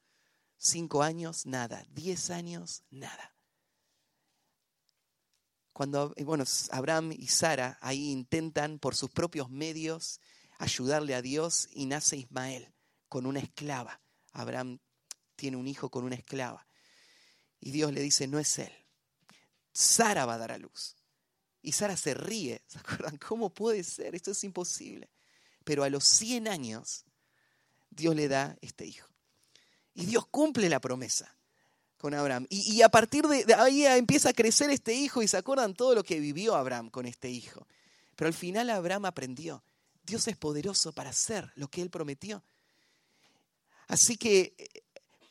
Cinco 0.58 1.04
años, 1.04 1.46
nada. 1.46 1.86
Diez 1.92 2.32
años, 2.32 2.82
nada 2.90 3.35
cuando 5.76 6.14
bueno, 6.24 6.46
Abraham 6.72 7.12
y 7.12 7.28
Sara 7.28 7.78
ahí 7.82 8.10
intentan 8.10 8.80
por 8.80 8.96
sus 8.96 9.10
propios 9.10 9.50
medios 9.50 10.22
ayudarle 10.58 11.16
a 11.16 11.22
Dios 11.22 11.68
y 11.74 11.86
nace 11.86 12.16
Ismael 12.16 12.74
con 13.10 13.26
una 13.26 13.42
esclava. 13.42 14.02
Abraham 14.32 14.80
tiene 15.36 15.58
un 15.58 15.68
hijo 15.68 15.92
con 15.92 16.06
una 16.06 16.16
esclava. 16.16 16.66
Y 17.60 17.72
Dios 17.72 17.92
le 17.92 18.00
dice, 18.00 18.26
no 18.26 18.40
es 18.40 18.58
él. 18.58 18.72
Sara 19.74 20.26
va 20.26 20.36
a 20.36 20.38
dar 20.38 20.54
a 20.54 20.58
luz. 20.58 20.96
Y 21.62 21.74
Sara 21.74 21.98
se 21.98 22.14
ríe. 22.14 22.64
¿Se 22.68 22.80
acuerdan? 22.80 23.18
¿Cómo 23.18 23.54
puede 23.54 23.84
ser? 23.84 24.16
Esto 24.16 24.32
es 24.32 24.42
imposible. 24.46 25.12
Pero 25.66 25.84
a 25.84 25.90
los 25.90 26.06
100 26.06 26.48
años, 26.48 27.04
Dios 27.90 28.16
le 28.16 28.30
da 28.30 28.58
este 28.62 28.86
hijo. 28.86 29.10
Y 29.94 30.06
Dios 30.06 30.26
cumple 30.28 30.70
la 30.70 30.80
promesa 30.80 31.35
con 32.06 32.14
Abraham. 32.14 32.46
Y, 32.52 32.84
a 32.84 32.90
partir 32.90 33.26
de, 33.26 33.52
ahí 33.56 33.84
empieza 33.84 34.30
a 34.30 34.34
crecer 34.34 34.70
este 34.70 34.94
hijo 34.94 35.24
y 35.24 35.28
se 35.28 35.38
acuerdan 35.38 35.74
todo 35.74 35.96
lo 35.96 36.04
que 36.04 36.20
vivió 36.20 36.54
Abraham 36.54 36.92
con 36.92 37.08
este 37.08 37.32
hijo. 37.32 37.66
Pero 38.16 38.28
al 38.28 38.34
final 38.36 38.70
Abraham 38.70 39.06
aprendió, 39.06 39.64
Dios 40.04 40.28
es 40.28 40.38
poderoso 40.38 40.94
para 40.94 41.10
hacer 41.10 41.52
lo 41.56 41.68
que 41.68 41.82
él 41.82 41.90
prometió. 41.90 42.44
Así 43.88 44.18
que 44.18 44.54
eh, 44.56 44.84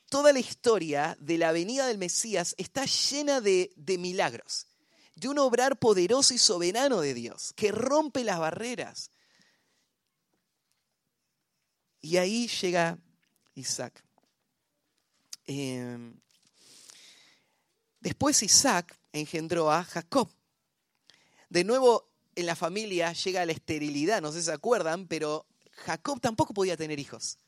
toda 0.08 0.32
la 0.32 0.40
historia 0.40 1.16
de 1.20 1.38
la 1.38 1.52
venida 1.52 1.86
del 1.86 1.98
Mesías 1.98 2.56
está 2.58 2.86
llena 2.86 3.40
de, 3.40 3.70
de 3.76 3.96
milagros, 3.96 4.66
de 5.14 5.28
un 5.28 5.38
obrar 5.38 5.78
poderoso 5.78 6.34
y 6.34 6.38
soberano 6.38 7.00
de 7.00 7.14
Dios, 7.14 7.52
que 7.54 7.70
rompe 7.70 8.24
las 8.24 8.40
barreras. 8.40 9.12
Y 12.00 12.16
ahí 12.16 12.48
llega 12.48 12.98
Isaac. 13.54 14.04
Eh, 15.46 16.14
Después 18.04 18.42
Isaac 18.42 18.98
engendró 19.14 19.72
a 19.72 19.82
Jacob. 19.82 20.28
De 21.48 21.64
nuevo 21.64 22.10
en 22.34 22.44
la 22.44 22.54
familia 22.54 23.14
llega 23.14 23.46
la 23.46 23.52
esterilidad, 23.52 24.20
no 24.20 24.30
sé 24.30 24.40
si 24.40 24.44
se 24.44 24.52
acuerdan, 24.52 25.08
pero 25.08 25.46
Jacob 25.72 26.20
tampoco 26.20 26.52
podía 26.52 26.76
tener 26.76 27.00
hijos. 27.00 27.38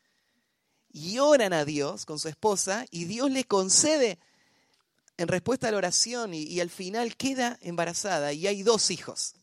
Y 0.90 1.18
oran 1.18 1.52
a 1.52 1.66
Dios 1.66 2.07
con 2.07 2.18
su 2.18 2.28
esposa 2.28 2.86
y 2.90 3.04
Dios 3.04 3.30
le 3.30 3.44
concede 3.44 4.18
en 5.18 5.28
respuesta 5.28 5.68
a 5.68 5.72
la 5.72 5.76
oración 5.76 6.32
y, 6.32 6.59
al 6.59 6.70
final 6.70 7.18
queda 7.18 7.59
embarazada 7.61 8.32
y 8.32 8.46
hay 8.46 8.62
dos 8.62 8.90
hijos. 8.90 9.34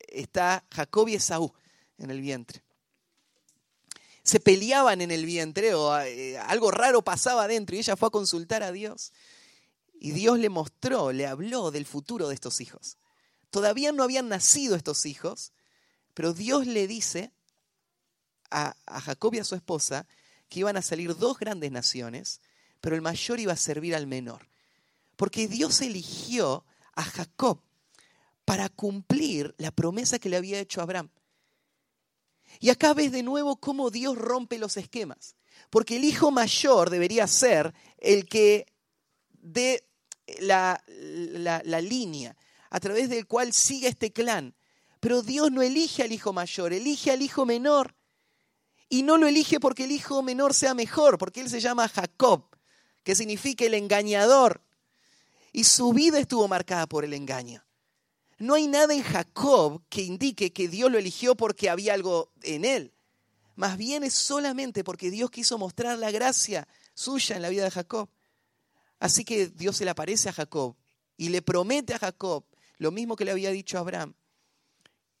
Está 0.00 0.66
Jacob 0.70 1.08
y 1.08 1.14
Esaú 1.14 1.54
en 1.96 2.10
el 2.10 2.20
vientre 2.20 2.62
se 4.22 4.40
peleaban 4.40 5.00
en 5.00 5.12
el 5.12 5.24
vientre 5.24 5.72
o 5.74 5.96
eh, 6.00 6.36
algo 6.36 6.72
raro 6.72 7.00
pasaba 7.00 7.46
dentro 7.46 7.76
y 7.76 7.78
ella 7.78 7.94
fue 7.94 8.08
a 8.08 8.10
consultar 8.10 8.64
a 8.64 8.72
Dios 8.72 9.12
y 10.00 10.12
Dios 10.12 10.38
le 10.38 10.48
mostró, 10.48 11.12
le 11.12 11.26
habló 11.26 11.70
del 11.70 11.86
futuro 11.86 12.28
de 12.28 12.34
estos 12.34 12.60
hijos. 12.60 12.98
Todavía 13.50 13.92
no 13.92 14.02
habían 14.02 14.28
nacido 14.28 14.76
estos 14.76 15.06
hijos, 15.06 15.52
Pero 16.14 16.32
Dios 16.32 16.66
le 16.66 16.86
dice 16.86 17.30
a, 18.50 18.74
Jacob 18.86 19.34
y 19.34 19.38
a 19.38 19.44
su 19.44 19.54
esposa 19.54 20.06
que 20.48 20.60
iban 20.60 20.76
a 20.78 20.82
salir 20.82 21.14
dos 21.16 21.38
grandes 21.38 21.70
naciones, 21.70 22.40
pero 22.80 22.96
el 22.96 23.02
mayor 23.02 23.38
iba 23.38 23.52
a 23.52 23.56
servir 23.56 23.94
al 23.94 24.06
menor. 24.06 24.48
Porque 25.16 25.46
Dios 25.46 25.80
eligió 25.82 26.64
a 26.94 27.02
Jacob 27.02 27.60
para 28.46 28.70
cumplir 28.70 29.54
la 29.58 29.70
promesa 29.70 30.18
que 30.18 30.28
le 30.30 30.36
había 30.36 30.58
hecho 30.58 30.80
a 30.80 30.84
Abraham. 30.84 31.10
Y 32.60 32.70
acá 32.70 32.94
ves 32.94 33.12
de 33.12 33.22
nuevo 33.22 33.56
cómo 33.56 33.90
Dios 33.90 34.16
rompe 34.16 34.58
los 34.58 34.76
esquemas. 34.76 35.34
Porque 35.68 35.96
el 35.96 36.04
hijo 36.04 36.30
mayor 36.30 36.90
debería 36.90 37.26
ser 37.26 37.74
el 37.98 38.26
que 38.26 38.66
dé 39.32 39.85
la, 40.40 40.82
la, 40.86 41.80
línea 41.80 42.36
a 42.70 42.80
través 42.80 43.08
del 43.08 43.26
cual 43.26 43.52
sigue 43.52 43.88
este 43.88 44.12
clan. 44.12 44.54
Pero 45.00 45.22
Dios 45.22 45.52
no 45.52 45.62
elige 45.62 46.02
al 46.02 46.12
hijo 46.12 46.32
mayor, 46.32 46.72
elige 46.72 47.10
al 47.10 47.22
hijo 47.22 47.46
menor. 47.46 47.94
Y 48.88 49.02
no 49.02 49.16
lo 49.16 49.26
elige 49.26 49.60
porque 49.60 49.84
el 49.84 49.92
hijo 49.92 50.22
menor 50.22 50.54
sea 50.54 50.74
mejor, 50.74 51.18
porque 51.18 51.40
él 51.40 51.50
se 51.50 51.60
llama 51.60 51.88
Jacob, 51.88 52.44
que 53.02 53.14
significa 53.14 53.64
el 53.64 53.74
engañador. 53.74 54.62
Y 55.52 55.64
su 55.64 55.92
vida 55.92 56.18
estuvo 56.18 56.46
marcada 56.48 56.86
por 56.86 57.04
el 57.04 57.14
engaño. 57.14 57.64
No 58.38 58.54
hay 58.54 58.66
nada 58.66 58.94
en 58.94 59.02
Jacob 59.02 59.82
que 59.88 60.02
indique 60.02 60.52
que 60.52 60.68
Dios 60.68 60.90
lo 60.90 60.98
eligió 60.98 61.34
porque 61.36 61.70
había 61.70 61.94
algo 61.94 62.32
en 62.42 62.64
él. 62.64 62.92
Más 63.54 63.78
bien 63.78 64.04
es 64.04 64.12
solamente 64.12 64.84
porque 64.84 65.10
Dios 65.10 65.30
quiso 65.30 65.56
mostrar 65.56 65.98
la 65.98 66.10
gracia 66.10 66.68
suya 66.92 67.36
en 67.36 67.42
la 67.42 67.48
vida 67.48 67.64
de 67.64 67.70
Jacob. 67.70 68.10
Así 68.98 69.24
que 69.24 69.48
Dios 69.48 69.76
se 69.76 69.84
le 69.84 69.90
aparece 69.90 70.28
a 70.28 70.32
Jacob 70.32 70.76
y 71.16 71.28
le 71.28 71.42
promete 71.42 71.94
a 71.94 71.98
Jacob 71.98 72.44
lo 72.78 72.90
mismo 72.90 73.16
que 73.16 73.24
le 73.24 73.30
había 73.30 73.50
dicho 73.50 73.76
a 73.76 73.80
Abraham. 73.80 74.14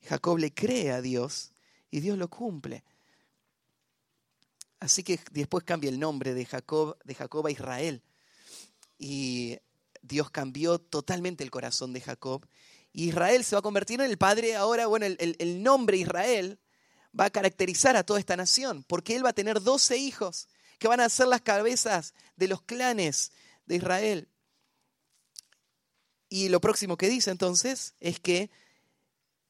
Jacob 0.02 0.38
le 0.38 0.52
cree 0.52 0.92
a 0.92 1.00
Dios 1.00 1.52
y 1.90 2.00
Dios 2.00 2.16
lo 2.18 2.28
cumple. 2.28 2.84
Así 4.78 5.02
que 5.02 5.18
después 5.32 5.64
cambia 5.64 5.90
el 5.90 5.98
nombre 5.98 6.34
de 6.34 6.44
Jacob, 6.44 6.98
de 7.04 7.14
Jacob 7.14 7.46
a 7.46 7.50
Israel. 7.50 8.02
Y 8.98 9.58
Dios 10.02 10.30
cambió 10.30 10.78
totalmente 10.78 11.42
el 11.44 11.50
corazón 11.50 11.92
de 11.92 12.00
Jacob. 12.00 12.46
Israel 12.92 13.44
se 13.44 13.56
va 13.56 13.60
a 13.60 13.62
convertir 13.62 14.00
en 14.00 14.10
el 14.10 14.18
padre 14.18 14.56
ahora, 14.56 14.86
bueno, 14.86 15.06
el, 15.06 15.36
el 15.38 15.62
nombre 15.62 15.96
Israel 15.96 16.58
va 17.18 17.26
a 17.26 17.30
caracterizar 17.30 17.96
a 17.96 18.04
toda 18.04 18.20
esta 18.20 18.36
nación, 18.36 18.84
porque 18.84 19.16
él 19.16 19.24
va 19.24 19.30
a 19.30 19.34
tener 19.34 19.62
doce 19.62 19.96
hijos 19.96 20.48
que 20.78 20.88
van 20.88 21.00
a 21.00 21.08
ser 21.08 21.28
las 21.28 21.40
cabezas 21.40 22.14
de 22.36 22.48
los 22.48 22.62
clanes 22.62 23.32
de 23.66 23.76
Israel. 23.76 24.28
Y 26.28 26.48
lo 26.48 26.60
próximo 26.60 26.96
que 26.96 27.08
dice 27.08 27.30
entonces 27.30 27.94
es 28.00 28.18
que 28.20 28.50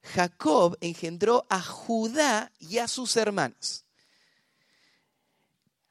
Jacob 0.03 0.77
engendró 0.81 1.47
a 1.49 1.63
Judá 1.63 2.53
y 2.59 2.79
a 2.79 2.89
sus 2.89 3.17
hermanos. 3.17 3.85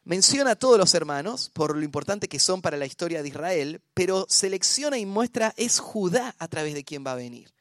Menciona 0.04 0.52
a 0.52 0.56
todos 0.56 0.78
los 0.78 0.94
hermanos 0.94 1.50
por 1.50 1.76
lo 1.76 1.84
importante 1.84 2.28
que 2.28 2.40
son 2.40 2.62
para 2.62 2.78
la 2.78 2.86
historia 2.86 3.24
de 3.24 3.30
Israel, 3.30 3.82
pero 3.96 4.28
selecciona 4.30 5.00
y 5.00 5.06
muestra 5.06 5.54
es 5.58 5.80
Judá 5.80 6.36
a 6.38 6.48
través 6.48 6.76
de 6.76 6.84
quien 6.84 7.06
va 7.06 7.14
a 7.14 7.16
venir. 7.16 7.52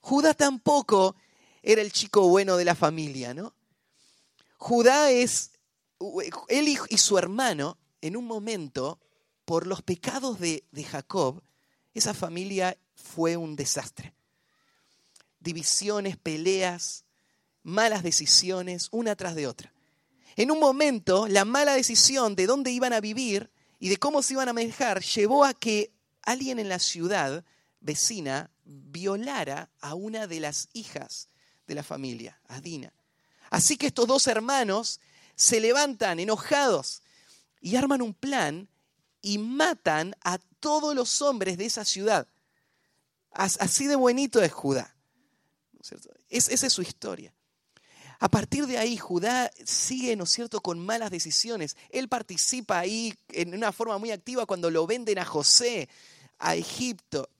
Judá 0.00 0.34
tampoco 0.34 1.16
era 1.62 1.82
el 1.82 1.92
chico 1.92 2.28
bueno 2.28 2.56
de 2.56 2.64
la 2.64 2.74
familia, 2.74 3.34
¿no? 3.34 3.52
Judá 4.58 5.10
es, 5.10 5.50
él 6.48 6.68
y 6.68 6.98
su 6.98 7.18
hermano, 7.18 7.78
en 8.00 8.16
un 8.16 8.26
momento, 8.26 9.00
por 9.44 9.66
los 9.66 9.82
pecados 9.82 10.38
de, 10.38 10.64
de 10.72 10.84
Jacob, 10.84 11.42
esa 11.94 12.14
familia 12.14 12.76
fue 12.94 13.36
un 13.36 13.56
desastre. 13.56 14.14
Divisiones, 15.40 16.16
peleas, 16.16 17.04
malas 17.62 18.02
decisiones, 18.02 18.88
una 18.90 19.16
tras 19.16 19.34
de 19.34 19.46
otra. 19.46 19.72
En 20.36 20.50
un 20.50 20.58
momento, 20.58 21.28
la 21.28 21.44
mala 21.44 21.74
decisión 21.74 22.34
de 22.34 22.46
dónde 22.46 22.70
iban 22.70 22.92
a 22.92 23.00
vivir 23.00 23.50
y 23.78 23.88
de 23.88 23.98
cómo 23.98 24.22
se 24.22 24.34
iban 24.34 24.48
a 24.48 24.52
manejar 24.52 25.02
llevó 25.02 25.44
a 25.44 25.54
que 25.54 25.92
alguien 26.22 26.58
en 26.58 26.68
la 26.68 26.78
ciudad 26.78 27.44
vecina 27.80 28.50
violara 28.64 29.70
a 29.80 29.94
una 29.94 30.26
de 30.26 30.40
las 30.40 30.68
hijas 30.72 31.28
de 31.66 31.74
la 31.74 31.82
familia, 31.82 32.40
a 32.48 32.60
Dina. 32.60 32.92
Así 33.50 33.76
que 33.76 33.86
estos 33.86 34.06
dos 34.06 34.26
hermanos 34.26 35.00
se 35.36 35.60
levantan 35.60 36.18
enojados 36.18 37.02
y 37.60 37.76
arman 37.76 38.02
un 38.02 38.14
plan 38.14 38.68
y 39.24 39.38
matan 39.38 40.14
a 40.22 40.36
todos 40.60 40.94
los 40.94 41.22
hombres 41.22 41.56
de 41.56 41.64
esa 41.64 41.86
ciudad. 41.86 42.28
Así 43.30 43.86
de 43.86 43.96
bonito 43.96 44.42
es 44.42 44.52
Judá. 44.52 44.94
esa 46.28 46.66
es 46.66 46.72
su 46.72 46.82
historia. 46.82 47.34
A 48.20 48.28
partir 48.28 48.66
de 48.66 48.76
ahí, 48.76 48.98
Judá 48.98 49.50
sigue, 49.64 50.14
¿no 50.14 50.24
es 50.24 50.30
cierto?, 50.30 50.60
con 50.60 50.78
malas 50.78 51.10
decisiones. 51.10 51.74
Él 51.88 52.08
participa 52.10 52.78
ahí 52.78 53.14
en 53.30 53.54
una 53.54 53.72
forma 53.72 53.96
muy 53.96 54.10
activa 54.10 54.44
cuando 54.44 54.70
lo 54.70 54.86
venden 54.86 55.18
a 55.18 55.24
José, 55.24 55.88
a 56.38 56.54
Egipto. 56.54 57.30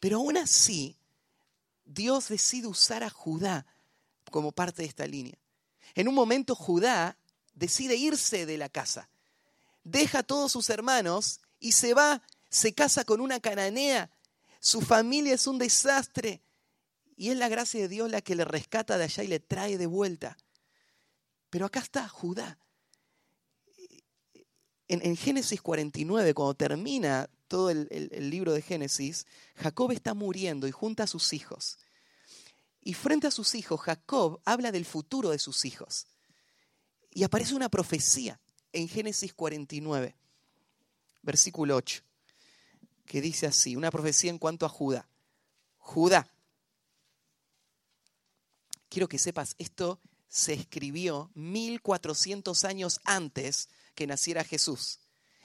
Pero 0.00 0.18
aún 0.18 0.36
así, 0.36 0.98
Dios 1.86 2.28
decide 2.28 2.66
usar 2.66 3.02
a 3.02 3.10
Judá 3.10 3.66
como 4.30 4.52
parte 4.52 4.82
de 4.82 4.88
esta 4.88 5.06
línea. 5.06 5.38
En 5.94 6.08
un 6.08 6.14
momento, 6.14 6.54
Judá 6.54 7.16
decide 7.54 7.96
irse 7.96 8.44
de 8.44 8.58
la 8.58 8.68
casa. 8.68 9.08
Deja 9.84 10.20
a 10.20 10.22
todos 10.22 10.50
sus 10.50 10.70
hermanos 10.70 11.40
y 11.60 11.72
se 11.72 11.92
va, 11.92 12.22
se 12.48 12.72
casa 12.72 13.04
con 13.04 13.20
una 13.20 13.38
cananea. 13.38 14.10
Su 14.58 14.80
familia 14.80 15.34
es 15.34 15.46
un 15.46 15.58
desastre. 15.58 16.42
Y 17.16 17.30
es 17.30 17.36
la 17.36 17.48
gracia 17.48 17.80
de 17.80 17.88
Dios 17.88 18.10
la 18.10 18.22
que 18.22 18.34
le 18.34 18.44
rescata 18.44 18.98
de 18.98 19.04
allá 19.04 19.22
y 19.22 19.28
le 19.28 19.38
trae 19.40 19.78
de 19.78 19.86
vuelta. 19.86 20.36
Pero 21.50 21.66
acá 21.66 21.80
está 21.80 22.08
Judá. 22.08 22.58
En, 24.88 25.16
Génesis 25.16 25.60
49, 25.62 26.34
cuando 26.34 26.54
termina 26.54 27.28
todo 27.48 27.70
el, 27.70 27.88
el 27.90 28.30
libro 28.30 28.52
de 28.52 28.62
Génesis, 28.62 29.26
Jacob 29.56 29.92
está 29.92 30.14
muriendo 30.14 30.66
y 30.66 30.72
junta 30.72 31.04
a 31.04 31.06
sus 31.06 31.32
hijos. 31.32 31.78
Y 32.80 32.94
frente 32.94 33.26
a 33.26 33.30
sus 33.30 33.54
hijos, 33.54 33.80
Jacob 33.80 34.40
habla 34.44 34.72
del 34.72 34.84
futuro 34.84 35.30
de 35.30 35.38
sus 35.38 35.64
hijos. 35.64 36.06
Y 37.10 37.22
aparece 37.22 37.54
una 37.54 37.70
profecía 37.70 38.40
en 38.74 38.88
Génesis 38.88 39.32
49, 39.32 40.14
versículo 41.22 41.76
8, 41.76 42.02
que 43.06 43.20
dice 43.20 43.46
así, 43.46 43.76
una 43.76 43.90
profecía 43.90 44.30
en 44.30 44.38
cuanto 44.38 44.66
a 44.66 44.68
Judá. 44.68 45.08
Judá, 45.78 46.28
quiero 48.88 49.08
que 49.08 49.18
sepas, 49.18 49.54
esto 49.58 50.00
se 50.28 50.52
escribió 50.54 51.30
1400 51.34 52.64
años 52.64 53.00
antes 53.04 53.68
que 53.94 54.06
naciera 54.06 54.42
Jesús. 54.42 54.98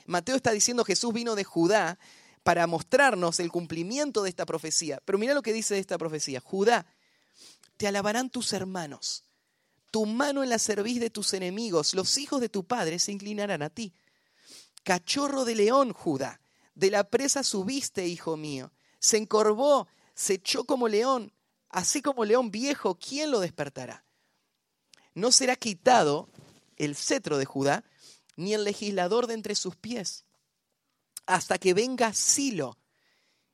Mateo 0.07 0.35
está 0.35 0.51
diciendo 0.51 0.83
Jesús 0.83 1.13
vino 1.13 1.35
de 1.35 1.43
Judá 1.43 1.99
para 2.41 2.65
mostrarnos 2.65 3.39
el 3.39 3.51
cumplimiento 3.51 4.23
de 4.23 4.29
esta 4.29 4.47
profecía. 4.47 4.99
Pero 5.05 5.19
mira 5.19 5.35
lo 5.35 5.43
que 5.43 5.53
dice 5.53 5.77
esta 5.77 5.99
profecía. 5.99 6.39
Judá, 6.39 6.87
te 7.77 7.87
alabarán 7.87 8.31
tus 8.31 8.53
hermanos. 8.53 9.28
Tu 9.91 10.05
mano 10.05 10.43
en 10.43 10.49
la 10.49 10.59
cerviz 10.59 10.99
de 10.99 11.09
tus 11.09 11.33
enemigos. 11.33 11.93
Los 11.93 12.17
hijos 12.17 12.41
de 12.41 12.49
tu 12.49 12.65
padre 12.65 12.99
se 12.99 13.11
inclinarán 13.11 13.61
a 13.61 13.69
ti. 13.69 13.93
Cachorro 14.83 15.45
de 15.45 15.55
león, 15.55 15.93
Judá. 15.93 16.41
De 16.75 16.89
la 16.89 17.03
presa 17.03 17.43
subiste, 17.43 18.07
hijo 18.07 18.37
mío. 18.37 18.71
Se 18.99 19.17
encorvó, 19.17 19.87
se 20.13 20.35
echó 20.35 20.65
como 20.65 20.87
león 20.87 21.33
así 21.69 22.01
como 22.01 22.25
león 22.25 22.51
viejo, 22.51 22.95
¿quién 22.95 23.31
lo 23.31 23.39
despertará? 23.39 24.03
No 25.13 25.31
será 25.31 25.55
quitado 25.55 26.29
el 26.77 26.95
cetro 26.95 27.37
de 27.37 27.45
Judá, 27.45 27.83
ni 28.35 28.53
el 28.53 28.63
legislador 28.63 29.27
de 29.27 29.33
entre 29.33 29.55
sus 29.55 29.75
pies, 29.75 30.25
hasta 31.25 31.57
que 31.57 31.73
venga 31.73 32.13
Silo, 32.13 32.77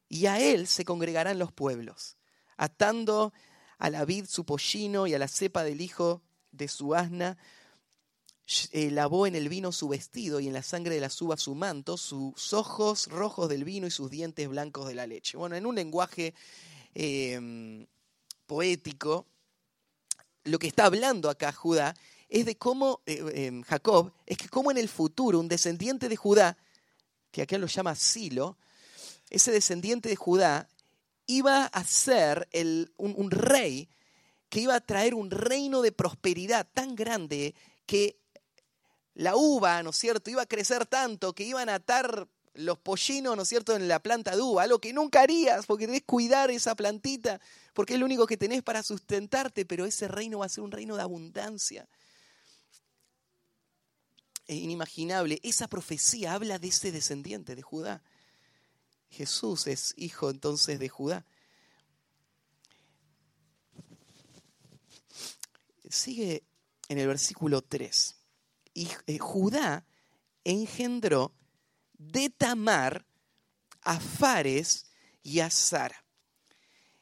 y 0.08 0.28
a 0.28 0.40
él 0.40 0.68
se 0.68 0.86
congregarán 0.86 1.40
los 1.40 1.52
pueblos, 1.52 2.18
atando 2.56 3.34
a 3.78 3.90
la 3.90 4.06
vid 4.06 4.26
su 4.26 4.46
pollino 4.46 5.08
y 5.08 5.14
a 5.14 5.20
la 5.20 5.28
cepa 5.28 5.64
del 5.64 5.82
hijo 5.82 6.22
de 6.52 6.68
su 6.68 6.96
asna, 6.96 7.38
eh, 8.72 8.92
lavó 8.92 9.26
en 9.26 9.36
el 9.36 9.50
vino 9.50 9.72
su 9.72 9.88
vestido 9.88 10.40
y 10.40 10.48
en 10.48 10.54
la 10.54 10.62
sangre 10.62 10.94
de 10.94 11.02
la 11.02 11.10
uvas 11.20 11.42
su 11.42 11.56
manto, 11.56 11.98
sus 11.98 12.54
ojos 12.54 13.08
rojos 13.08 13.50
del 13.50 13.64
vino 13.64 13.88
y 13.88 13.92
sus 13.92 14.12
dientes 14.12 14.48
blancos 14.48 14.88
de 14.88 14.96
la 14.96 15.08
leche. 15.08 15.38
Bueno, 15.38 15.56
en 15.56 15.66
un 15.66 15.76
lenguaje 15.76 16.36
eh, 16.94 17.88
poético, 18.46 19.26
lo 20.44 20.60
que 20.60 20.68
está 20.68 20.86
hablando 20.86 21.30
acá 21.30 21.52
Judá 21.52 21.96
es 22.30 22.46
de 22.46 22.56
cómo, 22.56 23.02
eh, 23.08 23.48
em, 23.48 23.64
Jacob, 23.64 24.12
es 24.28 24.38
que 24.38 24.48
cómo 24.48 24.70
en 24.70 24.78
el 24.78 24.90
futuro 24.90 25.40
un 25.40 25.48
descendiente 25.48 26.08
de 26.08 26.16
Judá, 26.16 26.58
que 27.32 27.42
acá 27.42 27.58
lo 27.58 27.68
llama 27.68 27.96
Silo, 27.96 28.58
ese 29.32 29.52
descendiente 29.52 30.08
de 30.08 30.16
Judá 30.16 30.70
iba 31.28 31.66
a 31.66 31.84
ser 31.84 32.48
un, 32.98 33.14
un 33.18 33.32
rey 33.32 33.90
que 34.50 34.62
iba 34.62 34.76
a 34.76 34.82
traer 34.82 35.16
un 35.16 35.32
reino 35.32 35.82
de 35.82 35.92
prosperidad 35.92 36.68
tan 36.74 36.96
grande 36.96 37.56
que 37.86 38.18
la 39.16 39.36
uva, 39.36 39.82
¿no 39.84 39.90
es 39.90 39.98
cierto?, 39.98 40.30
iba 40.30 40.42
a 40.42 40.46
crecer 40.46 40.86
tanto 40.86 41.34
que 41.34 41.44
iban 41.44 41.70
a 41.70 41.76
atar 41.76 42.28
los 42.54 42.78
pollinos, 42.78 43.36
¿no 43.36 43.44
es 43.44 43.50
cierto?, 43.50 43.76
en 43.76 43.88
la 43.88 44.00
planta 44.00 44.36
de 44.36 44.42
uva, 44.42 44.64
algo 44.64 44.80
que 44.80 44.94
nunca 44.94 45.22
harías 45.22 45.66
porque 45.66 45.88
debes 45.88 46.04
cuidar 46.04 46.52
esa 46.52 46.76
plantita, 46.76 47.40
porque 47.74 47.94
es 47.94 48.00
lo 48.00 48.06
único 48.06 48.28
que 48.28 48.38
tenés 48.38 48.62
para 48.62 48.84
sustentarte, 48.84 49.66
pero 49.66 49.86
ese 49.86 50.08
reino 50.08 50.40
va 50.40 50.46
a 50.46 50.50
ser 50.50 50.64
un 50.64 50.72
reino 50.72 50.96
de 50.96 51.02
abundancia. 51.02 51.88
Es 54.48 54.58
inimaginable. 54.58 55.40
Esa 55.44 55.68
profecía 55.68 56.34
habla 56.34 56.60
de 56.60 56.68
ese 56.68 56.92
descendiente 56.92 57.56
de 57.56 57.62
Judá. 57.62 58.04
Jesús 59.16 59.68
es 59.68 59.94
hijo 59.96 60.30
entonces 60.30 60.78
de 60.78 60.90
Judá. 60.90 61.26
Sigue 65.90 66.44
en 66.90 67.00
el 67.00 67.08
versículo 67.08 67.62
3. 67.62 68.16
Y 68.74 68.90
eh, 69.08 69.18
Judá 69.18 69.86
engendró 70.44 71.34
de 71.94 72.30
Tamar 72.30 73.06
a 73.82 74.00
Fares 74.00 74.88
y 75.24 75.40
a 75.40 75.50
Sara. 75.50 76.04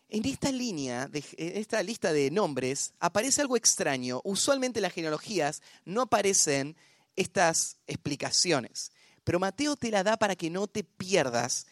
En 0.08 0.24
esta 0.26 0.52
línea, 0.52 1.10
en 1.12 1.58
esta 1.58 1.82
lista 1.82 2.14
de 2.14 2.30
nombres, 2.30 2.94
aparece 3.00 3.42
algo 3.42 3.58
extraño. 3.58 4.22
Usualmente 4.24 4.78
en 4.78 4.84
las 4.84 4.94
genealogías 4.94 5.64
no 5.86 6.04
aparecen 6.04 6.78
estas 7.16 7.78
explicaciones, 7.88 8.92
pero 9.24 9.40
Mateo 9.40 9.76
te 9.76 9.90
la 9.90 10.04
da 10.04 10.18
para 10.18 10.36
que 10.36 10.52
no 10.52 10.68
te 10.68 10.84
pierdas 10.84 11.66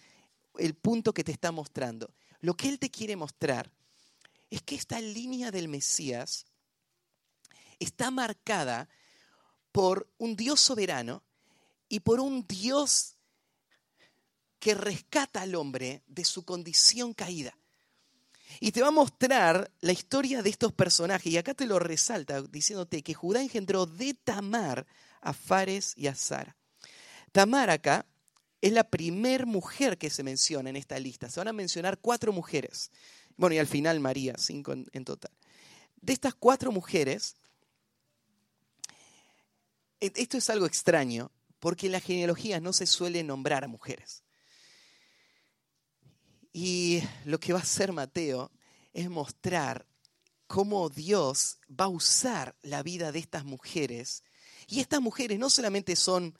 el 0.57 0.73
punto 0.75 1.13
que 1.13 1.23
te 1.23 1.31
está 1.31 1.51
mostrando. 1.51 2.13
Lo 2.39 2.55
que 2.55 2.69
él 2.69 2.79
te 2.79 2.89
quiere 2.89 3.15
mostrar 3.15 3.71
es 4.49 4.61
que 4.61 4.75
esta 4.75 4.99
línea 4.99 5.51
del 5.51 5.67
Mesías 5.67 6.45
está 7.79 8.11
marcada 8.11 8.89
por 9.71 10.11
un 10.17 10.35
Dios 10.35 10.59
soberano 10.59 11.23
y 11.87 12.01
por 12.01 12.19
un 12.19 12.45
Dios 12.47 13.15
que 14.59 14.75
rescata 14.75 15.41
al 15.41 15.55
hombre 15.55 16.03
de 16.07 16.23
su 16.23 16.45
condición 16.45 17.13
caída. 17.13 17.57
Y 18.59 18.71
te 18.71 18.81
va 18.81 18.89
a 18.89 18.91
mostrar 18.91 19.71
la 19.79 19.91
historia 19.91 20.43
de 20.43 20.49
estos 20.49 20.73
personajes. 20.73 21.31
Y 21.31 21.37
acá 21.37 21.53
te 21.53 21.65
lo 21.65 21.79
resalta 21.79 22.41
diciéndote 22.41 23.01
que 23.01 23.13
Judá 23.13 23.41
engendró 23.41 23.85
de 23.85 24.13
Tamar 24.13 24.85
a 25.21 25.33
Fares 25.33 25.93
y 25.95 26.07
a 26.07 26.15
Sara. 26.15 26.55
Tamar 27.31 27.69
acá 27.69 28.05
es 28.61 28.71
la 28.71 28.83
primer 28.83 29.47
mujer 29.47 29.97
que 29.97 30.11
se 30.11 30.23
menciona 30.23 30.69
en 30.69 30.75
esta 30.75 30.99
lista. 30.99 31.29
Se 31.29 31.39
van 31.39 31.47
a 31.47 31.53
mencionar 31.53 31.97
cuatro 31.99 32.31
mujeres. 32.31 32.91
Bueno, 33.35 33.55
y 33.55 33.59
al 33.59 33.67
final 33.67 33.99
María, 33.99 34.35
cinco 34.37 34.71
en, 34.73 35.05
total. 35.05 35.31
De 35.99 36.13
estas 36.13 36.35
cuatro 36.35 36.71
mujeres, 36.71 37.35
e, 39.99 40.11
esto 40.15 40.37
es 40.37 40.49
algo 40.51 40.67
extraño, 40.67 41.31
porque 41.59 41.87
en 41.87 41.93
la 41.93 41.99
genealogía 41.99 42.59
no 42.59 42.71
se 42.71 42.85
suele 42.85 43.23
nombrar 43.23 43.63
a 43.63 43.67
mujeres. 43.67 44.23
Y 46.53 47.01
lo 47.25 47.39
que 47.39 47.53
va 47.53 47.59
a 47.59 47.63
hacer 47.63 47.91
Mateo 47.91 48.51
es 48.93 49.09
mostrar 49.09 49.87
cómo 50.45 50.89
Dios 50.89 51.59
va 51.69 51.85
a 51.85 51.89
usar 51.89 52.55
la 52.61 52.83
vida 52.83 53.11
de 53.11 53.19
estas 53.19 53.43
mujeres. 53.43 54.23
Y 54.67 54.81
estas 54.81 55.01
mujeres 55.01 55.39
no 55.39 55.49
solamente 55.49 55.95
son 55.95 56.37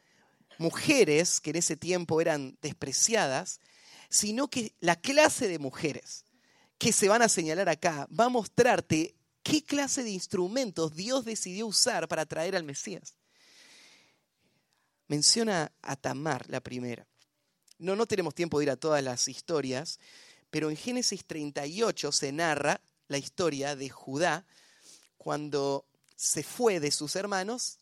mujeres 0.57 1.39
que 1.39 1.51
en 1.51 1.57
ese 1.57 1.75
tiempo 1.75 2.21
eran 2.21 2.57
despreciadas, 2.61 3.59
sino 4.09 4.49
que 4.49 4.73
la 4.79 4.95
clase 4.95 5.47
de 5.47 5.59
mujeres 5.59 6.25
que 6.77 6.91
se 6.91 7.07
van 7.07 7.21
a 7.21 7.29
señalar 7.29 7.69
acá 7.69 8.07
va 8.07 8.25
a 8.25 8.29
mostrarte 8.29 9.15
qué 9.43 9.63
clase 9.63 10.03
de 10.03 10.11
instrumentos 10.11 10.95
Dios 10.95 11.25
decidió 11.25 11.67
usar 11.67 12.07
para 12.07 12.25
traer 12.25 12.55
al 12.55 12.63
Mesías. 12.63 13.15
Menciona 15.07 15.71
a 15.81 15.95
Tamar, 15.95 16.49
la 16.49 16.61
primera. 16.61 17.05
No, 17.77 17.95
no 17.95 18.05
tenemos 18.05 18.35
tiempo 18.35 18.59
de 18.59 18.65
ir 18.65 18.71
a 18.71 18.77
todas 18.77 19.03
las 19.03 19.27
historias, 19.27 19.99
pero 20.49 20.69
en 20.69 20.77
Génesis 20.77 21.25
38 21.25 22.11
se 22.11 22.31
narra 22.31 22.81
la 23.07 23.17
historia 23.17 23.75
de 23.75 23.89
Judá 23.89 24.45
cuando 25.17 25.85
se 26.15 26.43
fue 26.43 26.79
de 26.79 26.91
sus 26.91 27.15
hermanos 27.15 27.77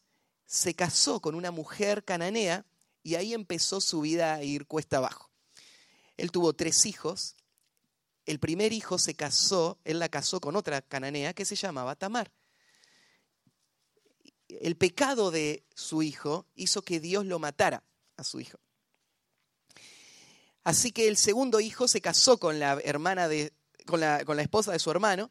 se 0.49 0.73
casó 0.73 1.19
con 1.19 1.35
una 1.35 1.51
mujer 1.51 2.03
cananea 2.03 2.65
y 3.03 3.13
ahí 3.13 3.35
empezó 3.35 3.79
su 3.79 4.01
vida 4.01 4.33
a 4.33 4.43
ir 4.43 4.65
cuesta 4.65 4.97
abajo. 4.97 5.29
Él 6.17 6.31
tuvo 6.31 6.53
tres 6.53 6.87
hijos. 6.87 7.35
El 8.25 8.39
primer 8.39 8.73
hijo 8.73 8.97
se 8.97 9.13
casó, 9.13 9.77
él 9.83 9.99
la 9.99 10.09
casó 10.09 10.41
con 10.41 10.55
otra 10.55 10.81
cananea 10.81 11.35
que 11.35 11.45
se 11.45 11.55
llamaba 11.55 11.95
Tamar. 11.95 12.31
El 14.47 14.75
pecado 14.75 15.29
de 15.29 15.63
su 15.75 16.01
hijo 16.01 16.47
hizo 16.55 16.81
que 16.81 16.99
Dios 16.99 17.27
lo 17.27 17.37
matara 17.37 17.83
a 18.17 18.23
su 18.23 18.39
hijo. 18.39 18.57
Así 20.63 20.91
que 20.91 21.07
el 21.07 21.17
segundo 21.17 21.59
hijo 21.59 21.87
se 21.87 22.01
casó 22.01 22.39
con 22.39 22.59
la 22.59 22.79
hermana 22.83 23.27
de, 23.27 23.53
con 23.85 23.99
la, 23.99 24.25
con 24.25 24.35
la 24.35 24.41
esposa 24.41 24.71
de 24.71 24.79
su 24.79 24.89
hermano, 24.89 25.29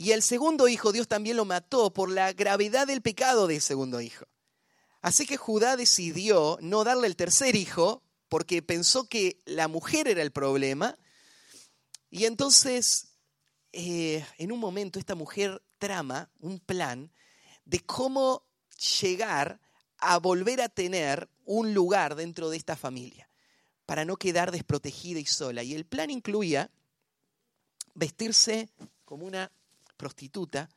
y 0.00 0.12
el 0.12 0.22
segundo 0.22 0.66
hijo 0.66 0.92
Dios 0.92 1.08
también 1.08 1.36
lo 1.36 1.44
mató 1.44 1.92
por 1.92 2.08
la 2.08 2.32
gravedad 2.32 2.86
del 2.86 3.02
pecado 3.02 3.46
del 3.46 3.60
segundo 3.60 4.00
hijo. 4.00 4.24
Así 5.02 5.26
que 5.26 5.36
Judá 5.36 5.76
decidió 5.76 6.56
no 6.62 6.84
darle 6.84 7.06
el 7.06 7.16
tercer 7.16 7.54
hijo 7.54 8.02
porque 8.30 8.62
pensó 8.62 9.10
que 9.10 9.42
la 9.44 9.68
mujer 9.68 10.08
era 10.08 10.22
el 10.22 10.32
problema. 10.32 10.96
Y 12.08 12.24
entonces, 12.24 13.08
eh, 13.72 14.24
en 14.38 14.52
un 14.52 14.58
momento, 14.58 14.98
esta 14.98 15.14
mujer 15.14 15.62
trama 15.76 16.30
un 16.38 16.60
plan 16.60 17.12
de 17.66 17.80
cómo 17.80 18.46
llegar 19.02 19.60
a 19.98 20.18
volver 20.18 20.62
a 20.62 20.70
tener 20.70 21.28
un 21.44 21.74
lugar 21.74 22.14
dentro 22.14 22.48
de 22.48 22.56
esta 22.56 22.74
familia, 22.74 23.28
para 23.84 24.06
no 24.06 24.16
quedar 24.16 24.50
desprotegida 24.50 25.20
y 25.20 25.26
sola. 25.26 25.62
Y 25.62 25.74
el 25.74 25.84
plan 25.84 26.08
incluía 26.08 26.70
vestirse 27.92 28.70
como 29.04 29.26
una 29.26 29.52
prostituta, 30.00 30.70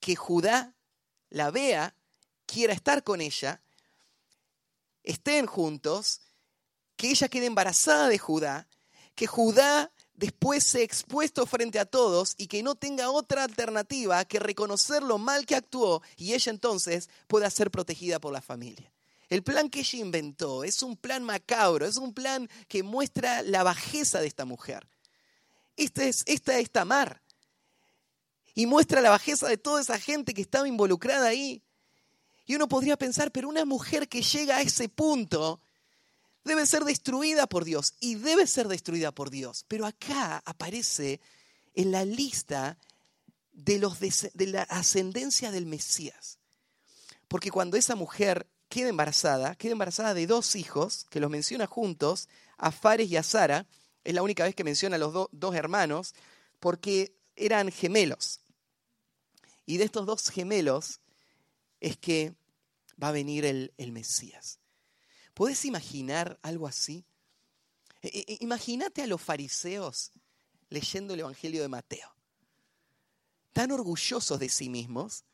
que 0.00 0.16
Judá 0.16 0.74
la 1.30 1.52
vea, 1.52 1.94
quiera 2.44 2.74
estar 2.74 3.04
con 3.04 3.20
ella, 3.20 3.62
estén 5.04 5.46
juntos, 5.46 6.20
que 6.96 7.10
ella 7.10 7.28
quede 7.28 7.46
embarazada 7.46 8.08
de 8.08 8.18
Judá, 8.18 8.66
que 9.14 9.28
Judá 9.28 9.92
después 10.14 10.64
sea 10.64 10.82
expuesto 10.82 11.46
frente 11.46 11.78
a 11.78 11.86
todos 11.86 12.34
y 12.36 12.48
que 12.48 12.64
no 12.64 12.74
tenga 12.74 13.10
otra 13.10 13.44
alternativa 13.44 14.24
que 14.24 14.40
reconocer 14.40 15.04
lo 15.04 15.18
mal 15.18 15.46
que 15.46 15.54
actuó 15.54 16.02
y 16.16 16.34
ella 16.34 16.50
entonces 16.50 17.08
pueda 17.28 17.48
ser 17.48 17.70
protegida 17.70 18.18
por 18.18 18.32
la 18.32 18.42
familia. 18.42 18.92
El 19.28 19.44
plan 19.44 19.70
que 19.70 19.80
ella 19.80 19.98
inventó 20.00 20.64
es 20.64 20.82
un 20.82 20.96
plan 20.96 21.22
macabro, 21.22 21.86
es 21.86 21.96
un 21.96 22.12
plan 22.12 22.50
que 22.68 22.82
muestra 22.82 23.42
la 23.42 23.62
bajeza 23.62 24.20
de 24.20 24.26
esta 24.26 24.44
mujer. 24.44 24.86
Esta 25.76 26.04
es, 26.04 26.24
esta 26.26 26.58
es 26.58 26.70
Tamar 26.70 27.21
y 28.54 28.66
muestra 28.66 29.00
la 29.00 29.10
bajeza 29.10 29.48
de 29.48 29.56
toda 29.56 29.80
esa 29.80 29.98
gente 29.98 30.34
que 30.34 30.42
estaba 30.42 30.68
involucrada 30.68 31.28
ahí. 31.28 31.62
Y 32.46 32.54
uno 32.54 32.68
podría 32.68 32.96
pensar, 32.96 33.30
pero 33.30 33.48
una 33.48 33.64
mujer 33.64 34.08
que 34.08 34.22
llega 34.22 34.56
a 34.56 34.62
ese 34.62 34.88
punto 34.88 35.60
debe 36.44 36.66
ser 36.66 36.84
destruida 36.84 37.46
por 37.46 37.64
Dios 37.64 37.94
y 38.00 38.16
debe 38.16 38.46
ser 38.46 38.68
destruida 38.68 39.12
por 39.12 39.30
Dios. 39.30 39.64
Pero 39.68 39.86
acá 39.86 40.42
aparece 40.44 41.20
en 41.74 41.92
la 41.92 42.04
lista 42.04 42.78
de, 43.52 43.78
los 43.78 44.00
de, 44.00 44.46
la 44.46 44.62
ascendencia 44.62 45.50
del 45.50 45.66
Mesías. 45.66 46.38
Porque 47.28 47.50
cuando 47.50 47.76
esa 47.76 47.94
mujer 47.94 48.46
queda 48.68 48.88
embarazada, 48.88 49.54
queda 49.54 49.72
embarazada 49.72 50.14
de 50.14 50.26
dos 50.26 50.56
hijos, 50.56 51.06
que 51.10 51.20
los 51.20 51.30
menciona 51.30 51.66
juntos, 51.66 52.28
a 52.58 52.72
Fares 52.72 53.10
y 53.10 53.16
a 53.16 53.22
Sara, 53.22 53.66
es 54.04 54.14
la 54.14 54.22
única 54.22 54.44
vez 54.44 54.54
que 54.54 54.64
menciona 54.64 54.96
a 54.96 54.98
los 54.98 55.28
dos 55.30 55.54
hermanos, 55.54 56.14
porque 56.60 57.14
eran 57.36 57.70
gemelos. 57.70 58.40
Y 59.72 59.78
de 59.78 59.84
estos 59.84 60.04
dos 60.04 60.28
gemelos 60.28 61.00
es 61.80 61.96
que 61.96 62.34
va 63.02 63.08
a 63.08 63.12
venir 63.12 63.46
el, 63.46 63.72
Mesías. 63.90 64.58
¿Puedes 65.32 65.64
imaginar 65.64 66.38
algo 66.42 66.66
así? 66.66 67.06
E, 68.02 68.08
e, 68.28 68.36
imagínate 68.40 69.00
a 69.00 69.06
los 69.06 69.22
fariseos 69.22 70.12
leyendo 70.68 71.14
el 71.14 71.20
Evangelio 71.20 71.62
de 71.62 71.68
Mateo. 71.68 72.14
Tan 73.54 73.72
orgullosos 73.72 74.38
de 74.38 74.50
sí 74.50 74.68
mismos, 74.68 75.24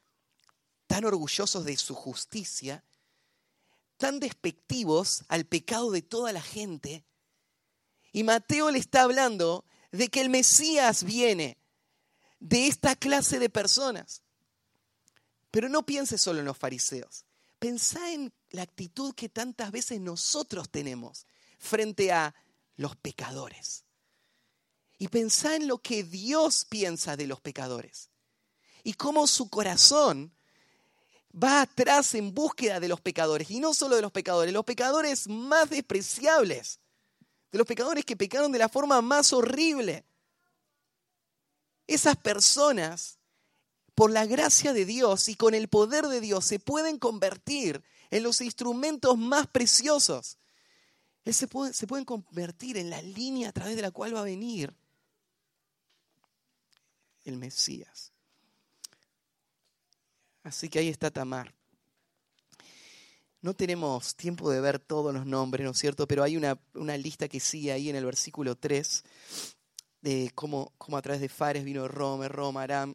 tan 0.86 1.05
orgullosos 1.05 1.64
de 1.64 1.76
su 1.76 1.97
justicia, 1.97 2.84
tan 3.97 4.20
despectivos 4.20 5.24
al 5.26 5.47
pecado 5.47 5.91
de 5.91 6.03
toda 6.03 6.32
la 6.32 6.43
gente. 6.43 7.05
Y 8.12 8.22
Mateo 8.22 8.70
le 8.70 8.78
está 8.78 9.03
hablando 9.03 9.64
de 9.91 10.07
que 10.07 10.20
el 10.20 10.30
Mesías 10.30 11.03
viene, 11.03 11.59
de 12.39 12.68
esta 12.68 12.95
clase 12.95 13.41
de 13.41 13.51
personas. 13.51 14.22
Pero 15.51 15.68
no 15.68 15.84
piense 15.84 16.18
solo 16.18 16.40
en 16.40 16.46
los 16.46 16.57
fariseos. 16.57 17.24
Pensá 17.59 18.12
en 18.12 18.32
la 18.51 18.62
actitud 18.62 19.14
que 19.14 19.28
tantas 19.28 19.70
veces 19.70 20.01
nosotros 20.01 20.70
tenemos 20.70 21.26
frente 21.59 22.12
a 22.12 22.34
los 22.76 22.96
pecadores. 22.96 23.84
Y 24.99 25.09
pensá 25.09 25.57
en 25.57 25.68
lo 25.68 25.78
que 25.78 26.05
Dios 26.05 26.64
piensa 26.64 27.16
de 27.16 27.26
los 27.26 27.40
pecadores. 27.40 28.11
Y 28.84 28.94
cómo 28.94 29.26
su 29.26 29.49
corazón 29.49 30.32
va 31.32 31.62
atrás 31.62 32.14
en 32.14 32.34
búsqueda 32.34 32.80
de 32.80 32.88
los 32.88 33.01
pecadores, 33.01 33.51
y 33.51 33.61
no 33.61 33.74
solo 33.74 33.96
de 33.96 34.03
los 34.03 34.12
pecadores, 34.12 34.53
los 34.53 34.64
pecadores 34.64 35.28
más 35.28 35.70
despreciables, 35.70 36.80
de 37.53 37.59
los 37.59 37.66
pecadores 37.66 38.05
que 38.05 38.16
pecaron 38.16 38.53
de 38.53 38.59
la 38.59 38.68
forma 38.68 39.01
más 39.01 39.32
horrible. 39.32 40.05
Esas 41.86 42.16
personas, 42.16 43.18
por 43.99 44.12
la 44.12 44.26
gracia 44.26 44.72
de 44.72 44.84
Dios 44.84 45.28
y 45.28 45.34
con 45.34 45.55
el 45.55 45.66
poder 45.66 46.07
de 46.07 46.20
Dios, 46.20 46.44
se 46.44 46.61
pueden 46.61 47.01
convertir 47.01 47.82
en 48.11 48.22
los 48.22 48.40
instrumentos 48.40 49.18
más 49.18 49.49
preciosos. 49.49 50.38
Se, 51.26 51.49
pueden 51.49 52.05
convertir 52.05 52.76
en 52.76 52.90
la 52.90 53.03
línea 53.03 53.49
a 53.49 53.53
través 53.53 53.74
de 53.74 53.82
la 53.82 53.90
cual 53.90 54.14
va 54.14 54.20
a 54.20 54.22
venir 54.22 54.72
el 57.24 57.38
Mesías. 57.38 58.12
Así 60.44 60.68
que 60.68 60.78
ahí 60.78 60.88
está 60.88 61.11
Tamar. 61.11 61.53
No 63.42 63.53
tenemos 63.53 64.14
tiempo 64.14 64.49
de 64.49 64.61
ver 64.61 64.78
todos 64.78 65.12
los 65.12 65.26
nombres, 65.26 65.64
¿no 65.64 65.72
es 65.72 65.78
cierto? 65.78 66.07
Pero 66.07 66.22
hay 66.22 66.36
una, 66.36 66.57
lista 66.96 67.26
que 67.26 67.40
sigue 67.40 67.72
ahí 67.72 67.90
en 67.90 67.96
el 67.96 68.05
versículo 68.05 68.55
3 68.55 69.03
de 70.03 70.30
cómo, 70.36 70.72
a 70.92 71.03
través 71.03 71.20
de 71.20 71.28
Fares 71.28 71.64
vino 71.64 71.88
Rome, 71.88 72.28
Roma, 72.28 72.62
Aram. 72.62 72.94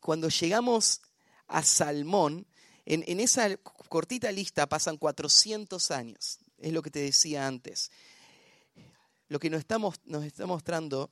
Cuando 0.00 0.28
llegamos 0.28 1.02
a 1.46 1.62
Salmón, 1.62 2.46
en, 2.86 3.20
esa 3.20 3.56
cortita 3.56 4.32
lista 4.32 4.68
pasan 4.68 4.96
400 4.96 5.90
años, 5.90 6.38
es 6.58 6.72
lo 6.72 6.82
que 6.82 6.90
te 6.90 7.00
decía 7.00 7.46
antes. 7.46 7.90
Lo 9.28 9.38
que 9.38 9.50
nos 9.50 9.60
está, 9.60 9.78
nos 9.78 10.24
está 10.24 10.46
mostrando 10.46 11.10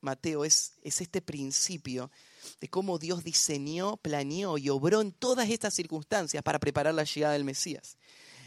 Mateo 0.00 0.44
es, 0.44 0.74
es 0.82 1.00
este 1.00 1.20
principio 1.20 2.10
de 2.60 2.68
cómo 2.68 2.98
Dios 2.98 3.24
diseñó, 3.24 3.96
planeó 3.96 4.58
y 4.58 4.68
obró 4.68 5.00
en 5.00 5.12
todas 5.12 5.48
estas 5.50 5.74
circunstancias 5.74 6.42
para 6.42 6.58
preparar 6.58 6.94
la 6.94 7.04
llegada 7.04 7.32
del 7.32 7.44
Mesías. 7.44 7.96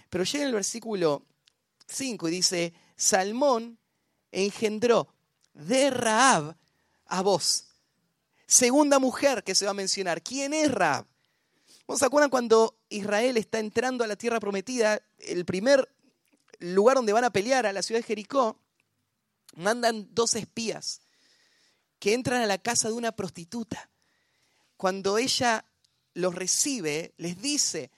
Pero 0.10 0.24
llega 0.24 0.46
el 0.46 0.54
versículo 0.54 1.26
5 1.88 2.28
y 2.28 2.32
dice, 2.32 2.74
Salmón 2.96 3.78
engendró 4.32 5.14
de 5.54 5.90
Raab 5.90 6.56
a 7.06 7.22
vos. 7.22 7.67
Segunda 8.48 8.98
mujer 8.98 9.44
que 9.44 9.56
se 9.56 9.66
va 9.66 9.72
a 9.72 9.76
mencionar. 9.76 10.24
¿Quién 10.24 10.54
es 10.54 10.72
Raab? 10.72 11.06
¿Vos 11.86 12.00
se 12.00 12.06
acuerdan 12.06 12.30
cuando 12.30 12.80
Israel 12.90 13.38
está 13.38 13.60
entrando 13.60 14.04
a 14.04 14.08
la 14.08 14.16
tierra 14.16 14.40
prometida? 14.40 15.02
El 15.20 15.46
primer 15.46 15.88
lugar 16.60 16.96
donde 16.96 17.14
van 17.14 17.26
a 17.26 17.30
pelear, 17.30 17.66
a 17.66 17.74
la 17.74 17.84
ciudad 17.84 18.00
de 18.00 18.08
Jericó, 18.08 18.58
mandan 19.56 20.08
dos 20.14 20.36
espías 20.36 21.02
que 22.00 22.14
entran 22.14 22.42
a 22.42 22.46
la 22.46 22.58
casa 22.58 22.88
de 22.88 22.94
una 22.94 23.12
prostituta. 23.12 23.90
Cuando 24.78 25.18
ella 25.18 25.66
los 26.14 26.34
recibe, 26.34 27.14
les 27.18 27.42
dice, 27.42 27.92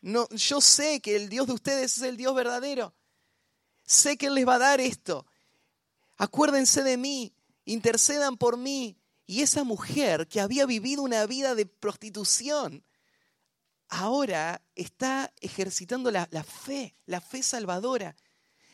no, 0.00 0.28
yo 0.30 0.60
sé 0.60 1.00
que 1.00 1.16
el 1.16 1.28
Dios 1.28 1.46
de 1.46 1.52
ustedes 1.52 1.96
es 1.96 2.02
el 2.02 2.16
Dios 2.16 2.34
verdadero. 2.34 2.94
Sé 3.84 4.16
que 4.16 4.26
Él 4.26 4.34
les 4.34 4.46
va 4.46 4.56
a 4.56 4.58
dar 4.58 4.80
esto. 4.80 5.26
Acuérdense 6.16 6.82
de 6.82 6.96
mí, 6.96 7.32
intercedan 7.64 8.36
por 8.36 8.56
mí. 8.56 8.97
Y 9.28 9.42
esa 9.42 9.62
mujer 9.62 10.26
que 10.26 10.40
había 10.40 10.64
vivido 10.64 11.02
una 11.02 11.26
vida 11.26 11.54
de 11.54 11.66
prostitución, 11.66 12.82
ahora 13.90 14.62
está 14.74 15.30
ejercitando 15.42 16.10
la, 16.10 16.26
fe, 16.42 16.96
la 17.04 17.20
fe 17.20 17.42
salvadora. 17.42 18.16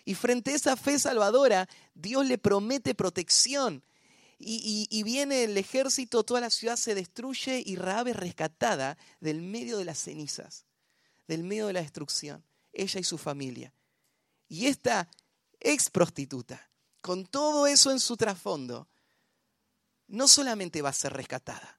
Y 0.05 0.15
frente 0.15 0.53
a 0.53 0.55
esa 0.55 0.77
fe 0.77 1.01
salvadora, 1.01 1.69
Dios 1.93 2.25
le 2.27 2.39
promete 2.39 2.95
protección 2.95 3.83
y, 4.39 5.03
viene 5.03 5.43
el 5.43 5.59
ejército, 5.59 6.23
toda 6.23 6.41
la 6.41 6.51
ciudad 6.51 6.77
se 6.77 6.95
destruye 6.95 7.61
y 7.67 7.75
Raab 7.75 8.07
es 8.07 8.17
rescatada 8.17 8.97
del 9.19 9.43
medio 9.43 9.77
de 9.77 9.85
las 9.85 9.99
cenizas, 9.99 10.67
del 11.27 11.43
medio 11.43 11.67
de 11.67 11.73
la 11.73 11.83
destrucción, 11.83 12.45
ella 12.73 13.01
y 13.01 13.05
su 13.05 13.19
familia. 13.19 13.75
Y 14.47 14.67
esta 14.67 15.11
ex 15.59 15.91
prostituta, 15.91 16.71
con 17.01 17.27
todo 17.27 17.67
eso 17.67 17.91
en 17.91 17.99
su 17.99 18.17
trasfondo, 18.17 18.87
no 20.09 20.29
solamente 20.29 20.83
va 20.83 20.91
a 20.91 20.95
ser 20.95 21.13
rescatada, 21.13 21.77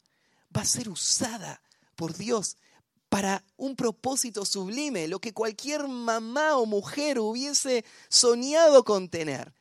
va 0.56 0.62
a 0.62 0.66
ser 0.66 0.90
usada 0.90 1.62
por 1.96 2.16
Dios 2.16 2.58
para 3.10 3.44
un 3.56 3.76
propósito 3.76 4.46
sublime, 4.46 5.08
lo 5.08 5.20
que 5.20 5.34
cualquier 5.34 5.88
mamá 5.88 6.58
o 6.58 6.66
mujer 6.66 7.20
hubiese 7.20 7.86
soñado 8.10 8.84
con 8.84 9.10
tener. 9.10 9.54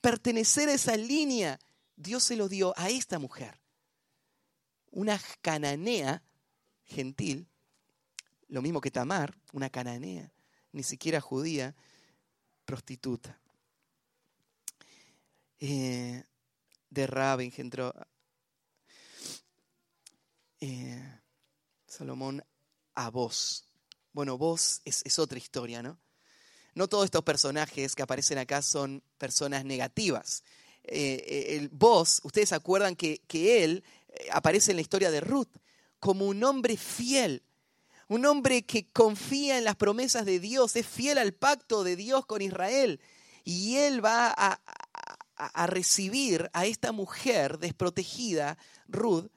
Pertenecer 0.00 0.68
a 0.68 0.74
esa 0.74 0.96
línea 0.96 1.58
Dios 1.96 2.24
se 2.24 2.36
lo 2.36 2.48
dio 2.48 2.74
a 2.76 2.90
esta 2.90 3.18
mujer, 3.18 3.58
una 4.90 5.20
cananea 5.40 6.22
gentil, 6.84 7.48
lo 8.48 8.62
mismo 8.62 8.80
que 8.80 8.90
Tamar, 8.90 9.36
una 9.52 9.70
cananea, 9.70 10.32
ni 10.72 10.82
siquiera 10.82 11.20
judía, 11.20 11.74
prostituta. 12.64 13.38
Eh, 15.60 16.24
de 16.94 17.06
Rab 17.06 17.40
engendró 17.40 17.92
eh, 20.60 21.20
Salomón 21.86 22.42
a 22.94 23.10
vos. 23.10 23.66
Bueno, 24.12 24.38
vos 24.38 24.80
es, 24.84 25.02
es 25.04 25.18
otra 25.18 25.38
historia, 25.38 25.82
¿no? 25.82 25.98
No 26.74 26.88
todos 26.88 27.04
estos 27.04 27.22
personajes 27.22 27.94
que 27.94 28.02
aparecen 28.02 28.38
acá 28.38 28.62
son 28.62 29.02
personas 29.18 29.64
negativas. 29.64 30.42
Eh, 30.84 31.24
eh, 31.26 31.56
el 31.56 31.68
vos, 31.68 32.20
ustedes 32.24 32.52
acuerdan 32.52 32.96
que, 32.96 33.22
que 33.26 33.64
él 33.64 33.84
aparece 34.32 34.70
en 34.70 34.76
la 34.76 34.82
historia 34.82 35.10
de 35.10 35.20
Ruth 35.20 35.56
como 35.98 36.26
un 36.26 36.42
hombre 36.44 36.76
fiel, 36.76 37.42
un 38.08 38.26
hombre 38.26 38.64
que 38.64 38.90
confía 38.90 39.56
en 39.58 39.64
las 39.64 39.76
promesas 39.76 40.26
de 40.26 40.38
Dios, 40.38 40.76
es 40.76 40.86
fiel 40.86 41.18
al 41.18 41.32
pacto 41.32 41.84
de 41.84 41.96
Dios 41.96 42.26
con 42.26 42.42
Israel. 42.42 43.00
Y 43.44 43.76
él 43.76 44.04
va 44.04 44.32
a, 44.36 44.60
a, 45.52 45.66
recibir 45.66 46.50
a 46.52 46.66
esta 46.66 46.92
mujer 46.92 47.58
desprotegida, 47.58 48.58
Ruth, 48.88 49.30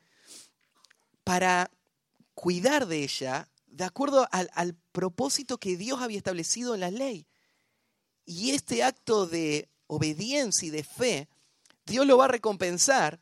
para 1.24 1.72
cuidar 2.34 2.88
de 2.88 3.04
ella 3.04 3.50
de 3.66 3.84
acuerdo 3.84 4.28
al, 4.32 4.50
al 4.54 4.76
propósito 4.92 5.60
que 5.60 5.78
Dios 5.78 6.02
había 6.02 6.18
establecido 6.18 6.74
en 6.74 6.82
la 6.82 6.92
ley. 6.92 7.28
Y 8.26 8.52
este 8.52 8.84
acto 8.84 9.28
de 9.28 9.70
obediencia 9.88 10.68
y 10.68 10.72
de 10.72 10.84
fe 10.84 11.30
Dios 11.88 12.06
lo 12.06 12.18
va 12.18 12.26
a 12.26 12.28
recompensar 12.28 13.20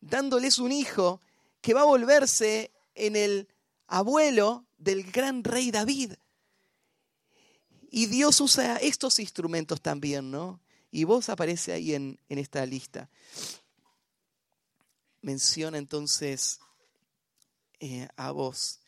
dándoles 0.00 0.58
un 0.60 0.70
hijo 0.70 1.20
que 1.60 1.74
va 1.74 1.82
a 1.82 1.84
volverse 1.84 2.70
en 2.94 3.16
el 3.16 3.48
abuelo 3.88 4.64
del 4.78 5.02
gran 5.10 5.42
rey 5.42 5.72
David. 5.72 6.12
Y 7.90 8.06
Dios 8.06 8.40
usa 8.40 8.76
estos 8.76 9.18
instrumentos 9.18 9.80
también, 9.80 10.30
¿no? 10.30 10.60
Y 10.90 11.04
vos 11.04 11.28
aparece 11.28 11.72
ahí 11.72 11.94
en, 11.94 12.18
esta 12.28 12.64
lista. 12.66 13.08
Menciona 15.22 15.78
entonces 15.78 16.60
eh, 17.78 18.08
a 18.16 18.30
vos. 18.32 18.80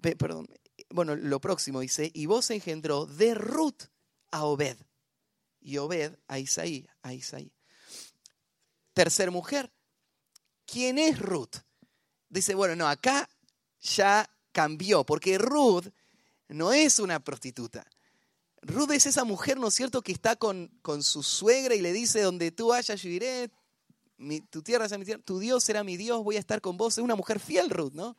Perdón, 0.00 0.48
bueno, 0.90 1.16
lo 1.16 1.40
próximo 1.40 1.80
dice, 1.80 2.10
y 2.14 2.26
vos 2.26 2.50
engendró 2.50 3.06
de 3.06 3.34
Ruth 3.34 3.84
a 4.30 4.44
Obed. 4.44 4.76
Y 5.60 5.76
Obed 5.78 6.16
a 6.26 6.38
Isaí, 6.38 6.86
a 7.02 7.12
Isaí 7.12 7.52
tercer 9.00 9.30
mujer. 9.30 9.72
¿Quién 10.66 10.98
es 10.98 11.18
Ruth? 11.18 11.56
Dice, 12.28 12.54
bueno, 12.54 12.76
no, 12.76 12.86
acá 12.86 13.28
ya 13.80 14.28
cambió, 14.52 15.04
porque 15.04 15.38
Ruth 15.38 15.86
no 16.48 16.72
es 16.72 16.98
una 16.98 17.18
prostituta. 17.20 17.86
Ruth 18.62 18.90
es 18.92 19.06
esa 19.06 19.24
mujer, 19.24 19.58
¿no 19.58 19.68
es 19.68 19.74
cierto?, 19.74 20.02
que 20.02 20.12
está 20.12 20.36
con, 20.36 20.68
con 20.82 21.02
su 21.02 21.22
suegra 21.22 21.74
y 21.74 21.80
le 21.80 21.92
dice, 21.92 22.20
donde 22.20 22.50
tú 22.50 22.68
vayas, 22.68 23.00
yo 23.00 23.08
iré, 23.08 23.50
tu 24.50 24.62
tierra 24.62 24.88
será 24.88 24.98
mi 24.98 25.04
tierra, 25.04 25.22
tu 25.22 25.38
Dios 25.38 25.64
será 25.64 25.82
mi 25.82 25.96
Dios, 25.96 26.22
voy 26.22 26.36
a 26.36 26.40
estar 26.40 26.60
con 26.60 26.76
vos. 26.76 26.98
Es 26.98 27.04
una 27.04 27.16
mujer 27.16 27.40
fiel, 27.40 27.70
Ruth, 27.70 27.92
¿no? 27.92 28.16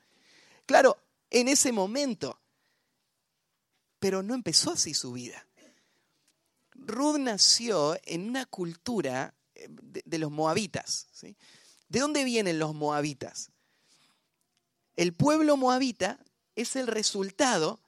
Claro, 0.66 0.98
en 1.30 1.48
ese 1.48 1.72
momento, 1.72 2.40
pero 4.00 4.24
no 4.24 4.34
empezó 4.34 4.72
así 4.72 4.94
su 4.94 5.14
vida. 5.14 5.46
Ruth 6.74 7.20
nació 7.20 7.98
en 8.04 8.30
una 8.30 8.46
cultura 8.46 9.36
de, 9.54 10.18
los 10.18 10.32
moabitas. 10.32 11.08
¿sí? 11.12 11.38
¿De 11.88 12.00
dónde 12.00 12.24
vienen 12.24 12.58
los 12.58 12.74
moabitas? 12.74 13.52
El 14.96 15.14
pueblo 15.14 15.58
moabita 15.58 16.20
es 16.56 16.76
el 16.76 16.88
resultado 16.88 17.80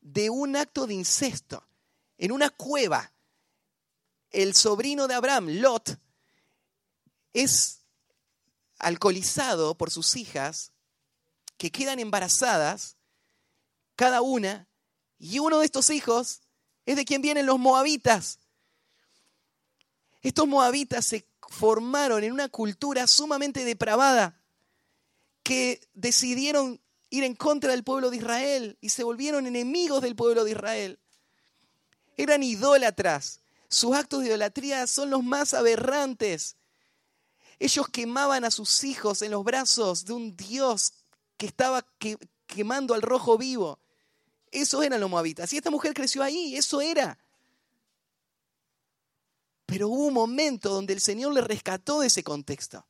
de 0.00 0.30
un 0.30 0.56
acto 0.56 0.86
de 0.86 0.94
incesto. 0.94 1.66
En 2.18 2.32
una 2.32 2.50
cueva, 2.50 3.12
el 4.30 4.54
sobrino 4.54 5.08
de 5.08 5.14
Abraham, 5.14 5.48
Lot, 5.48 5.98
es 7.32 7.80
alcoholizado 8.78 9.76
por 9.76 9.90
sus 9.90 10.16
hijas 10.16 10.72
que 11.56 11.70
quedan 11.70 11.98
embarazadas, 11.98 12.96
cada 13.96 14.22
una, 14.22 14.68
y 15.18 15.38
uno 15.38 15.60
de 15.60 15.66
estos 15.66 15.90
hijos 15.90 16.42
es 16.86 16.96
de 16.96 17.04
quien 17.04 17.22
vienen 17.22 17.46
los 17.46 17.58
moabitas. 17.58 18.38
Estos 20.22 20.46
moabitas 20.46 21.04
se 21.04 21.28
formaron 21.48 22.24
en 22.24 22.32
una 22.32 22.48
cultura 22.48 23.06
sumamente 23.06 23.64
depravada, 23.64 24.40
que 25.42 25.86
decidieron 25.92 26.80
ir 27.10 27.22
en 27.22 27.36
contra 27.36 27.70
del 27.70 27.84
pueblo 27.84 28.10
de 28.10 28.16
Israel 28.16 28.78
y 28.80 28.88
se 28.88 29.04
volvieron 29.04 29.46
enemigos 29.46 30.02
del 30.02 30.16
pueblo 30.16 30.42
de 30.44 30.52
Israel. 30.52 30.98
Eran 32.16 32.42
idólatras. 32.42 33.40
Sus 33.68 33.94
actos 33.94 34.20
de 34.20 34.28
idolatría 34.28 34.86
son 34.86 35.10
los 35.10 35.22
más 35.24 35.54
aberrantes. 35.54 36.56
Ellos 37.58 37.88
quemaban 37.88 38.44
a 38.44 38.50
sus 38.50 38.84
hijos 38.84 39.22
en 39.22 39.30
los 39.30 39.44
brazos 39.44 40.04
de 40.04 40.12
un 40.12 40.36
Dios 40.36 40.92
que 41.36 41.46
estaba 41.46 41.84
quemando 42.46 42.94
al 42.94 43.02
rojo 43.02 43.38
vivo. 43.38 43.78
Eso 44.50 44.82
eran 44.82 45.00
los 45.00 45.10
moabitas. 45.10 45.52
Y 45.52 45.56
esta 45.56 45.70
mujer 45.70 45.94
creció 45.94 46.22
ahí, 46.22 46.56
eso 46.56 46.80
era. 46.80 47.18
Pero 49.66 49.88
hubo 49.88 50.06
un 50.06 50.14
momento 50.14 50.70
donde 50.70 50.92
el 50.92 51.00
Señor 51.00 51.32
le 51.32 51.40
rescató 51.40 52.00
de 52.00 52.06
ese 52.06 52.22
contexto. 52.22 52.86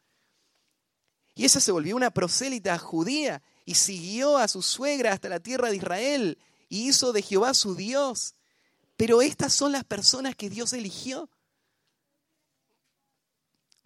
Y 1.34 1.44
esa 1.44 1.60
se 1.60 1.72
volvió 1.72 1.96
una 1.96 2.10
prosélita 2.10 2.78
judía 2.78 3.42
y 3.64 3.74
siguió 3.74 4.36
a 4.36 4.48
su 4.48 4.62
suegra 4.62 5.12
hasta 5.12 5.28
la 5.28 5.40
tierra 5.40 5.70
de 5.70 5.76
Israel 5.76 6.38
y 6.68 6.88
hizo 6.88 7.12
de 7.12 7.22
Jehová 7.22 7.54
su 7.54 7.74
Dios. 7.74 8.34
Pero 8.96 9.22
estas 9.22 9.52
son 9.52 9.72
las 9.72 9.84
personas 9.84 10.36
que 10.36 10.50
Dios 10.50 10.72
eligió. 10.72 11.28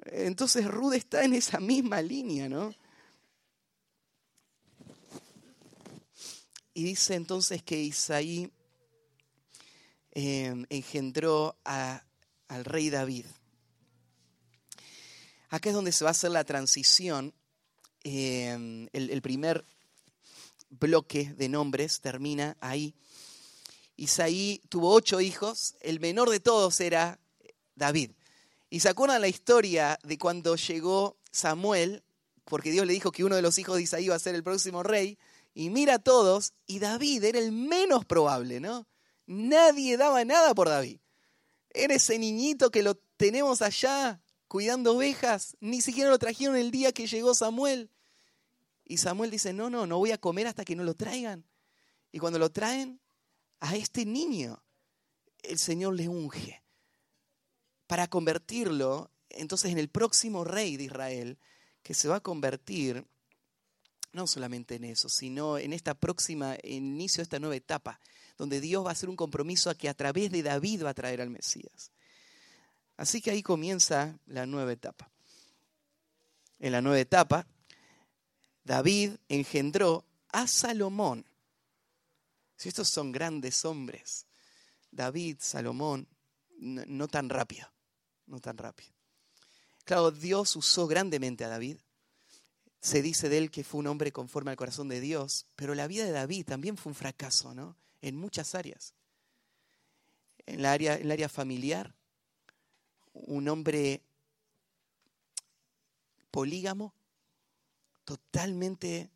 Entonces 0.04 0.66
Ruth 0.66 0.94
está 0.94 1.24
en 1.24 1.34
esa 1.34 1.60
misma 1.60 2.00
línea, 2.02 2.48
¿no? 2.48 2.74
Y 6.74 6.84
dice 6.84 7.14
entonces 7.14 7.62
que 7.62 7.80
Isaí 7.80 8.52
eh, 10.12 10.64
engendró 10.68 11.56
al 11.64 12.64
rey 12.64 12.90
David. 12.90 13.26
Acá 15.50 15.70
es 15.70 15.74
donde 15.74 15.92
se 15.92 16.04
va 16.04 16.10
a 16.10 16.12
hacer 16.12 16.30
la 16.30 16.44
transición. 16.44 17.34
Eh, 18.04 18.88
el, 18.92 19.22
primer 19.22 19.64
bloque 20.70 21.32
de 21.34 21.48
nombres 21.48 22.00
termina 22.00 22.56
ahí. 22.60 22.94
Isaí 23.98 24.62
tuvo 24.68 24.94
ocho 24.94 25.20
hijos, 25.20 25.74
el 25.80 25.98
menor 25.98 26.30
de 26.30 26.38
todos 26.38 26.80
era 26.80 27.18
David. 27.74 28.12
Y 28.70 28.78
se 28.80 28.88
acuerdan 28.88 29.20
la 29.20 29.28
historia 29.28 29.98
de 30.04 30.16
cuando 30.18 30.54
llegó 30.54 31.16
Samuel, 31.32 32.04
porque 32.44 32.70
Dios 32.70 32.86
le 32.86 32.92
dijo 32.92 33.10
que 33.10 33.24
uno 33.24 33.34
de 33.34 33.42
los 33.42 33.58
hijos 33.58 33.76
de 33.76 33.82
Isaí 33.82 34.04
iba 34.04 34.14
a 34.14 34.20
ser 34.20 34.36
el 34.36 34.44
próximo 34.44 34.84
rey, 34.84 35.18
y 35.52 35.70
mira 35.70 35.94
a 35.94 35.98
todos, 35.98 36.54
y 36.64 36.78
David 36.78 37.24
era 37.24 37.40
el 37.40 37.50
menos 37.50 38.04
probable, 38.04 38.60
¿no? 38.60 38.86
Nadie 39.26 39.96
daba 39.96 40.24
nada 40.24 40.54
por 40.54 40.68
David. 40.68 41.00
Era 41.70 41.94
ese 41.94 42.20
niñito 42.20 42.70
que 42.70 42.84
lo 42.84 42.94
tenemos 43.16 43.62
allá 43.62 44.22
cuidando 44.46 44.94
ovejas, 44.94 45.56
ni 45.58 45.80
siquiera 45.80 46.08
lo 46.08 46.20
trajeron 46.20 46.54
el 46.54 46.70
día 46.70 46.92
que 46.92 47.08
llegó 47.08 47.34
Samuel. 47.34 47.90
Y 48.84 48.98
Samuel 48.98 49.32
dice, 49.32 49.52
no, 49.52 49.68
no, 49.70 49.88
no 49.88 49.98
voy 49.98 50.12
a 50.12 50.18
comer 50.18 50.46
hasta 50.46 50.64
que 50.64 50.76
no 50.76 50.84
lo 50.84 50.94
traigan. 50.94 51.44
Y 52.12 52.20
cuando 52.20 52.38
lo 52.38 52.52
traen, 52.52 53.00
a 53.60 53.76
este 53.76 54.04
niño 54.04 54.62
el 55.42 55.58
Señor 55.58 55.94
le 55.94 56.08
unge 56.08 56.62
para 57.86 58.08
convertirlo 58.08 59.10
entonces 59.30 59.72
en 59.72 59.78
el 59.78 59.88
próximo 59.88 60.44
rey 60.44 60.76
de 60.76 60.84
Israel, 60.84 61.38
que 61.82 61.94
se 61.94 62.08
va 62.08 62.16
a 62.16 62.20
convertir 62.20 63.06
no 64.12 64.26
solamente 64.26 64.76
en 64.76 64.84
eso, 64.84 65.08
sino 65.08 65.58
en 65.58 65.72
esta 65.72 65.94
próxima 65.94 66.56
inicio 66.64 67.18
de 67.18 67.24
esta 67.24 67.38
nueva 67.38 67.56
etapa, 67.56 68.00
donde 68.36 68.60
Dios 68.60 68.84
va 68.84 68.90
a 68.90 68.92
hacer 68.92 69.08
un 69.08 69.16
compromiso 69.16 69.70
a 69.70 69.74
que 69.74 69.88
a 69.88 69.94
través 69.94 70.30
de 70.30 70.42
David 70.42 70.84
va 70.84 70.90
a 70.90 70.94
traer 70.94 71.20
al 71.20 71.30
Mesías. 71.30 71.92
Así 72.96 73.20
que 73.20 73.30
ahí 73.30 73.42
comienza 73.42 74.18
la 74.26 74.46
nueva 74.46 74.72
etapa. 74.72 75.10
En 76.58 76.72
la 76.72 76.82
nueva 76.82 76.98
etapa, 76.98 77.46
David 78.64 79.12
engendró 79.28 80.04
a 80.30 80.46
Salomón. 80.46 81.24
Si 82.58 82.68
estos 82.68 82.88
son 82.88 83.12
grandes 83.12 83.64
hombres, 83.64 84.26
David, 84.90 85.36
Salomón, 85.40 86.08
no, 86.58 87.06
tan 87.06 87.28
rápido, 87.28 87.70
no 88.26 88.40
tan 88.40 88.58
rápido. 88.58 88.90
Claro, 89.84 90.10
Dios 90.10 90.56
usó 90.56 90.88
grandemente 90.88 91.44
a 91.44 91.48
David, 91.48 91.78
se 92.80 93.00
dice 93.00 93.28
de 93.28 93.38
él 93.38 93.52
que 93.52 93.62
fue 93.62 93.78
un 93.78 93.86
hombre 93.86 94.10
conforme 94.10 94.50
al 94.50 94.56
corazón 94.56 94.88
de 94.88 95.00
Dios, 95.00 95.46
pero 95.54 95.76
la 95.76 95.86
vida 95.86 96.04
de 96.04 96.10
David 96.10 96.46
también 96.46 96.76
fue 96.76 96.90
un 96.90 96.96
fracaso, 96.96 97.54
¿no? 97.54 97.76
En 98.02 98.16
muchas 98.16 98.56
áreas. 98.56 98.92
En, 100.44 100.60
la 100.60 100.72
área, 100.72 100.96
en 100.96 101.02
el 101.02 101.12
área 101.12 101.28
familiar, 101.28 101.94
un 103.12 103.48
hombre 103.48 104.02
polígamo, 106.32 106.92
totalmente 108.04 109.12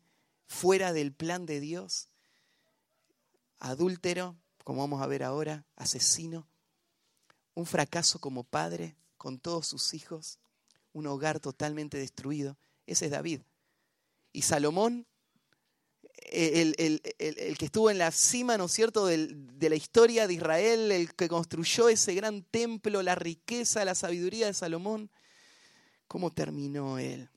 fuera 0.47 0.93
del 0.93 1.11
plan 1.11 1.45
de 1.45 1.59
Dios, 1.59 2.07
adúltero, 3.63 4.35
como 4.63 4.81
vamos 4.81 5.01
a 5.01 5.07
ver 5.07 5.23
ahora, 5.23 5.65
asesino, 5.77 6.47
un 7.55 7.65
fracaso 7.65 8.19
como 8.19 8.43
padre 8.43 8.95
con 9.17 9.39
todos 9.39 9.67
sus 9.67 9.93
hijos, 9.93 10.37
un 10.91 11.07
hogar 11.07 11.39
totalmente 11.39 11.97
destruido. 11.97 12.57
Ese 12.85 13.05
es 13.05 13.11
David. 13.11 13.41
Y 14.33 14.41
Salomón, 14.41 15.07
el, 16.23 16.75
que 17.57 17.65
estuvo 17.65 17.89
en 17.89 17.99
la 17.99 18.11
cima, 18.11 18.57
¿no 18.57 18.65
es 18.65 18.73
cierto?, 18.73 19.05
de 19.05 19.69
la 19.69 19.75
historia 19.75 20.27
de 20.27 20.33
Israel, 20.33 20.91
el 20.91 21.13
que 21.15 21.29
construyó 21.29 21.87
ese 21.87 22.13
gran 22.15 22.43
templo, 22.43 23.01
la 23.01 23.15
riqueza, 23.15 23.85
la 23.85 23.95
sabiduría 23.95 24.47
de 24.47 24.53
Salomón, 24.53 25.09
¿cómo 26.07 26.31
terminó 26.31 26.97
él? 26.99 27.29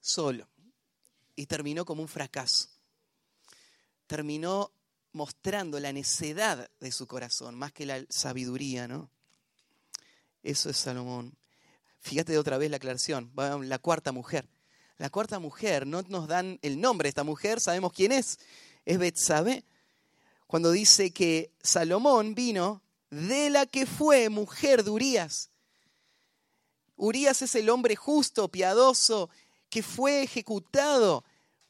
Solo. 0.00 0.48
Y 1.36 1.46
terminó 1.46 1.84
como 1.84 2.02
un 2.02 2.08
fracaso. 2.08 2.68
Terminó 4.06 4.72
mostrando 5.16 5.80
la 5.80 5.94
necedad 5.94 6.70
de 6.78 6.92
su 6.92 7.06
corazón, 7.06 7.54
más 7.54 7.72
que 7.72 7.86
la 7.86 8.04
sabiduría, 8.10 8.86
¿no? 8.86 9.10
Eso 10.42 10.68
es 10.68 10.76
Salomón. 10.76 11.34
Fíjate 12.00 12.32
de 12.32 12.38
otra 12.38 12.58
vez 12.58 12.70
la 12.70 12.76
aclaración, 12.76 13.32
la 13.34 13.78
cuarta 13.78 14.12
mujer. 14.12 14.46
La 14.98 15.08
cuarta 15.08 15.38
mujer, 15.38 15.86
no 15.86 16.02
nos 16.02 16.28
dan 16.28 16.58
el 16.62 16.80
nombre 16.80 17.06
de 17.06 17.10
esta 17.10 17.24
mujer, 17.24 17.60
sabemos 17.60 17.92
quién 17.92 18.12
es. 18.12 18.38
Es 18.84 18.98
Betsabe. 18.98 19.64
Cuando 20.46 20.70
dice 20.70 21.10
que 21.10 21.50
Salomón 21.62 22.34
vino 22.34 22.82
de 23.10 23.48
la 23.50 23.64
que 23.64 23.86
fue 23.86 24.28
mujer 24.28 24.84
de 24.84 24.90
Urías. 24.90 25.50
Urías 26.96 27.40
es 27.40 27.54
el 27.54 27.70
hombre 27.70 27.96
justo, 27.96 28.48
piadoso, 28.48 29.30
que 29.70 29.82
fue 29.82 30.22
ejecutado 30.22 31.24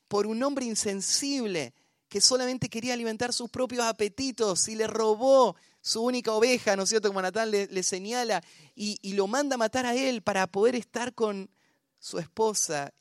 por 0.08 0.26
un 0.26 0.42
hombre 0.42 0.66
insensible 0.66 1.74
que 2.08 2.20
solamente 2.20 2.68
quería 2.68 2.94
alimentar 2.94 3.32
sus 3.32 3.50
propios 3.50 3.84
apetitos 3.84 4.68
y 4.68 4.76
le 4.76 4.86
robó 4.86 5.56
su 5.80 6.02
única 6.02 6.32
oveja, 6.32 6.76
¿no 6.76 6.84
es 6.84 6.88
cierto? 6.88 7.08
Como 7.08 7.22
Natán 7.22 7.50
le, 7.50 7.82
señala, 7.82 8.42
y, 8.74 8.98
y, 9.02 9.14
lo 9.14 9.26
manda 9.26 9.54
a 9.54 9.58
matar 9.58 9.86
a 9.86 9.94
él 9.94 10.22
para 10.22 10.46
poder 10.46 10.74
estar 10.74 11.14
con 11.14 11.50
su 11.98 12.18
esposa 12.18 12.92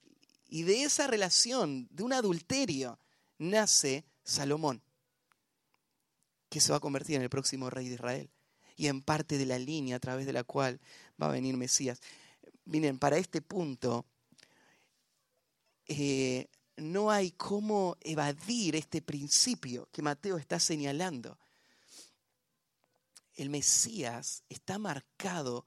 y 0.47 0.63
de 0.63 0.83
esa 0.83 1.07
relación, 1.07 1.87
de 1.91 2.03
un 2.03 2.13
adulterio, 2.13 2.99
nace 3.37 4.05
Salomón, 4.23 4.81
que 6.49 6.61
se 6.61 6.71
va 6.71 6.77
a 6.77 6.81
convertir 6.81 7.17
en 7.17 7.23
el 7.23 7.29
próximo 7.29 7.69
rey 7.69 7.87
de 7.89 7.95
Israel 7.95 8.29
y 8.77 8.87
en 8.87 9.01
parte 9.01 9.37
de 9.37 9.45
la 9.45 9.59
línea 9.59 9.97
a 9.97 9.99
través 9.99 10.25
de 10.25 10.33
la 10.33 10.43
cual 10.43 10.79
va 11.21 11.27
a 11.27 11.31
venir 11.31 11.57
Mesías. 11.57 11.99
Miren, 12.65 12.99
para 12.99 13.17
este 13.17 13.41
punto 13.41 14.05
eh, 15.87 16.47
no 16.77 17.11
hay 17.11 17.31
cómo 17.31 17.97
evadir 18.01 18.75
este 18.75 19.01
principio 19.01 19.87
que 19.91 20.01
Mateo 20.01 20.37
está 20.37 20.59
señalando. 20.59 21.37
El 23.35 23.49
Mesías 23.49 24.43
está 24.49 24.77
marcado 24.77 25.65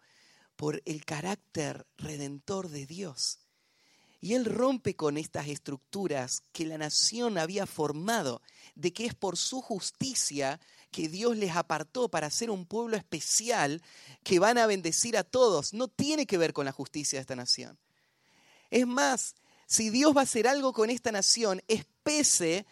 por 0.57 0.83
el 0.87 1.05
carácter 1.05 1.87
redentor 1.97 2.69
de 2.69 2.87
Dios. 2.87 3.39
Y 4.21 4.35
él 4.35 4.45
rompe 4.47 4.97
con 4.97 5.17
estas 5.17 5.47
estructuras 5.47 6.43
que 6.53 6.67
la 6.67 6.77
nación 6.77 7.39
había 7.39 7.67
formado, 7.67 8.43
de 8.75 8.93
que 8.93 9.07
es 9.07 9.15
por 9.15 9.37
su 9.37 9.61
justicia 9.63 10.59
que 10.91 11.09
Dios 11.09 11.37
les 11.37 11.55
apartó 11.55 12.09
para 12.09 12.31
ser 12.31 12.51
un 12.51 12.67
pueblo 12.67 12.97
especial 12.97 13.83
que 14.25 14.41
van 14.41 14.59
a 14.59 14.67
bendecir 14.67 15.17
a 15.17 15.23
todos. 15.23 15.73
No 15.73 15.87
tiene 15.87 16.27
que 16.27 16.39
ver 16.39 16.53
con 16.53 16.65
la 16.65 16.73
justicia 16.73 17.19
de 17.19 17.21
esta 17.21 17.37
nación. 17.37 17.79
Es 18.71 18.87
más, 18.87 19.37
si 19.69 19.91
Dios 19.91 20.17
va 20.17 20.23
a 20.23 20.25
hacer 20.25 20.49
algo 20.49 20.73
con 20.73 20.89
esta 20.89 21.13
nación, 21.13 21.63
es 21.69 21.85
pese 22.03 22.65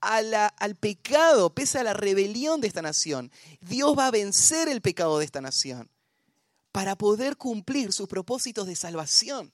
al 0.00 0.76
pecado, 0.76 1.52
pese 1.52 1.80
a 1.80 1.82
la 1.82 1.94
rebelión 1.94 2.60
de 2.60 2.68
esta 2.68 2.80
nación. 2.80 3.32
Dios 3.60 3.98
va 3.98 4.06
a 4.06 4.12
vencer 4.12 4.68
el 4.68 4.80
pecado 4.80 5.18
de 5.18 5.24
esta 5.24 5.40
nación 5.40 5.90
para 6.70 6.96
poder 6.96 7.36
cumplir 7.36 7.92
sus 7.92 8.06
propósitos 8.06 8.68
de 8.68 8.76
salvación. 8.76 9.52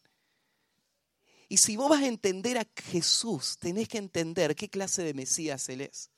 Y 1.48 1.56
si 1.56 1.74
vos 1.74 1.88
vas 1.88 2.02
a 2.02 2.06
entender 2.06 2.58
a 2.58 2.68
Jesús, 2.90 3.56
tenés 3.58 3.88
que 3.88 3.96
entender 3.96 4.54
qué 4.54 4.68
clase 4.68 5.02
de 5.02 5.14
Mesías 5.14 5.70
Él 5.70 5.80
es. 5.80 6.10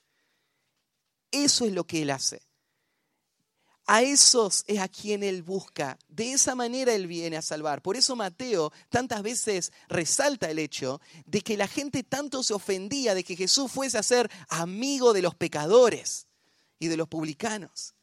Eso 1.31 1.65
es 1.65 1.73
lo 1.73 1.87
que 1.87 2.03
Él 2.03 2.11
hace. 2.11 2.43
A 3.87 4.03
esos 4.03 4.63
es 4.69 4.79
a 4.79 4.89
quien 4.89 5.23
Él 5.23 5.43
busca. 5.43 5.99
De 6.09 6.33
esa 6.33 6.55
manera 6.55 6.95
Él 6.95 7.07
viene 7.07 7.37
a 7.37 7.43
salvar. 7.43 7.83
Por 7.83 7.97
eso 7.97 8.15
Mateo 8.15 8.73
tantas 8.91 9.23
veces 9.23 9.73
resalta 9.89 10.51
el 10.51 10.59
hecho 10.59 11.01
de 11.27 11.41
que 11.41 11.57
la 11.57 11.67
gente 11.67 12.05
tanto 12.05 12.43
se 12.43 12.55
ofendía 12.55 13.15
de 13.15 13.25
que 13.25 13.37
Jesús 13.37 13.71
fuese 13.73 13.99
a 13.99 14.03
ser 14.03 14.31
amigo 14.49 15.13
de 15.13 15.23
los 15.23 15.35
pecadores 15.35 16.27
y 16.79 16.89
de 16.89 16.97
los 16.97 17.09
publicanos. 17.09 17.95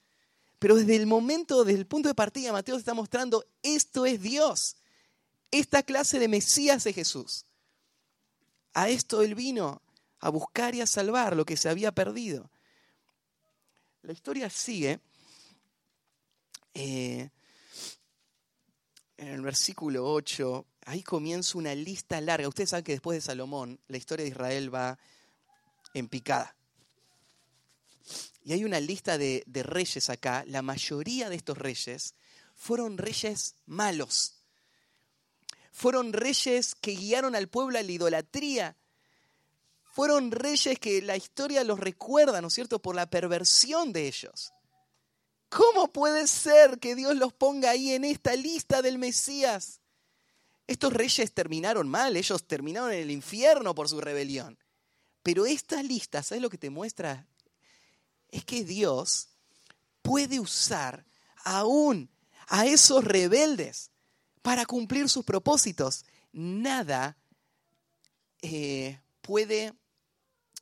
Pero 0.59 0.75
desde 0.75 0.97
el 0.97 1.07
momento, 1.07 1.63
desde 1.63 1.79
el 1.79 1.87
punto 1.87 2.09
de 2.09 2.15
partida, 2.15 2.51
Mateo 2.51 2.75
está 2.75 2.93
mostrando, 2.93 3.45
esto 3.63 4.05
es 4.05 4.21
Dios. 4.21 4.75
Esta 5.51 5.83
clase 5.83 6.19
de 6.19 6.27
Mesías 6.27 6.85
es 6.85 6.95
Jesús. 6.95 7.45
A 8.73 8.89
esto 8.89 9.21
Él 9.21 9.35
vino, 9.35 9.81
a 10.19 10.29
buscar 10.29 10.75
y 10.75 10.81
a 10.81 10.87
salvar 10.87 11.37
lo 11.37 11.45
que 11.45 11.55
se 11.55 11.69
había 11.69 11.93
perdido. 11.93 12.51
La 14.01 14.11
historia 14.11 14.49
sigue 14.49 14.99
eh, 16.81 17.29
en 19.17 19.27
el 19.27 19.41
versículo 19.41 20.09
8, 20.13 20.65
ahí 20.85 21.03
comienza 21.03 21.57
una 21.57 21.75
lista 21.75 22.21
larga. 22.21 22.47
Ustedes 22.47 22.69
saben 22.69 22.85
que 22.85 22.93
después 22.93 23.17
de 23.17 23.21
Salomón, 23.21 23.81
la 23.89 23.97
historia 23.97 24.23
de 24.23 24.31
Israel 24.31 24.73
va 24.73 24.97
en 25.93 26.07
picada. 26.07 26.55
Y 28.45 28.53
hay 28.53 28.63
una 28.63 28.79
lista 28.79 29.17
de, 29.17 29.43
de 29.45 29.63
reyes 29.63 30.09
acá. 30.09 30.45
La 30.47 30.61
mayoría 30.61 31.29
de 31.29 31.35
estos 31.35 31.57
reyes 31.57 32.15
fueron 32.55 32.97
reyes 32.97 33.55
malos. 33.65 34.35
Fueron 35.73 36.13
reyes 36.13 36.75
que 36.75 36.91
guiaron 36.91 37.35
al 37.35 37.49
pueblo 37.49 37.77
a 37.77 37.83
la 37.83 37.91
idolatría. 37.91 38.77
Fueron 39.83 40.31
reyes 40.31 40.79
que 40.79 41.01
la 41.01 41.17
historia 41.17 41.65
los 41.65 41.77
recuerda, 41.77 42.39
¿no 42.39 42.47
es 42.47 42.53
cierto?, 42.53 42.81
por 42.81 42.95
la 42.95 43.09
perversión 43.09 43.91
de 43.91 44.07
ellos. 44.07 44.53
¿Cómo 45.49 45.91
puede 45.91 46.27
ser 46.27 46.79
que 46.79 46.95
Dios 46.95 47.15
los 47.15 47.33
ponga 47.33 47.71
ahí 47.71 47.93
en 47.93 48.05
esta 48.05 48.35
lista 48.35 48.81
del 48.81 48.99
Mesías? 48.99 49.81
Estos 50.67 50.93
reyes 50.93 51.33
terminaron 51.33 51.89
mal, 51.89 52.15
ellos 52.15 52.45
terminaron 52.45 52.91
en 52.91 52.99
el 52.99 53.11
infierno 53.11 53.73
por 53.73 53.89
su 53.89 53.99
rebelión. 53.99 54.59
Pero 55.23 55.47
esta 55.47 55.81
lista, 55.81 56.21
¿sabes 56.21 56.43
lo 56.43 56.49
que 56.51 56.59
te 56.59 56.69
muestra? 56.69 57.27
Es 58.29 58.45
que 58.45 58.63
Dios 58.63 59.29
puede 60.03 60.39
usar 60.39 61.05
aún 61.43 62.11
a 62.47 62.67
esos 62.67 63.03
rebeldes 63.03 63.89
para 64.43 64.65
cumplir 64.65 65.09
sus 65.09 65.25
propósitos. 65.25 66.05
Nada 66.31 67.17
eh, 68.43 68.99
puede 69.21 69.73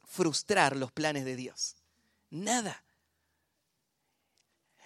frustrar 0.06 0.78
los 0.78 0.94
planes 0.94 1.26
de 1.26 1.36
Dios. 1.36 1.76
Nada 2.30 2.84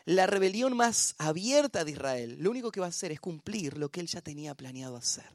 la 0.05 0.27
rebelión 0.27 0.75
más 0.75 1.15
abierta 1.17 1.83
de 1.85 1.91
Israel, 1.91 2.37
lo 2.39 2.49
único 2.49 2.71
que 2.71 2.79
va 2.79 2.87
a 2.87 2.89
hacer 2.89 3.11
es 3.11 3.19
cumplir 3.19 3.77
lo 3.77 3.89
que 3.89 3.99
él 3.99 4.07
ya 4.07 4.21
tenía 4.21 4.55
planeado 4.55 4.95
hacer. 4.95 5.29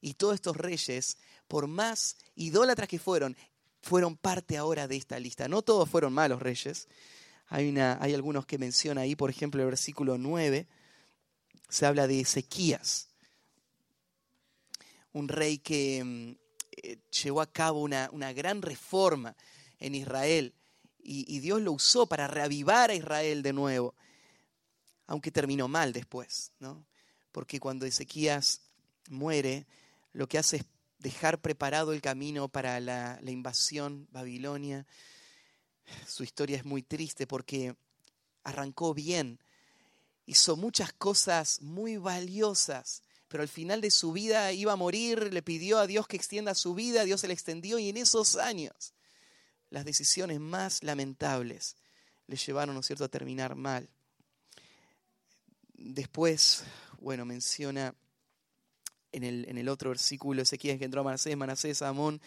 Y 0.00 0.14
todos 0.14 0.34
estos 0.34 0.56
reyes, 0.56 1.18
por 1.48 1.66
más 1.66 2.16
idólatras 2.36 2.88
que 2.88 2.98
fueron, 2.98 3.36
fueron 3.82 4.16
parte 4.16 4.56
ahora 4.56 4.86
de 4.86 4.96
esta 4.96 5.18
lista. 5.18 5.48
No 5.48 5.62
todos 5.62 5.88
fueron 5.88 6.12
malos 6.12 6.40
reyes. 6.40 6.88
Hay, 7.48 7.76
algunos 7.78 8.46
que 8.46 8.58
menciona 8.58 9.00
ahí, 9.02 9.16
por 9.16 9.30
ejemplo, 9.30 9.60
el 9.62 9.68
versículo 9.68 10.18
9, 10.18 10.68
se 11.68 11.86
habla 11.86 12.06
de 12.06 12.20
Ezequías, 12.20 13.08
un 15.12 15.28
rey 15.28 15.58
que 15.58 16.04
mm, 16.04 16.30
eh, 16.82 16.98
llevó 17.22 17.40
a 17.40 17.50
cabo 17.50 17.80
una 17.80 18.32
gran 18.32 18.62
reforma 18.62 19.34
en 19.80 19.94
Israel 19.94 20.54
y, 21.10 21.40
Dios 21.40 21.62
lo 21.62 21.72
usó 21.72 22.06
para 22.06 22.26
reavivar 22.26 22.90
a 22.90 22.94
Israel 22.94 23.42
de 23.42 23.54
nuevo, 23.54 23.94
aunque 25.06 25.30
terminó 25.30 25.66
mal 25.66 25.94
después, 25.94 26.52
¿no? 26.58 26.84
Porque 27.32 27.58
cuando 27.58 27.86
Ezequías 27.86 28.60
muere, 29.08 29.66
lo 30.12 30.28
que 30.28 30.36
hace 30.36 30.58
es 30.58 30.64
dejar 30.98 31.40
preparado 31.40 31.94
el 31.94 32.02
camino 32.02 32.48
para 32.48 32.78
la, 32.80 33.18
la 33.22 33.30
invasión 33.30 34.06
babilonia. 34.10 34.86
Su 36.06 36.24
historia 36.24 36.58
es 36.58 36.66
muy 36.66 36.82
triste 36.82 37.26
porque 37.26 37.74
arrancó 38.44 38.92
bien, 38.92 39.40
hizo 40.26 40.56
muchas 40.58 40.92
cosas 40.92 41.62
muy 41.62 41.96
valiosas, 41.96 43.02
pero 43.28 43.42
al 43.42 43.48
final 43.48 43.80
de 43.80 43.90
su 43.90 44.12
vida 44.12 44.52
iba 44.52 44.72
a 44.72 44.76
morir, 44.76 45.32
le 45.32 45.42
pidió 45.42 45.78
a 45.78 45.86
Dios 45.86 46.06
que 46.06 46.16
extienda 46.16 46.54
su 46.54 46.74
vida, 46.74 47.04
Dios 47.04 47.22
se 47.22 47.28
la 47.28 47.32
extendió 47.32 47.78
y 47.78 47.88
en 47.88 47.96
esos 47.96 48.36
años 48.36 48.92
las 49.70 49.84
decisiones 49.84 50.40
más 50.40 50.82
lamentables 50.82 51.76
le 52.26 52.36
llevaron, 52.36 52.74
¿no 52.74 52.82
cierto?, 52.82 53.04
a 53.04 53.08
terminar 53.08 53.54
mal. 53.54 53.88
Después, 55.74 56.64
bueno, 57.00 57.24
menciona 57.24 57.94
en 59.12 59.24
el, 59.24 59.68
otro 59.68 59.90
versículo, 59.90 60.42
Ezequiel 60.42 60.78
que 60.78 60.84
entró 60.84 61.00
a 61.00 61.04
Manasés, 61.04 61.36
Manasés 61.36 61.82
Amón 61.82 62.20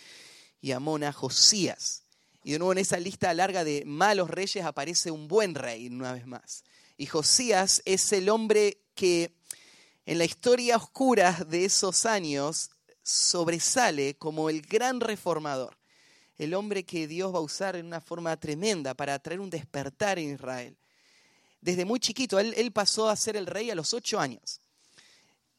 y 0.59 0.71
Amón 0.71 1.03
a 1.03 1.13
Josías. 1.13 2.03
Y 2.43 2.53
de 2.53 2.59
nuevo 2.59 2.71
en 2.71 2.79
esa 2.79 2.97
lista 2.97 3.33
larga 3.33 3.63
de 3.63 3.83
malos 3.85 4.29
reyes 4.29 4.65
aparece 4.65 5.11
un 5.11 5.27
buen 5.27 5.53
rey 5.53 5.87
una 5.87 6.13
vez 6.13 6.25
más. 6.25 6.63
Y 6.97 7.05
Josías 7.05 7.81
es 7.85 8.11
el 8.13 8.29
hombre 8.29 8.81
que 8.95 9.35
en 10.05 10.17
la 10.17 10.25
historia 10.25 10.77
oscura 10.77 11.33
de 11.47 11.65
esos 11.65 12.05
años 12.05 12.71
sobresale 13.03 14.17
como 14.17 14.49
el 14.49 14.61
gran 14.61 14.99
reformador 14.99 15.80
el 16.41 16.55
hombre 16.55 16.83
que 16.83 17.07
Dios 17.07 17.31
va 17.31 17.37
a 17.37 17.41
usar 17.41 17.75
en 17.75 17.85
una 17.85 18.01
forma 18.01 18.35
tremenda 18.35 18.95
para 18.95 19.19
traer 19.19 19.39
un 19.39 19.51
despertar 19.51 20.17
en 20.17 20.33
Israel. 20.33 20.75
Desde 21.61 21.85
muy 21.85 21.99
chiquito, 21.99 22.39
él, 22.39 22.71
pasó 22.71 23.09
a 23.09 23.15
ser 23.15 23.37
el 23.37 23.45
rey 23.45 23.69
a 23.69 23.75
los 23.75 23.93
ocho 23.93 24.19
años. 24.19 24.59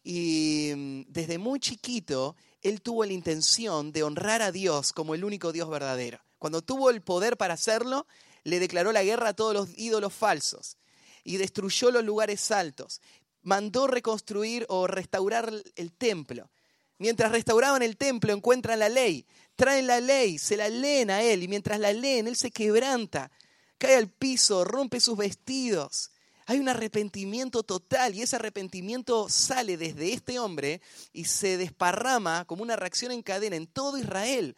Y 0.02 0.72
mm, 0.74 1.02
desde 1.06 1.38
muy 1.38 1.60
chiquito, 1.60 2.34
él 2.62 2.82
tuvo 2.82 3.04
la 3.04 3.12
intención 3.12 3.92
de 3.92 4.02
honrar 4.02 4.42
a 4.42 4.50
Dios 4.50 4.92
como 4.92 5.14
el 5.14 5.22
único 5.22 5.52
Dios 5.52 5.70
verdadero. 5.70 6.18
Cuando 6.40 6.62
tuvo 6.62 6.90
el 6.90 7.00
poder 7.00 7.36
para 7.36 7.54
hacerlo, 7.54 8.08
le 8.42 8.58
declaró 8.58 8.90
la 8.90 9.04
guerra 9.04 9.28
a 9.28 9.34
todos 9.34 9.54
los 9.54 9.78
ídolos 9.78 10.12
falsos 10.12 10.78
y 11.22 11.36
destruyó 11.36 11.92
los 11.92 12.02
lugares 12.02 12.50
altos. 12.50 13.00
Mandó 13.42 13.86
reconstruir 13.86 14.66
o 14.68 14.88
restaurar 14.88 15.52
el 15.76 15.92
templo. 15.92 16.50
Mientras 16.98 17.30
restauraban 17.30 17.82
el 17.82 17.96
templo, 17.96 18.32
encuentran 18.32 18.80
la 18.80 18.88
ley 18.88 19.26
traen 19.56 19.86
la 19.86 20.00
ley, 20.00 20.38
se 20.38 20.56
la 20.56 20.68
leen 20.68 21.10
a 21.10 21.22
él 21.22 21.42
y 21.42 21.48
mientras 21.48 21.78
la 21.78 21.92
leen, 21.92 22.26
él 22.26 22.36
se 22.36 22.50
quebranta, 22.50 23.30
cae 23.78 23.96
al 23.96 24.08
piso, 24.08 24.64
rompe 24.64 25.00
sus 25.00 25.16
vestidos. 25.16 26.10
Hay 26.46 26.58
un 26.58 26.68
arrepentimiento 26.68 27.62
total 27.62 28.14
y 28.14 28.22
ese 28.22 28.36
arrepentimiento 28.36 29.28
sale 29.28 29.76
desde 29.76 30.12
este 30.12 30.38
hombre 30.38 30.80
y 31.12 31.24
se 31.24 31.56
desparrama 31.56 32.44
como 32.46 32.62
una 32.62 32.76
reacción 32.76 33.12
en 33.12 33.22
cadena 33.22 33.56
en 33.56 33.66
todo 33.66 33.98
Israel, 33.98 34.56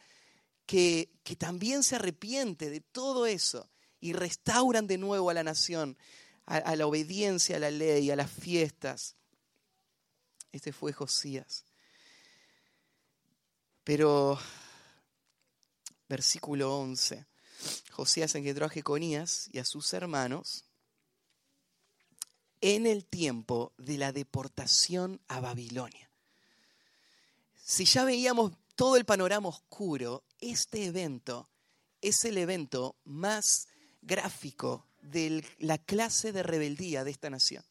que, 0.66 1.11
que 1.24 1.36
también 1.36 1.82
se 1.82 1.97
arrepiente 1.97 2.70
de 2.70 2.80
todo 2.80 3.26
eso 3.26 3.68
y 4.01 4.14
restauran 4.14 4.86
de 4.86 4.97
nuevo 4.97 5.28
a 5.28 5.34
la 5.34 5.45
nación, 5.45 5.99
a, 6.47 6.57
a 6.57 6.76
la 6.76 6.86
obediencia 6.86 7.57
a 7.57 7.61
la 7.61 7.70
ley, 7.70 8.11
a 8.11 8.16
las 8.16 8.30
fiestas. 8.30 9.16
Este 10.53 10.72
fue 10.72 10.92
Josías. 10.92 11.64
Pero 13.82 14.39
versículo 16.15 16.78
11. 16.78 17.27
Josías 17.91 18.32
engendró 18.36 18.66
a 18.66 18.69
Jeconías 18.69 19.49
y 19.53 19.59
a 19.59 19.65
sus 19.65 19.93
hermanos 19.95 20.65
en 22.61 22.86
el 22.86 23.05
tiempo 23.05 23.73
de 23.78 23.99
la 23.99 24.12
deportación 24.12 25.20
a 25.27 25.41
Babilonia. 25.41 26.09
Si 27.65 27.85
ya 27.85 28.05
veíamos 28.05 28.53
todo 28.77 28.97
el 28.97 29.05
panorama 29.05 29.49
oscuro, 29.49 30.23
este 30.39 30.85
evento 30.85 31.49
es 32.01 32.24
el 32.24 32.39
evento 32.39 32.95
más 33.05 33.66
gráfico 34.01 34.86
de 35.03 35.45
la 35.59 35.78
clase 35.78 36.31
de 36.31 36.45
rebeldía 36.45 37.03
de 37.03 37.11
esta 37.11 37.28
nación. 37.28 37.65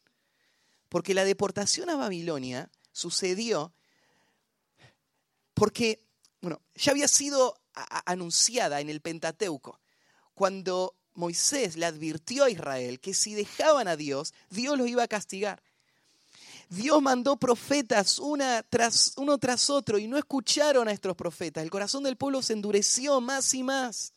Porque 0.90 1.14
la 1.14 1.24
deportación 1.24 1.88
a 1.88 1.96
Babilonia 1.96 2.70
sucedió 2.92 3.72
porque, 5.54 6.04
bueno, 6.42 6.60
ya 6.74 6.92
había 6.92 7.08
sido 7.08 7.63
anunciada 7.74 8.80
en 8.80 8.88
el 8.88 9.00
Pentateuco, 9.00 9.80
cuando 10.34 10.94
Moisés 11.14 11.76
le 11.76 11.86
advirtió 11.86 12.44
a 12.44 12.50
Israel 12.50 13.00
que 13.00 13.14
si 13.14 13.34
dejaban 13.34 13.88
a 13.88 13.96
Dios, 13.96 14.34
Dios 14.50 14.76
los 14.76 14.88
iba 14.88 15.02
a 15.02 15.08
castigar. 15.08 15.62
Dios 16.68 17.00
mandó 17.02 17.36
profetas 17.36 18.18
una 18.18 18.62
tras, 18.62 19.12
uno 19.16 19.38
tras 19.38 19.70
otro 19.70 19.98
y 19.98 20.08
no 20.08 20.18
escucharon 20.18 20.88
a 20.88 20.92
estos 20.92 21.14
profetas. 21.14 21.62
El 21.62 21.70
corazón 21.70 22.02
del 22.02 22.16
pueblo 22.16 22.42
se 22.42 22.54
endureció 22.54 23.20
más 23.20 23.54
y 23.54 23.62
más. 23.62 24.12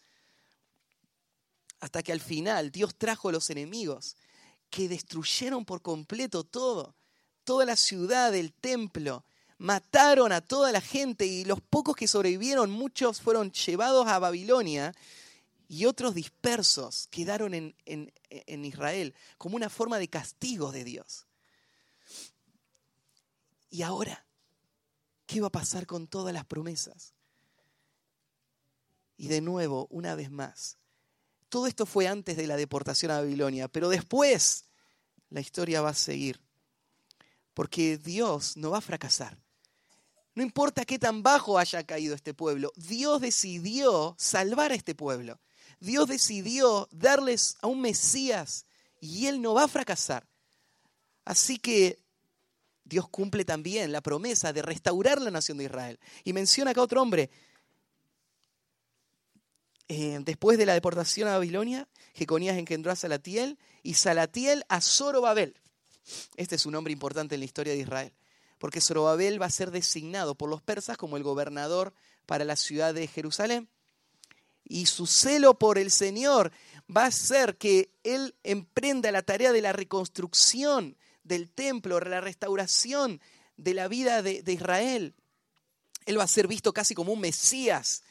Hasta 1.79 2.01
que 2.01 2.11
al 2.11 2.21
final 2.21 2.71
Dios 2.71 2.95
trajo 2.95 3.29
a 3.29 3.31
los 3.31 3.49
enemigos 3.49 4.15
que 4.69 4.89
destruyeron 4.89 5.65
por 5.65 5.81
completo 5.81 6.43
todo, 6.43 6.95
toda 7.43 7.65
la 7.65 7.75
ciudad, 7.75 8.33
el 8.33 8.53
templo, 8.53 9.23
mataron 9.57 10.31
a 10.31 10.41
toda 10.41 10.71
la 10.71 10.81
gente 10.81 11.25
y 11.25 11.45
los 11.45 11.61
pocos 11.61 11.95
que 11.95 12.07
sobrevivieron, 12.07 12.69
muchos 12.69 13.21
fueron 13.21 13.51
llevados 13.51 14.07
a 14.07 14.19
Babilonia 14.19 14.93
y 15.67 15.85
otros 15.85 16.13
dispersos 16.13 17.07
quedaron 17.11 17.53
en, 17.53 17.75
en, 17.85 18.65
Israel 18.65 19.13
como 19.37 19.55
una 19.55 19.69
forma 19.69 19.99
de 19.99 20.07
castigo 20.07 20.71
de 20.71 20.83
Dios. 20.83 21.25
Y 23.69 23.81
ahora, 23.81 24.25
¿qué 25.25 25.41
va 25.41 25.47
a 25.47 25.51
pasar 25.51 25.85
con 25.85 26.07
todas 26.07 26.33
las 26.33 26.45
promesas? 26.45 27.13
Y 29.17 29.27
de 29.27 29.41
nuevo, 29.41 29.87
una 29.89 30.15
vez 30.15 30.31
más, 30.31 30.77
todo 31.49 31.67
esto 31.67 31.85
fue 31.85 32.07
antes 32.07 32.37
de 32.37 32.47
la 32.47 32.55
deportación 32.55 33.11
a 33.11 33.19
Babilonia, 33.19 33.67
pero 33.67 33.89
después 33.89 34.65
la 35.29 35.41
historia 35.41 35.81
va 35.81 35.89
a 35.89 35.95
seguir, 35.95 36.39
porque 37.53 37.97
Dios 37.97 38.55
no 38.55 38.69
va 38.69 38.77
a 38.77 38.81
fracasar. 38.81 39.37
No 40.37 40.43
importa 40.43 40.85
qué 40.85 40.99
tan 40.99 41.23
bajo 41.23 41.57
haya 41.57 41.83
caído 41.83 42.13
este 42.13 42.35
pueblo, 42.35 42.71
Dios 42.75 43.21
decidió 43.21 44.13
salvar 44.19 44.71
a 44.71 44.75
este 44.75 44.93
pueblo. 44.93 45.39
Dios 45.79 46.07
decidió 46.07 46.87
darles 46.91 47.57
a 47.59 47.65
un 47.65 47.81
Mesías 47.81 48.67
y 49.01 49.25
Él 49.25 49.41
no 49.41 49.55
va 49.55 49.63
a 49.63 49.67
fracasar. 49.67 50.27
Así 51.25 51.57
que 51.57 51.97
Dios 52.83 53.09
cumple 53.09 53.45
también 53.45 53.91
la 53.91 54.01
promesa 54.01 54.53
de 54.53 54.61
restaurar 54.61 55.19
la 55.19 55.31
nación 55.31 55.57
de 55.57 55.63
Israel. 55.63 55.99
Y 56.23 56.33
menciona 56.33 56.69
acá 56.69 56.83
otro 56.83 57.01
hombre. 57.01 57.31
Eh, 59.87 60.19
después 60.21 60.59
de 60.59 60.67
la 60.67 60.75
deportación 60.75 61.29
a 61.29 61.37
Babilonia, 61.37 61.87
Jeconías 62.13 62.59
engendró 62.59 62.91
a 62.91 62.95
Salatiel 62.95 63.57
y 63.81 63.95
Salatiel 63.95 64.65
a 64.69 64.81
Zorobabel. 64.81 65.59
Este 66.35 66.57
es 66.57 66.67
un 66.67 66.73
nombre 66.73 66.93
importante 66.93 67.33
en 67.33 67.41
la 67.41 67.45
historia 67.45 67.73
de 67.73 67.79
Israel, 67.79 68.13
porque 68.57 68.81
Zorobabel 68.81 69.41
va 69.41 69.47
a 69.47 69.51
ser 69.51 69.71
designado 69.71 70.35
por 70.35 70.49
los 70.49 70.61
persas 70.61 70.97
como 70.97 71.17
el 71.17 71.23
gobernador 71.23 71.93
para 72.25 72.45
la 72.45 72.55
ciudad 72.55 72.93
de 72.93 73.07
Jerusalén 73.07 73.69
y 74.69 74.85
su 74.85 75.07
celo 75.07 75.57
por 75.57 75.77
el 75.77 75.91
Señor 75.91 76.51
va 76.95 77.03
a 77.03 77.07
hacer 77.07 77.57
que 77.57 77.91
Él 78.03 78.35
emprenda 78.43 79.11
la 79.11 79.21
tarea 79.21 79.51
de 79.51 79.61
la 79.61 79.73
reconstrucción 79.73 80.97
del 81.23 81.49
templo, 81.49 81.99
la 81.99 82.21
restauración 82.21 83.21
de 83.55 83.73
la 83.73 83.87
vida 83.87 84.21
de, 84.21 84.43
Israel. 84.45 85.15
Él 86.05 86.19
va 86.19 86.23
a 86.23 86.27
ser 86.27 86.47
visto 86.47 86.73
casi 86.73 86.95
como 86.95 87.13
un 87.13 87.19
Mesías. 87.19 88.03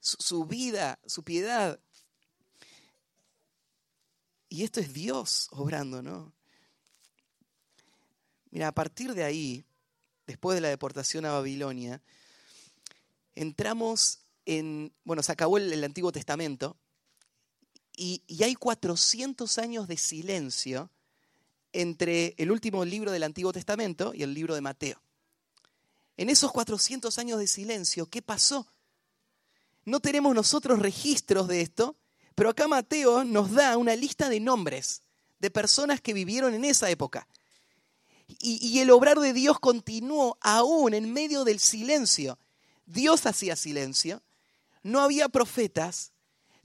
Su, 0.00 0.44
vida, 0.44 0.98
su 1.06 1.24
piedad. 1.24 1.80
Y 4.48 4.62
esto 4.62 4.80
es 4.80 4.92
Dios 4.92 5.48
obrando, 5.50 6.02
¿no? 6.02 6.32
Mira, 8.50 8.68
a 8.68 8.72
partir 8.72 9.14
de 9.14 9.24
ahí, 9.24 9.64
después 10.26 10.54
de 10.54 10.60
la 10.60 10.68
deportación 10.68 11.24
a 11.24 11.32
Babilonia, 11.32 12.02
entramos 13.34 14.20
bueno, 15.04 15.22
se 15.22 15.32
acabó 15.32 15.58
el, 15.58 15.84
Antiguo 15.84 16.10
Testamento 16.10 16.76
y, 17.94 18.22
hay 18.42 18.54
400 18.54 19.58
años 19.58 19.88
de 19.88 19.96
silencio 19.96 20.90
entre 21.72 22.34
el 22.38 22.50
último 22.50 22.84
libro 22.84 23.10
del 23.12 23.24
Antiguo 23.24 23.52
Testamento 23.52 24.14
y 24.14 24.22
el 24.22 24.32
libro 24.32 24.54
de 24.54 24.62
Mateo. 24.62 25.02
En 26.16 26.30
esos 26.30 26.50
400 26.50 27.18
años 27.18 27.38
de 27.38 27.46
silencio, 27.46 28.06
¿qué 28.06 28.22
pasó? 28.22 28.66
No 29.84 30.00
tenemos 30.00 30.34
nosotros 30.34 30.78
registros 30.78 31.46
de 31.46 31.60
esto, 31.60 31.96
pero 32.34 32.50
acá 32.50 32.68
Mateo 32.68 33.24
nos 33.24 33.52
da 33.52 33.76
una 33.76 33.94
lista 33.96 34.30
de 34.30 34.40
nombres 34.40 35.02
de 35.40 35.50
personas 35.50 36.00
que 36.00 36.14
vivieron 36.14 36.54
en 36.54 36.64
esa 36.64 36.88
época. 36.88 37.28
Y, 38.28 38.78
el 38.80 38.90
obrar 38.90 39.18
de 39.18 39.32
Dios 39.32 39.58
continuó 39.58 40.36
aún 40.42 40.92
en 40.92 41.12
medio 41.12 41.44
del 41.44 41.58
silencio. 41.58 42.38
Dios 42.84 43.26
hacía 43.26 43.56
silencio, 43.56 44.22
no 44.82 45.00
había 45.00 45.28
profetas, 45.28 46.12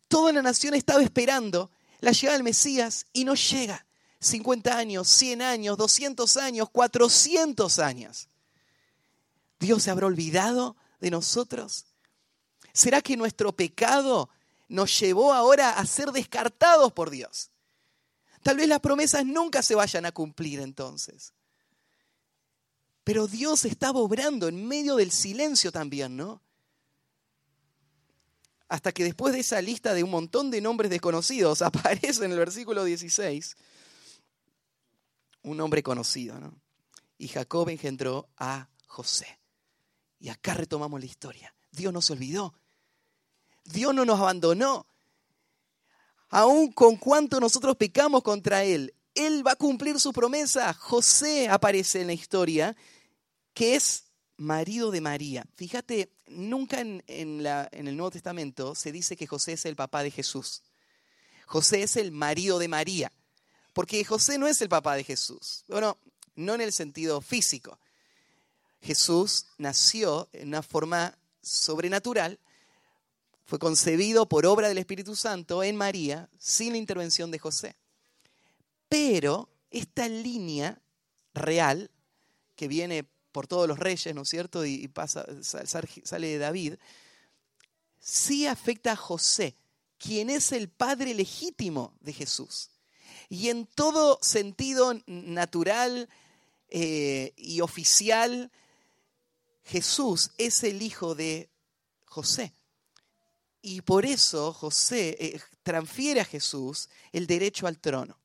toda 0.07 0.31
la 0.33 0.41
nación 0.41 0.73
estaba 0.73 1.01
esperando 1.01 1.71
la 1.99 2.11
llegada 2.11 2.37
del 2.37 2.43
Mesías 2.43 3.05
y 3.13 3.23
no 3.23 3.35
llega. 3.35 3.85
50 4.19 4.77
años, 4.77 5.07
100 5.09 5.41
años, 5.41 5.77
200 5.77 6.37
años, 6.37 6.69
400 6.69 7.79
años. 7.79 8.29
¿Dios 9.59 9.83
se 9.83 9.91
habrá 9.91 10.07
olvidado 10.07 10.75
de 10.99 11.11
nosotros? 11.11 11.85
¿Será 12.73 13.01
que 13.01 13.17
nuestro 13.17 13.53
pecado 13.53 14.29
nos 14.67 14.99
llevó 14.99 15.33
ahora 15.33 15.71
a 15.71 15.85
ser 15.85 16.11
descartados 16.11 16.91
por 16.93 17.09
Dios? 17.09 17.49
Tal 18.41 18.57
vez 18.57 18.67
las 18.67 18.79
promesas 18.79 19.25
nunca 19.25 19.61
se 19.61 19.75
vayan 19.75 20.05
a 20.05 20.11
cumplir 20.11 20.59
entonces. 20.59 21.33
Pero 23.03 23.27
Dios 23.27 23.65
estaba 23.65 23.99
obrando 23.99 24.47
en 24.47 24.67
medio 24.67 24.95
del 24.95 25.11
silencio 25.11 25.71
también, 25.71 26.15
¿no? 26.15 26.41
hasta 28.73 28.91
que 28.91 29.03
después 29.03 29.35
de 29.35 29.41
esa 29.41 29.61
lista 29.61 29.93
de 29.93 30.01
un 30.01 30.09
montón 30.09 30.49
de 30.49 30.59
nombres 30.59 30.89
desconocidos 30.89 31.61
aparece 31.61 32.25
en 32.25 32.31
el 32.31 32.39
versículo 32.39 32.83
16 32.83 33.55
un 35.43 35.57
nombre 35.57 35.83
conocido. 35.83 36.39
¿no? 36.39 36.59
Y 37.19 37.27
Jacob 37.27 37.69
engendró 37.69 38.29
a 38.35 38.67
José. 38.87 39.27
Y 40.19 40.29
acá 40.29 40.55
retomamos 40.55 40.99
la 40.99 41.05
historia. 41.05 41.53
Dios 41.71 41.93
no 41.93 42.01
se 42.01 42.13
olvidó. 42.13 42.55
Dios 43.63 43.93
no 43.93 44.05
nos 44.05 44.19
abandonó. 44.19 44.87
Aun 46.29 46.71
con 46.71 46.95
cuanto 46.95 47.39
nosotros 47.39 47.75
pecamos 47.75 48.23
contra 48.23 48.63
Él, 48.63 48.95
Él 49.13 49.45
va 49.45 49.51
a 49.51 49.55
cumplir 49.55 49.99
su 49.99 50.11
promesa. 50.13 50.73
José 50.73 51.47
aparece 51.47 52.01
en 52.01 52.07
la 52.07 52.13
historia, 52.13 52.75
que 53.53 53.75
es 53.75 54.05
marido 54.37 54.91
de 54.91 55.01
María. 55.01 55.45
Fíjate, 55.55 56.11
nunca 56.27 56.81
en, 56.81 57.03
el 57.07 57.95
Nuevo 57.95 58.11
Testamento 58.11 58.75
se 58.75 58.91
dice 58.91 59.15
que 59.15 59.27
José 59.27 59.53
es 59.53 59.65
el 59.65 59.75
papá 59.75 60.03
de 60.03 60.11
Jesús. 60.11 60.63
José 61.45 61.83
es 61.83 61.97
el 61.97 62.11
marido 62.11 62.59
de 62.59 62.67
María, 62.67 63.11
porque 63.73 64.03
José 64.03 64.37
no 64.37 64.47
es 64.47 64.61
el 64.61 64.69
papá 64.69 64.95
de 64.95 65.03
Jesús. 65.03 65.63
Bueno, 65.67 65.97
no 66.35 66.55
en 66.55 66.61
el 66.61 66.73
sentido 66.73 67.21
físico. 67.21 67.77
Jesús 68.81 69.45
nació 69.57 70.29
en 70.33 70.49
una 70.49 70.63
forma 70.63 71.17
sobrenatural, 71.41 72.39
fue 73.45 73.59
concebido 73.59 74.27
por 74.27 74.45
obra 74.45 74.67
del 74.67 74.77
Espíritu 74.77 75.15
Santo 75.15 75.63
en 75.63 75.75
María, 75.75 76.29
sin 76.37 76.71
la 76.71 76.77
intervención 76.77 77.29
de 77.29 77.39
José. 77.39 77.75
Pero 78.89 79.49
esta 79.69 80.07
línea 80.07 80.81
real, 81.33 81.91
que 82.55 82.67
viene 82.67 83.05
por 83.33 83.47
todos 83.47 83.67
los 83.67 83.77
reyes, 83.77 84.15
¿no 84.15 84.21
es 84.21 84.29
cierto? 84.29 84.65
Y, 84.65 84.87
pasa, 84.87 85.25
sale 85.41 86.27
de 86.27 86.37
David, 86.37 86.75
sí 87.99 88.47
afecta 88.47 88.93
a 88.93 88.95
José, 88.95 89.55
quien 89.97 90.29
es 90.29 90.53
el 90.53 90.69
padre 90.69 91.13
legítimo 91.13 91.97
de 91.99 92.13
Jesús. 92.13 92.69
Y 93.27 93.49
en 93.49 93.65
todo 93.65 94.19
sentido 94.21 94.93
natural 95.07 96.07
eh, 96.69 97.33
y 97.35 97.61
oficial, 97.61 98.51
Jesús 99.63 100.31
es 100.37 100.63
el 100.63 100.81
hijo 100.81 101.15
de 101.15 101.49
José. 102.05 102.53
Y 103.61 103.81
por 103.81 104.05
eso 104.05 104.53
José 104.53 105.17
eh, 105.19 105.41
transfiere 105.63 106.19
a 106.19 106.25
Jesús 106.25 106.89
el 107.11 107.25
derecho 107.25 107.65
al 107.65 107.79
trono. 107.79 108.19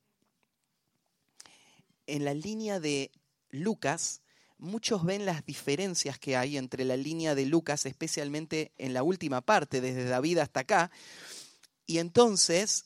En 2.07 2.25
la 2.25 2.35
línea 2.35 2.81
de 2.81 3.11
Lucas, 3.51 4.21
muchos 4.59 5.05
ven 5.05 5.25
las 5.25 5.45
diferencias 5.47 6.19
que 6.19 6.37
hay 6.37 6.57
entre 6.57 6.85
la 6.85 6.97
línea 6.97 7.35
de 7.35 7.47
Lucas, 7.47 7.87
especialmente 7.87 8.73
en 8.77 8.93
la 8.93 9.03
última 9.03 9.41
parte, 9.41 9.81
desde 9.81 10.05
David 10.05 10.39
hasta 10.39 10.61
acá, 10.61 10.91
y 11.87 11.99
entonces 11.99 12.85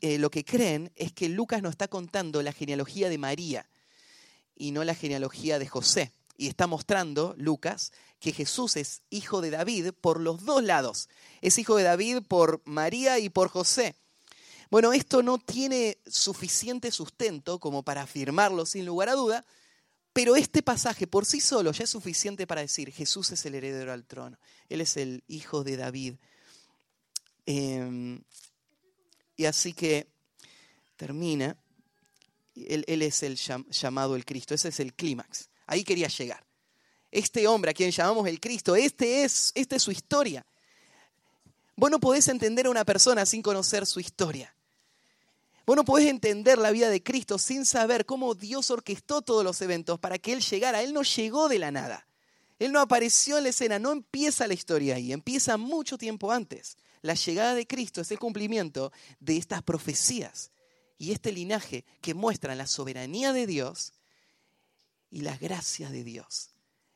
eh, 0.00 0.18
lo 0.18 0.30
que 0.30 0.44
creen 0.44 0.92
es 0.96 1.12
que 1.12 1.28
Lucas 1.28 1.62
nos 1.62 1.72
está 1.72 1.88
contando 1.88 2.42
la 2.42 2.52
genealogía 2.52 3.08
de 3.08 3.18
María 3.18 3.68
y 4.56 4.72
no 4.72 4.84
la 4.84 4.94
genealogía 4.94 5.58
de 5.58 5.66
José. 5.66 6.12
Y 6.36 6.46
está 6.46 6.66
mostrando, 6.66 7.34
Lucas, 7.36 7.92
que 8.20 8.32
Jesús 8.32 8.76
es 8.76 9.02
hijo 9.10 9.40
de 9.40 9.50
David 9.50 9.90
por 10.00 10.20
los 10.20 10.44
dos 10.44 10.62
lados. 10.62 11.08
Es 11.40 11.58
hijo 11.58 11.76
de 11.76 11.82
David 11.82 12.22
por 12.28 12.62
María 12.64 13.18
y 13.18 13.28
por 13.28 13.48
José. 13.48 13.96
Bueno, 14.70 14.92
esto 14.92 15.22
no 15.22 15.38
tiene 15.38 15.98
suficiente 16.06 16.90
sustento 16.92 17.58
como 17.58 17.82
para 17.82 18.02
afirmarlo 18.02 18.66
sin 18.66 18.86
lugar 18.86 19.08
a 19.08 19.14
duda, 19.14 19.44
pero 20.18 20.34
este 20.34 20.64
pasaje 20.64 21.06
por 21.06 21.24
sí 21.24 21.40
solo 21.40 21.70
ya 21.70 21.84
es 21.84 21.90
suficiente 21.90 22.44
para 22.44 22.60
decir, 22.60 22.90
Jesús 22.90 23.30
es 23.30 23.46
el 23.46 23.54
heredero 23.54 23.92
al 23.92 24.04
trono, 24.04 24.36
Él 24.68 24.80
es 24.80 24.96
el 24.96 25.22
hijo 25.28 25.62
de 25.62 25.76
David. 25.76 26.14
Em, 27.46 28.20
y 29.36 29.44
así 29.44 29.72
que 29.72 30.08
termina, 30.96 31.56
él, 32.56 32.84
es 33.00 33.22
el 33.22 33.36
llamado 33.36 34.16
el 34.16 34.24
Cristo, 34.24 34.54
ese 34.54 34.70
es 34.70 34.80
el 34.80 34.92
clímax, 34.92 35.50
ahí 35.68 35.84
quería 35.84 36.08
llegar. 36.08 36.44
Este 37.12 37.46
hombre 37.46 37.70
a 37.70 37.74
quien 37.74 37.92
llamamos 37.92 38.26
el 38.26 38.40
Cristo, 38.40 38.74
este 38.74 39.22
es, 39.22 39.52
esta 39.54 39.76
es 39.76 39.82
su 39.84 39.92
historia. 39.92 40.44
Vos 41.76 41.92
no 41.92 42.00
podés 42.00 42.26
entender 42.26 42.66
a 42.66 42.70
una 42.70 42.84
persona 42.84 43.24
sin 43.24 43.40
conocer 43.40 43.86
su 43.86 44.00
historia. 44.00 44.52
Vos 45.68 45.76
no 45.76 45.84
podés 45.84 46.08
entender 46.08 46.56
la 46.56 46.70
vida 46.70 46.88
de 46.88 47.02
Cristo 47.02 47.36
sin 47.36 47.66
saber 47.66 48.06
cómo 48.06 48.34
Dios 48.34 48.70
orquestó 48.70 49.20
todos 49.20 49.44
los 49.44 49.60
eventos 49.60 49.98
para 49.98 50.16
que 50.16 50.32
Él 50.32 50.40
llegara. 50.40 50.82
Él 50.82 50.94
no 50.94 51.02
llegó 51.02 51.46
de 51.50 51.58
la 51.58 51.70
nada. 51.70 52.08
Él 52.58 52.72
no 52.72 52.80
apareció 52.80 53.36
en 53.36 53.42
la 53.42 53.50
escena, 53.50 53.78
no 53.78 53.92
empieza 53.92 54.46
la 54.46 54.54
historia 54.54 54.94
ahí, 54.94 55.12
empieza 55.12 55.58
mucho 55.58 55.98
tiempo 55.98 56.32
antes. 56.32 56.78
La 57.02 57.12
llegada 57.12 57.54
de 57.54 57.66
Cristo 57.66 58.00
es 58.00 58.10
el 58.10 58.18
cumplimiento 58.18 58.92
de 59.20 59.36
estas 59.36 59.62
profecías 59.62 60.52
y 60.96 61.12
este 61.12 61.32
linaje 61.32 61.84
que 62.00 62.14
muestran 62.14 62.56
la 62.56 62.66
soberanía 62.66 63.34
de 63.34 63.46
Dios 63.46 63.92
y 65.10 65.20
las 65.20 65.38
gracias 65.38 65.92
de 65.92 66.02
Dios, 66.02 66.48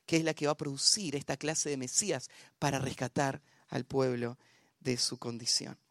que 0.06 0.16
es 0.16 0.24
la 0.24 0.32
que 0.32 0.46
va 0.46 0.52
a 0.52 0.56
producir 0.56 1.14
esta 1.14 1.36
clase 1.36 1.68
de 1.68 1.76
Mesías 1.76 2.30
para 2.58 2.78
rescatar 2.78 3.42
al 3.68 3.84
pueblo 3.84 4.38
de 4.80 4.96
su 4.96 5.18
condición. 5.18 5.81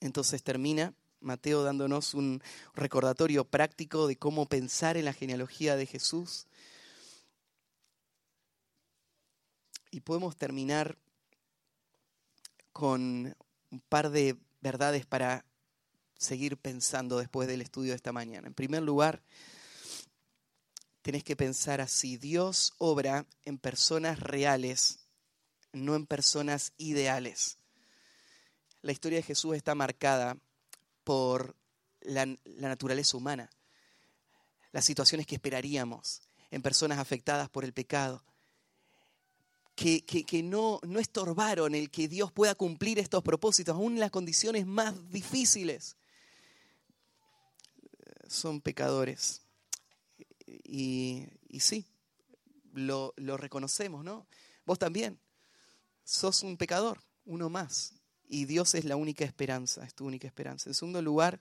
Entonces 0.00 0.42
termina 0.42 0.94
Mateo 1.20 1.62
dándonos 1.62 2.14
un 2.14 2.42
recordatorio 2.74 3.44
práctico 3.44 4.06
de 4.06 4.16
cómo 4.16 4.46
pensar 4.46 4.96
en 4.96 5.04
la 5.04 5.12
genealogía 5.12 5.76
de 5.76 5.86
Jesús. 5.86 6.46
Y 9.90 10.00
podemos 10.00 10.36
terminar 10.36 10.98
con 12.72 13.34
un 13.70 13.80
par 13.88 14.10
de 14.10 14.36
verdades 14.60 15.06
para 15.06 15.44
seguir 16.16 16.56
pensando 16.56 17.18
después 17.18 17.48
del 17.48 17.62
estudio 17.62 17.92
de 17.92 17.96
esta 17.96 18.12
mañana. 18.12 18.48
En 18.48 18.54
primer 18.54 18.82
lugar, 18.82 19.22
tenés 21.02 21.24
que 21.24 21.36
pensar 21.36 21.80
así, 21.80 22.16
Dios 22.16 22.74
obra 22.78 23.26
en 23.44 23.58
personas 23.58 24.20
reales, 24.20 25.00
no 25.72 25.94
en 25.94 26.06
personas 26.06 26.72
ideales. 26.76 27.58
La 28.82 28.92
historia 28.92 29.18
de 29.18 29.22
Jesús 29.22 29.56
está 29.56 29.74
marcada 29.74 30.36
por 31.04 31.56
la, 32.02 32.26
naturaleza 32.58 33.16
humana, 33.16 33.50
las 34.72 34.84
situaciones 34.84 35.26
que 35.26 35.34
esperaríamos 35.34 36.22
en 36.50 36.62
personas 36.62 36.98
afectadas 36.98 37.48
por 37.48 37.64
el 37.64 37.72
pecado, 37.72 38.22
que, 39.74 40.02
que, 40.04 40.42
no, 40.42 40.80
no, 40.82 40.98
estorbaron 40.98 41.74
el 41.74 41.90
que 41.90 42.08
Dios 42.08 42.32
pueda 42.32 42.54
cumplir 42.54 42.98
estos 42.98 43.22
propósitos, 43.22 43.74
aún 43.74 43.94
en 43.94 44.00
las 44.00 44.10
condiciones 44.10 44.66
más 44.66 45.10
difíciles. 45.10 45.96
Son 48.26 48.60
pecadores. 48.60 49.42
Y, 50.46 51.28
y 51.48 51.60
sí, 51.60 51.86
lo, 52.72 53.14
lo 53.16 53.36
reconocemos, 53.36 54.04
¿no? 54.04 54.26
Vos 54.66 54.78
también 54.78 55.18
sos 56.04 56.42
un 56.42 56.56
pecador, 56.56 57.00
uno 57.24 57.48
más 57.48 57.97
y 58.28 58.44
Dios 58.44 58.74
es 58.74 58.84
la 58.84 58.96
única 58.96 59.24
esperanza, 59.24 59.84
es 59.84 59.94
tu 59.94 60.06
única 60.06 60.26
esperanza. 60.26 60.70
En 60.70 60.74
segundo 60.74 61.02
lugar, 61.02 61.40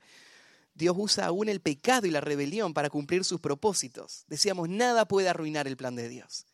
Dios 0.73 0.95
usa 0.97 1.25
aún 1.25 1.49
el 1.49 1.59
pecado 1.59 2.07
y 2.07 2.11
la 2.11 2.21
rebelión 2.21 2.73
para 2.73 2.89
cumplir 2.89 3.23
sus 3.23 3.39
propósitos. 3.39 4.25
Decíamos, 4.27 4.69
nada 4.69 5.07
puede 5.07 5.27
arruinar 5.27 5.67
el 5.67 5.75
plan 5.75 5.95
de 5.95 6.07
Dios. 6.07 6.45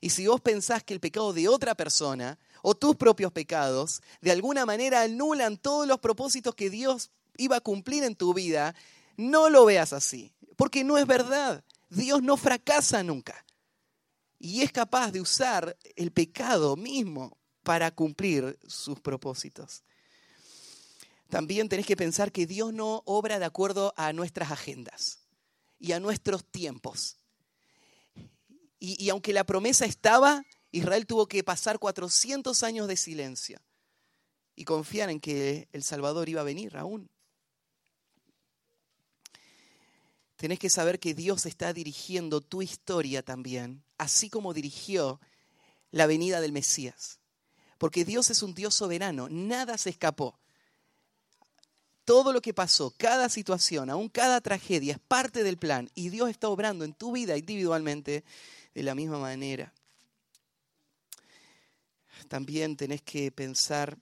Y 0.00 0.10
si 0.10 0.26
vos 0.26 0.40
pensás 0.40 0.84
que 0.84 0.94
el 0.94 1.00
pecado 1.00 1.32
de 1.32 1.48
otra 1.48 1.74
persona 1.74 2.38
o 2.62 2.74
tus 2.74 2.96
propios 2.96 3.32
pecados 3.32 4.02
de 4.20 4.32
alguna 4.32 4.66
manera 4.66 5.02
anulan 5.02 5.56
todos 5.56 5.86
los 5.86 6.00
propósitos 6.00 6.54
que 6.54 6.70
Dios 6.70 7.10
iba 7.38 7.56
a 7.56 7.60
cumplir 7.60 8.04
en 8.04 8.16
tu 8.16 8.34
vida, 8.34 8.74
no 9.16 9.48
lo 9.48 9.64
veas 9.64 9.92
así, 9.92 10.34
porque 10.56 10.84
no 10.84 10.98
es 10.98 11.06
verdad. 11.06 11.64
Dios 11.88 12.22
no 12.22 12.36
fracasa 12.36 13.02
nunca. 13.02 13.44
Y 14.38 14.62
es 14.62 14.72
capaz 14.72 15.12
de 15.12 15.20
usar 15.20 15.76
el 15.94 16.12
pecado 16.12 16.76
mismo 16.76 17.38
para 17.66 17.90
cumplir 17.90 18.56
sus 18.68 19.00
propósitos. 19.00 19.82
También 21.28 21.68
tenés 21.68 21.84
que 21.84 21.96
pensar 21.96 22.30
que 22.30 22.46
Dios 22.46 22.72
no 22.72 23.02
obra 23.06 23.40
de 23.40 23.44
acuerdo 23.44 23.92
a 23.96 24.12
nuestras 24.12 24.52
agendas 24.52 25.18
y 25.80 25.90
a 25.90 25.98
nuestros 25.98 26.44
tiempos. 26.44 27.16
Y, 28.78 29.08
aunque 29.10 29.32
la 29.32 29.42
promesa 29.42 29.84
estaba, 29.84 30.44
Israel 30.70 31.08
tuvo 31.08 31.26
que 31.26 31.42
pasar 31.42 31.80
400 31.80 32.62
años 32.62 32.86
de 32.86 32.96
silencio 32.96 33.58
y 34.54 34.64
confiar 34.64 35.10
en 35.10 35.18
que 35.18 35.68
el 35.72 35.82
Salvador 35.82 36.28
iba 36.28 36.42
a 36.42 36.44
venir 36.44 36.76
aún. 36.76 37.10
Tenés 40.36 40.60
que 40.60 40.70
saber 40.70 41.00
que 41.00 41.14
Dios 41.14 41.46
está 41.46 41.72
dirigiendo 41.72 42.40
tu 42.40 42.62
historia 42.62 43.24
también, 43.24 43.82
así 43.98 44.30
como 44.30 44.54
dirigió 44.54 45.20
la 45.90 46.06
venida 46.06 46.40
del 46.40 46.52
Mesías 46.52 47.18
porque 47.78 48.04
Dios 48.04 48.30
es 48.30 48.42
un 48.42 48.54
Dios 48.54 48.74
soberano, 48.74 49.28
nada 49.28 49.78
se 49.78 49.90
escapó. 49.90 50.38
Todo 52.04 52.32
lo 52.32 52.40
que 52.40 52.54
pasó, 52.54 52.94
cada 52.96 53.28
situación, 53.28 53.90
aún 53.90 54.08
cada 54.08 54.40
tragedia 54.40 54.94
es 54.94 55.00
parte 55.00 55.42
del 55.42 55.56
plan 55.56 55.90
y 55.94 56.08
Dios 56.10 56.30
está 56.30 56.48
obrando 56.48 56.84
en 56.84 56.94
tu 56.94 57.12
vida 57.12 57.36
individualmente 57.36 58.24
de 58.74 58.82
la 58.82 58.94
misma 58.94 59.18
manera. 59.18 59.72
También 62.28 62.76
tenés 62.76 63.02
que 63.02 63.30
pensar, 63.32 63.98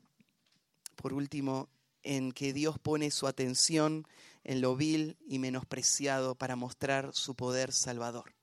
por 0.96 1.12
último, 1.12 1.68
en 2.02 2.32
que 2.32 2.52
Dios 2.52 2.78
pone 2.78 3.10
su 3.10 3.26
atención 3.26 4.06
en 4.44 4.60
lo 4.60 4.76
vil 4.76 5.16
y 5.26 5.38
menospreciado 5.38 6.34
para 6.34 6.56
mostrar 6.56 7.14
su 7.14 7.34
poder 7.34 7.72
salvador. 7.72 8.34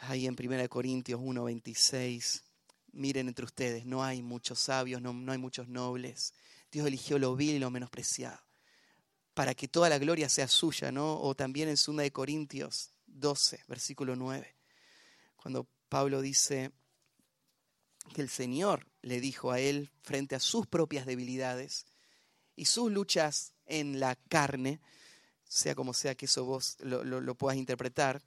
Ahí 0.00 0.26
en 0.26 0.34
1 0.34 0.68
Corintios 0.68 1.20
1:26 1.20 2.42
miren 2.94 3.28
entre 3.28 3.44
ustedes, 3.44 3.84
no 3.84 4.02
hay 4.02 4.22
muchos 4.22 4.60
sabios, 4.60 5.02
no, 5.02 5.10
hay 5.30 5.38
muchos 5.38 5.68
nobles. 5.68 6.32
Dios 6.70 6.86
eligió 6.86 7.18
lo 7.18 7.36
vil 7.36 7.56
y 7.56 7.58
lo 7.58 7.70
menospreciado 7.70 8.40
para 9.34 9.54
que 9.54 9.66
toda 9.66 9.88
la 9.88 9.98
gloria 9.98 10.28
sea 10.28 10.46
suya, 10.46 10.92
¿no? 10.92 11.20
O 11.20 11.34
también 11.34 11.68
en 11.68 11.74
2 11.74 11.96
de 11.96 12.12
Corintios 12.12 12.92
12, 13.06 13.64
versículo 13.66 14.14
9, 14.14 14.54
cuando 15.36 15.68
Pablo 15.88 16.20
dice 16.20 16.70
que 18.14 18.22
el 18.22 18.28
Señor 18.28 18.86
le 19.02 19.20
dijo 19.20 19.50
a 19.50 19.58
él 19.58 19.90
frente 20.02 20.36
a 20.36 20.40
sus 20.40 20.66
propias 20.66 21.06
debilidades 21.06 21.86
y 22.54 22.66
sus 22.66 22.92
luchas 22.92 23.54
en 23.66 23.98
la 23.98 24.14
carne, 24.14 24.80
sea 25.44 25.74
como 25.74 25.94
sea 25.94 26.14
que 26.14 26.26
eso 26.26 26.44
vos 26.44 26.76
lo, 26.80 27.02
lo 27.04 27.34
puedas 27.34 27.58
interpretar, 27.58 28.22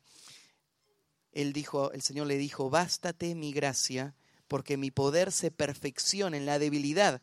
él 1.32 1.54
dijo, 1.54 1.92
el 1.92 2.02
Señor 2.02 2.28
le 2.28 2.38
dijo, 2.38 2.70
bástate 2.70 3.36
mi 3.36 3.54
gracia, 3.54 4.16
porque 4.48 4.78
mi 4.78 4.92
poder 4.92 5.32
se 5.32 5.52
perfecciona 5.52 6.38
en 6.38 6.46
la 6.46 6.60
debilidad. 6.60 7.22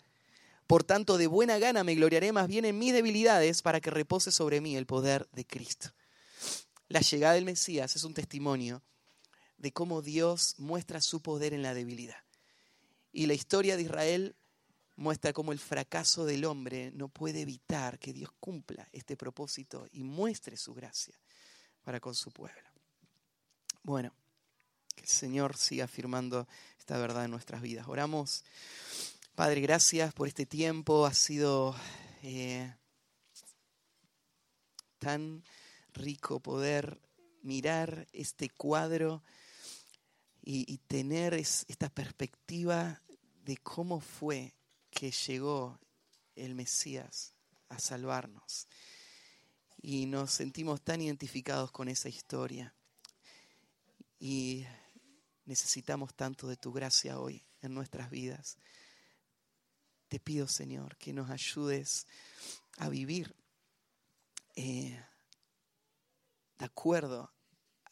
Por 0.67 0.85
tanto, 0.85 1.19
de 1.19 1.27
buena 1.27 1.59
gana 1.59 1.85
me 1.85 1.95
gloriaré 1.95 2.33
más 2.33 2.49
bien 2.49 2.65
en 2.65 2.79
mis 2.79 2.93
debilidades 2.93 3.63
para 3.63 3.81
que 3.81 3.91
repose 3.91 4.31
sobre 4.33 4.61
mí 4.61 4.77
el 4.77 4.87
poder 4.87 5.29
de 5.33 5.45
Cristo. 5.45 5.91
La 6.89 7.01
llegada 7.01 7.35
del 7.35 7.45
Mesías 7.45 7.97
es 7.97 8.05
un 8.05 8.15
testimonio 8.15 8.83
de 9.59 9.73
cómo 9.73 10.03
Dios 10.03 10.55
muestra 10.59 11.01
su 11.01 11.21
poder 11.21 11.55
en 11.55 11.63
la 11.63 11.75
debilidad. 11.75 12.23
Y 13.13 13.27
la 13.27 13.35
historia 13.35 13.77
de 13.77 13.83
Israel 13.83 14.37
muestra 14.97 15.33
cómo 15.33 15.53
el 15.53 15.59
fracaso 15.59 16.25
del 16.25 16.45
hombre 16.45 16.91
no 16.93 17.09
puede 17.09 17.41
evitar 17.41 17.99
que 17.99 18.13
Dios 18.13 18.31
cumpla 18.41 18.89
este 18.93 19.17
propósito 19.17 19.89
y 19.93 20.03
muestre 20.03 20.57
su 20.57 20.75
gracia 20.75 21.19
para 21.83 22.01
con 22.01 22.15
su 22.15 22.31
pueblo. 22.31 22.69
Bueno, 23.83 24.15
que 24.95 25.03
el 25.03 25.09
Señor 25.09 25.57
siga 25.57 25.85
afirmando 25.85 26.47
esta 26.79 26.99
verdad 26.99 27.25
en 27.25 27.31
nuestras 27.31 27.63
vidas. 27.63 27.89
Oramos. 27.89 28.45
Padre, 29.35 29.61
gracias 29.61 30.13
por 30.15 30.29
este 30.29 30.47
tiempo. 30.47 31.07
Ha 31.07 31.15
sido 31.15 31.75
eh, 32.23 32.73
tan 34.99 35.43
rico 35.93 36.41
poder 36.41 37.01
mirar 37.43 38.07
este 38.13 38.49
cuadro 38.49 39.23
y, 40.47 40.79
tener 40.87 41.35
esta 41.35 41.89
perspectiva 41.89 43.01
de 43.45 43.57
cómo 43.59 44.01
fue 44.01 44.55
que 44.91 45.11
llegó 45.11 45.79
el 46.37 46.55
Mesías 46.55 47.35
a 47.71 47.79
salvarnos. 47.79 48.69
Y 49.81 50.07
nos 50.07 50.33
sentimos 50.33 50.83
tan 50.83 51.01
identificados 51.01 51.71
con 51.71 51.89
esa 51.89 52.09
historia. 52.09 52.75
Y 54.19 54.67
Necesitamos 55.47 56.15
tanto 56.15 56.49
de 56.49 56.57
tu 56.57 56.73
gracia 56.73 57.19
hoy 57.19 57.45
en 57.61 57.75
nuestras 57.75 58.11
vidas. 58.11 58.57
Te 60.09 60.21
pido, 60.21 60.49
Señor, 60.49 60.97
que 60.97 61.13
nos 61.13 61.31
ayudes 61.31 62.07
a 62.79 62.89
vivir 62.89 63.35
eh, 64.57 64.99
de 66.59 66.65
acuerdo 66.65 67.33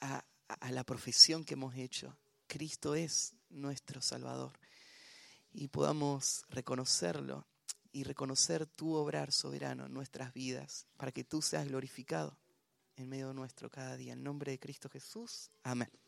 a, 0.01 0.25
la 0.71 0.85
profesión 0.85 1.45
que 1.45 1.55
hemos 1.55 1.75
hecho. 1.75 2.17
Cristo 2.47 2.95
es 2.95 3.35
nuestro 3.49 4.03
Salvador. 4.03 4.59
Y 5.53 5.69
podamos 5.69 6.45
reconocerlo 6.49 7.47
y 7.93 8.05
reconocer 8.05 8.67
tu 8.67 8.95
obrar 8.95 9.33
soberano 9.33 9.87
en 9.87 9.93
nuestras 9.93 10.33
vidas 10.33 10.87
para 10.97 11.13
que 11.13 11.25
tú 11.25 11.43
seas 11.43 11.67
glorificado 11.67 12.39
en 12.97 13.09
medio 13.09 13.33
nuestro 13.33 13.71
cada 13.71 13.97
día. 13.97 14.13
En 14.15 14.23
nombre 14.23 14.53
de 14.53 14.59
Cristo 14.59 14.89
Jesús. 14.89 15.51
Amén. 15.63 16.03